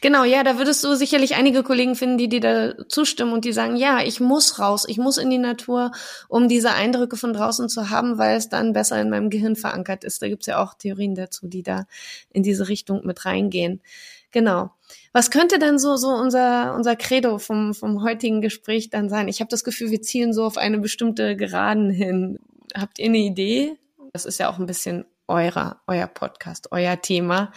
Genau, 0.00 0.24
ja, 0.24 0.42
da 0.42 0.56
würdest 0.56 0.82
du 0.82 0.94
sicherlich 0.94 1.34
einige 1.34 1.62
Kollegen 1.62 1.94
finden, 1.94 2.16
die 2.16 2.30
dir 2.30 2.40
da 2.40 2.88
zustimmen 2.88 3.34
und 3.34 3.44
die 3.44 3.52
sagen, 3.52 3.76
ja, 3.76 4.00
ich 4.02 4.18
muss 4.18 4.58
raus, 4.58 4.86
ich 4.88 4.96
muss 4.96 5.18
in 5.18 5.28
die 5.28 5.36
Natur, 5.36 5.92
um 6.28 6.48
diese 6.48 6.72
Eindrücke 6.72 7.18
von 7.18 7.34
draußen 7.34 7.68
zu 7.68 7.90
haben, 7.90 8.16
weil 8.16 8.38
es 8.38 8.48
dann 8.48 8.72
besser 8.72 8.98
in 8.98 9.10
meinem 9.10 9.28
Gehirn 9.28 9.56
verankert 9.56 10.04
ist. 10.04 10.22
Da 10.22 10.28
gibt's 10.28 10.46
ja 10.46 10.62
auch 10.62 10.72
Theorien 10.72 11.14
dazu, 11.14 11.46
die 11.46 11.62
da 11.62 11.84
in 12.30 12.42
diese 12.42 12.68
Richtung 12.68 13.04
mit 13.04 13.26
reingehen. 13.26 13.82
Genau. 14.30 14.70
Was 15.12 15.30
könnte 15.30 15.58
denn 15.58 15.78
so 15.78 15.96
so 15.96 16.08
unser 16.08 16.74
unser 16.74 16.96
Credo 16.96 17.38
vom 17.38 17.74
vom 17.74 18.02
heutigen 18.02 18.40
Gespräch 18.40 18.90
dann 18.90 19.08
sein? 19.08 19.28
Ich 19.28 19.40
habe 19.40 19.50
das 19.50 19.64
Gefühl, 19.64 19.90
wir 19.90 20.02
zielen 20.02 20.32
so 20.32 20.44
auf 20.44 20.56
eine 20.56 20.78
bestimmte 20.78 21.36
Geraden 21.36 21.90
hin. 21.90 22.38
Habt 22.74 22.98
ihr 22.98 23.06
eine 23.06 23.18
Idee? 23.18 23.76
Das 24.12 24.24
ist 24.24 24.38
ja 24.38 24.50
auch 24.50 24.58
ein 24.58 24.66
bisschen 24.66 25.04
eurer 25.28 25.80
euer 25.86 26.06
Podcast, 26.06 26.68
euer 26.70 27.00
Thema. 27.00 27.52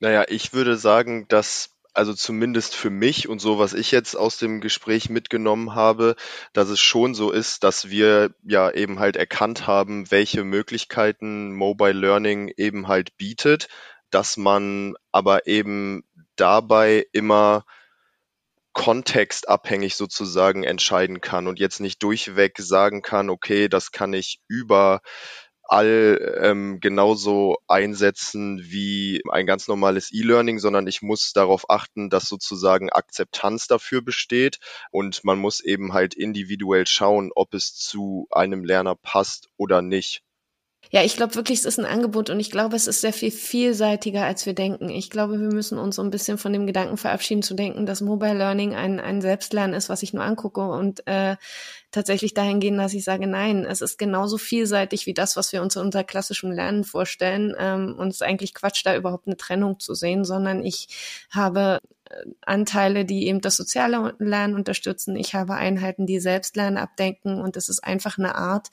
Naja, 0.00 0.24
ich 0.28 0.52
würde 0.52 0.76
sagen, 0.76 1.26
dass 1.28 1.70
also 1.94 2.14
zumindest 2.14 2.74
für 2.74 2.90
mich 2.90 3.28
und 3.28 3.38
so, 3.40 3.58
was 3.58 3.74
ich 3.74 3.90
jetzt 3.90 4.16
aus 4.16 4.38
dem 4.38 4.60
Gespräch 4.60 5.10
mitgenommen 5.10 5.74
habe, 5.74 6.16
dass 6.54 6.70
es 6.70 6.80
schon 6.80 7.14
so 7.14 7.30
ist, 7.30 7.64
dass 7.64 7.90
wir 7.90 8.34
ja 8.42 8.70
eben 8.70 8.98
halt 8.98 9.16
erkannt 9.16 9.66
haben, 9.66 10.10
welche 10.10 10.42
Möglichkeiten 10.42 11.52
Mobile 11.54 11.92
Learning 11.92 12.50
eben 12.56 12.88
halt 12.88 13.16
bietet 13.18 13.68
dass 14.12 14.36
man 14.36 14.94
aber 15.10 15.46
eben 15.46 16.04
dabei 16.36 17.06
immer 17.12 17.64
kontextabhängig 18.72 19.96
sozusagen 19.96 20.64
entscheiden 20.64 21.20
kann 21.20 21.46
und 21.46 21.58
jetzt 21.58 21.80
nicht 21.80 22.02
durchweg 22.02 22.58
sagen 22.58 23.02
kann, 23.02 23.28
okay, 23.30 23.68
das 23.68 23.92
kann 23.92 24.14
ich 24.14 24.40
überall 24.48 25.00
ähm, 25.70 26.80
genauso 26.80 27.58
einsetzen 27.68 28.60
wie 28.62 29.22
ein 29.30 29.46
ganz 29.46 29.68
normales 29.68 30.12
E-Learning, 30.12 30.58
sondern 30.58 30.86
ich 30.86 31.02
muss 31.02 31.32
darauf 31.32 31.68
achten, 31.68 32.08
dass 32.08 32.28
sozusagen 32.28 32.90
Akzeptanz 32.90 33.66
dafür 33.66 34.02
besteht 34.02 34.58
und 34.90 35.24
man 35.24 35.38
muss 35.38 35.60
eben 35.60 35.92
halt 35.92 36.14
individuell 36.14 36.86
schauen, 36.86 37.30
ob 37.34 37.54
es 37.54 37.74
zu 37.74 38.26
einem 38.30 38.64
Lerner 38.64 38.94
passt 38.96 39.48
oder 39.58 39.82
nicht. 39.82 40.22
Ja, 40.94 41.02
ich 41.02 41.16
glaube 41.16 41.36
wirklich, 41.36 41.60
es 41.60 41.64
ist 41.64 41.78
ein 41.80 41.86
Angebot 41.86 42.28
und 42.28 42.38
ich 42.38 42.50
glaube, 42.50 42.76
es 42.76 42.86
ist 42.86 43.00
sehr 43.00 43.14
viel 43.14 43.30
vielseitiger, 43.30 44.24
als 44.26 44.44
wir 44.44 44.52
denken. 44.52 44.90
Ich 44.90 45.08
glaube, 45.08 45.40
wir 45.40 45.48
müssen 45.48 45.78
uns 45.78 45.96
so 45.96 46.02
ein 46.02 46.10
bisschen 46.10 46.36
von 46.36 46.52
dem 46.52 46.66
Gedanken 46.66 46.98
verabschieden, 46.98 47.40
zu 47.42 47.54
denken, 47.54 47.86
dass 47.86 48.02
Mobile 48.02 48.34
Learning 48.34 48.74
ein, 48.74 49.00
ein 49.00 49.22
Selbstlernen 49.22 49.74
ist, 49.74 49.88
was 49.88 50.02
ich 50.02 50.12
nur 50.12 50.22
angucke 50.22 50.60
und 50.60 51.06
äh, 51.06 51.36
tatsächlich 51.92 52.34
dahin 52.34 52.60
gehen, 52.60 52.76
dass 52.76 52.92
ich 52.92 53.04
sage, 53.04 53.26
nein, 53.26 53.64
es 53.64 53.80
ist 53.80 53.96
genauso 53.96 54.36
vielseitig 54.36 55.06
wie 55.06 55.14
das, 55.14 55.34
was 55.34 55.50
wir 55.54 55.62
uns 55.62 55.78
unter 55.78 56.04
klassischem 56.04 56.50
Lernen 56.52 56.84
vorstellen. 56.84 57.54
Ähm, 57.58 57.94
und 57.98 58.08
es 58.08 58.16
ist 58.16 58.22
eigentlich 58.22 58.52
Quatsch, 58.52 58.84
da 58.84 58.94
überhaupt 58.94 59.26
eine 59.26 59.38
Trennung 59.38 59.80
zu 59.80 59.94
sehen, 59.94 60.26
sondern 60.26 60.62
ich 60.62 60.88
habe 61.30 61.78
äh, 62.10 62.14
Anteile, 62.42 63.06
die 63.06 63.28
eben 63.28 63.40
das 63.40 63.56
soziale 63.56 64.14
Lernen 64.18 64.54
unterstützen. 64.56 65.16
Ich 65.16 65.34
habe 65.34 65.54
Einheiten, 65.54 66.04
die 66.04 66.20
Selbstlernen 66.20 66.76
abdenken 66.76 67.40
und 67.40 67.56
es 67.56 67.70
ist 67.70 67.82
einfach 67.82 68.18
eine 68.18 68.34
Art, 68.34 68.68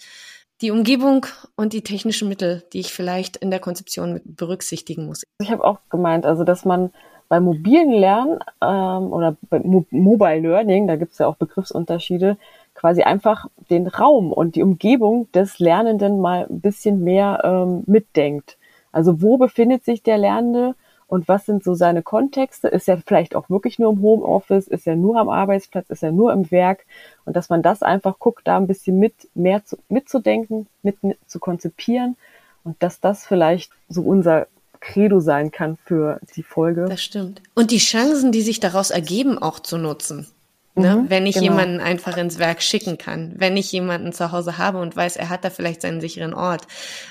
die 0.61 0.71
Umgebung 0.71 1.25
und 1.55 1.73
die 1.73 1.83
technischen 1.83 2.27
Mittel, 2.27 2.63
die 2.73 2.79
ich 2.79 2.93
vielleicht 2.93 3.37
in 3.37 3.49
der 3.49 3.59
Konzeption 3.59 4.21
berücksichtigen 4.25 5.05
muss. 5.05 5.25
Ich 5.39 5.51
habe 5.51 5.63
auch 5.63 5.79
gemeint, 5.89 6.25
also 6.25 6.43
dass 6.43 6.65
man 6.65 6.91
beim 7.29 7.43
mobilen 7.43 7.91
Lernen 7.91 8.39
ähm, 8.61 9.13
oder 9.13 9.37
bei 9.49 9.59
Mo 9.59 9.85
Mobile 9.91 10.39
Learning, 10.39 10.87
da 10.87 10.95
gibt 10.95 11.13
es 11.13 11.19
ja 11.19 11.27
auch 11.27 11.35
Begriffsunterschiede, 11.35 12.37
quasi 12.73 13.03
einfach 13.03 13.47
den 13.69 13.87
Raum 13.87 14.33
und 14.33 14.55
die 14.55 14.63
Umgebung 14.63 15.31
des 15.31 15.59
Lernenden 15.59 16.19
mal 16.19 16.47
ein 16.49 16.59
bisschen 16.59 17.03
mehr 17.03 17.41
ähm, 17.43 17.83
mitdenkt. 17.85 18.57
Also 18.91 19.21
wo 19.21 19.37
befindet 19.37 19.85
sich 19.85 20.01
der 20.01 20.17
Lernende 20.17 20.75
und 21.09 21.27
was 21.27 21.47
sind 21.47 21.63
so 21.63 21.73
seine 21.73 22.03
Kontexte? 22.03 22.67
Ist 22.67 22.87
er 22.87 22.99
vielleicht 22.99 23.35
auch 23.35 23.49
wirklich 23.49 23.79
nur 23.79 23.91
im 23.91 24.01
Homeoffice? 24.01 24.67
Ist 24.67 24.85
er 24.85 24.95
nur 24.95 25.19
am 25.19 25.27
Arbeitsplatz? 25.27 25.89
Ist 25.89 26.03
er 26.03 26.11
nur 26.11 26.31
im 26.31 26.51
Werk? 26.51 26.85
Und 27.25 27.35
dass 27.35 27.49
man 27.49 27.63
das 27.63 27.81
einfach 27.81 28.19
guckt, 28.19 28.47
da 28.47 28.57
ein 28.57 28.67
bisschen 28.67 28.99
mit 28.99 29.15
mehr 29.33 29.65
zu, 29.65 29.77
mitzudenken, 29.89 30.67
mit, 30.83 31.03
mit 31.03 31.17
zu 31.25 31.39
konzipieren 31.39 32.15
und 32.63 32.81
dass 32.83 32.99
das 32.99 33.25
vielleicht 33.25 33.71
so 33.89 34.03
unser 34.03 34.45
Credo 34.81 35.19
sein 35.19 35.51
kann 35.51 35.77
für 35.83 36.19
die 36.35 36.43
Folge. 36.43 36.85
Das 36.87 37.01
stimmt. 37.01 37.41
Und 37.55 37.71
die 37.71 37.79
Chancen, 37.79 38.31
die 38.31 38.43
sich 38.43 38.59
daraus 38.59 38.91
ergeben, 38.91 39.39
auch 39.39 39.59
zu 39.59 39.79
nutzen. 39.79 40.27
Ne? 40.79 40.95
Mhm, 40.95 41.09
wenn 41.09 41.25
ich 41.25 41.35
genau. 41.35 41.45
jemanden 41.45 41.79
einfach 41.79 42.17
ins 42.17 42.39
Werk 42.39 42.61
schicken 42.61 42.97
kann, 42.97 43.33
wenn 43.37 43.57
ich 43.57 43.71
jemanden 43.71 44.13
zu 44.13 44.31
Hause 44.31 44.57
habe 44.57 44.79
und 44.79 44.95
weiß, 44.95 45.17
er 45.17 45.29
hat 45.29 45.43
da 45.43 45.49
vielleicht 45.49 45.81
seinen 45.81 46.01
sicheren 46.01 46.33
Ort. 46.33 46.63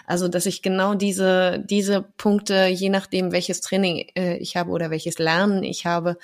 Also, 0.06 0.28
dass 0.28 0.46
ich 0.46 0.62
genau 0.62 0.94
diese, 0.94 1.62
diese 1.64 2.02
Punkte, 2.16 2.66
je 2.66 2.88
nachdem, 2.88 3.32
welches 3.32 3.60
Training 3.60 4.06
äh, 4.16 4.36
ich 4.38 4.56
habe 4.56 4.70
oder 4.70 4.90
welches 4.90 5.18
Lernen 5.18 5.62
ich 5.62 5.86
habe, 5.86 6.16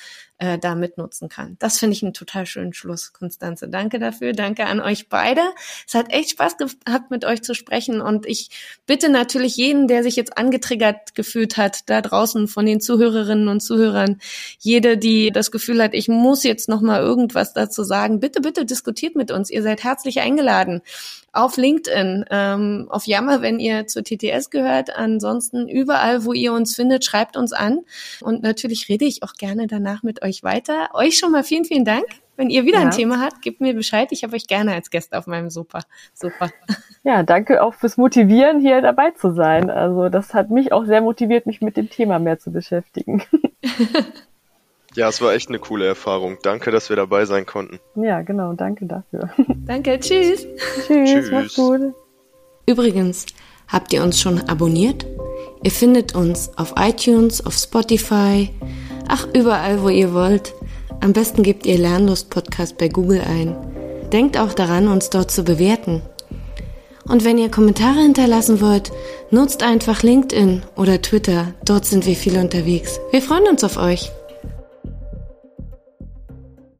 äh, 0.45 0.59
da 0.59 0.75
mitnutzen 0.75 1.29
kann. 1.29 1.57
Das 1.59 1.79
finde 1.79 1.97
ich 1.97 2.03
einen 2.03 2.13
total 2.13 2.45
schönen 2.45 2.75
Schluss, 2.75 3.13
Konstanze. 3.13 3.69
Danke 3.69 3.99
dafür. 3.99 4.33
Danke 4.33 4.67
an 4.67 4.81
euch 4.81 5.09
beide. 5.09 5.41
Es 5.87 5.95
hat 5.95 6.13
echt 6.13 6.31
Spaß 6.31 6.59
gehabt, 6.59 7.11
mit 7.11 7.25
euch 7.25 7.43
zu 7.43 7.55
sprechen. 7.55 8.03
Und 8.03 8.27
ich 8.27 8.51
bitte 8.87 9.09
natürlich 9.09 9.57
jeden, 9.57 9.89
der 9.89 10.03
sich 10.03 10.17
jetzt 10.17 10.37
angetriggert 10.37 11.15
gefühlt 11.15 11.57
hat, 11.57 11.89
da 11.89 12.03
draußen 12.03 12.47
von 12.47 12.67
den 12.67 12.81
Zuhörerinnen 12.81 13.49
und 13.49 13.61
Zuhörern, 13.61 14.19
jede, 14.59 14.99
die 14.99 15.31
das 15.31 15.51
Gefühl 15.51 15.83
hat, 15.83 15.95
ich 15.95 16.09
muss 16.09 16.45
jetzt 16.45 16.69
noch 16.69 16.83
mal 16.83 17.01
irgendwas 17.01 17.55
dazu 17.55 17.83
sagen, 17.83 18.21
bitte, 18.21 18.43
bitte 18.43 18.67
diskutiert 18.67 19.17
mit 19.17 19.31
uns. 19.31 19.51
Ihr 19.51 19.63
seid 19.63 19.83
herzlich 19.83 20.21
eingeladen 20.21 20.83
auf 21.35 21.57
LinkedIn, 21.57 22.25
ähm, 22.31 22.87
auf 22.89 23.07
Yammer, 23.07 23.43
wenn 23.43 23.59
ihr 23.59 23.87
zur 23.87 24.05
TTS 24.05 24.51
gehört. 24.51 24.97
Ansonsten 24.97 25.69
überall, 25.69 26.25
wo 26.25 26.33
ihr 26.33 26.53
uns 26.53 26.75
findet, 26.75 27.05
schreibt 27.05 27.37
uns 27.37 27.53
an. 27.53 27.81
Und 28.21 28.43
natürlich 28.43 28.89
rede 28.89 29.05
ich 29.05 29.23
auch 29.23 29.35
gerne 29.35 29.67
danach 29.67 30.03
mit 30.03 30.23
euch 30.23 30.43
weiter. 30.43 30.91
Euch 30.95 31.19
schon 31.19 31.33
mal 31.33 31.45
vielen, 31.45 31.65
vielen 31.65 31.85
Dank. 31.85 32.05
Wenn 32.37 32.51
ihr 32.51 32.65
wieder 32.65 32.81
ja. 32.81 32.87
ein 32.87 32.91
Thema 32.91 33.21
habt, 33.21 33.43
gebt 33.43 33.61
mir 33.61 33.75
Bescheid. 33.75 34.09
Ich 34.11 34.25
habe 34.25 34.35
euch 34.35 34.47
gerne 34.47 34.75
als 34.75 34.91
Gäste 34.91 35.17
auf 35.17 35.27
meinem 35.27 35.51
Sofa. 35.51 35.81
Super. 36.13 36.51
Ja, 37.05 37.23
danke 37.23 37.63
auch 37.63 37.75
fürs 37.75 37.97
Motivieren, 37.97 38.61
hier 38.61 38.81
dabei 38.81 39.11
zu 39.11 39.33
sein. 39.35 39.71
Also 39.71 40.09
das 40.09 40.35
hat 40.35 40.51
mich 40.51 40.73
auch 40.73 40.85
sehr 40.85 41.01
motiviert, 41.01 41.47
mich 41.47 41.61
mit 41.61 41.77
dem 41.77 41.91
Thema 41.91 42.19
mehr 42.19 42.39
zu 42.39 42.51
beschäftigen. 42.51 43.23
Ja, 44.97 45.09
es 45.09 45.21
war 45.21 45.35
echt 45.35 45.49
eine 45.49 45.59
coole 45.59 45.87
Erfahrung. 45.87 46.39
Danke, 46.43 46.71
dass 46.71 46.89
wir 46.89 46.97
dabei 46.97 47.25
sein 47.25 47.47
konnten. 47.47 47.81
Ja, 47.97 48.23
genau, 48.23 48.53
danke 48.53 48.87
dafür. 48.87 49.29
Danke, 49.67 49.99
tschüss. 49.99 50.47
Tschüss, 50.87 51.11
Tschüss. 51.11 51.31
mach's 51.33 51.55
gut. 51.57 51.81
Übrigens, 52.67 53.27
habt 53.67 53.93
ihr 53.93 54.03
uns 54.03 54.21
schon 54.21 54.41
abonniert? 54.49 55.05
Ihr 55.65 55.71
findet 55.73 56.15
uns 56.15 56.57
auf 56.57 56.75
iTunes, 56.79 57.45
auf 57.45 57.55
Spotify, 57.55 58.51
ach 59.09 59.27
überall, 59.35 59.83
wo 59.83 59.89
ihr 59.89 60.15
wollt. 60.15 60.55
Am 61.01 61.13
besten 61.13 61.43
gebt 61.43 61.67
ihr 61.67 61.79
Lernlust 61.79 62.31
Podcast 62.31 62.79
bei 62.79 62.89
Google 62.89 63.23
ein. 63.23 63.57
Denkt 64.13 64.39
auch 64.39 64.55
daran, 64.55 64.89
uns 64.89 65.11
dort 65.11 65.31
zu 65.31 65.43
bewerten. 65.43 66.03
Und 67.09 67.25
wenn 67.25 67.37
ihr 67.37 67.51
Kommentare 67.51 68.01
hinterlassen 68.01 68.61
wollt, 68.61 68.93
nutzt 69.31 69.63
einfach 69.63 70.03
LinkedIn 70.03 70.63
oder 70.77 71.03
Twitter. 71.03 71.55
Dort 71.65 71.85
sind 71.85 72.07
wir 72.07 72.15
viel 72.15 72.39
unterwegs. 72.39 73.01
Wir 73.11 73.21
freuen 73.21 73.49
uns 73.49 73.65
auf 73.65 73.77
euch. 73.77 74.11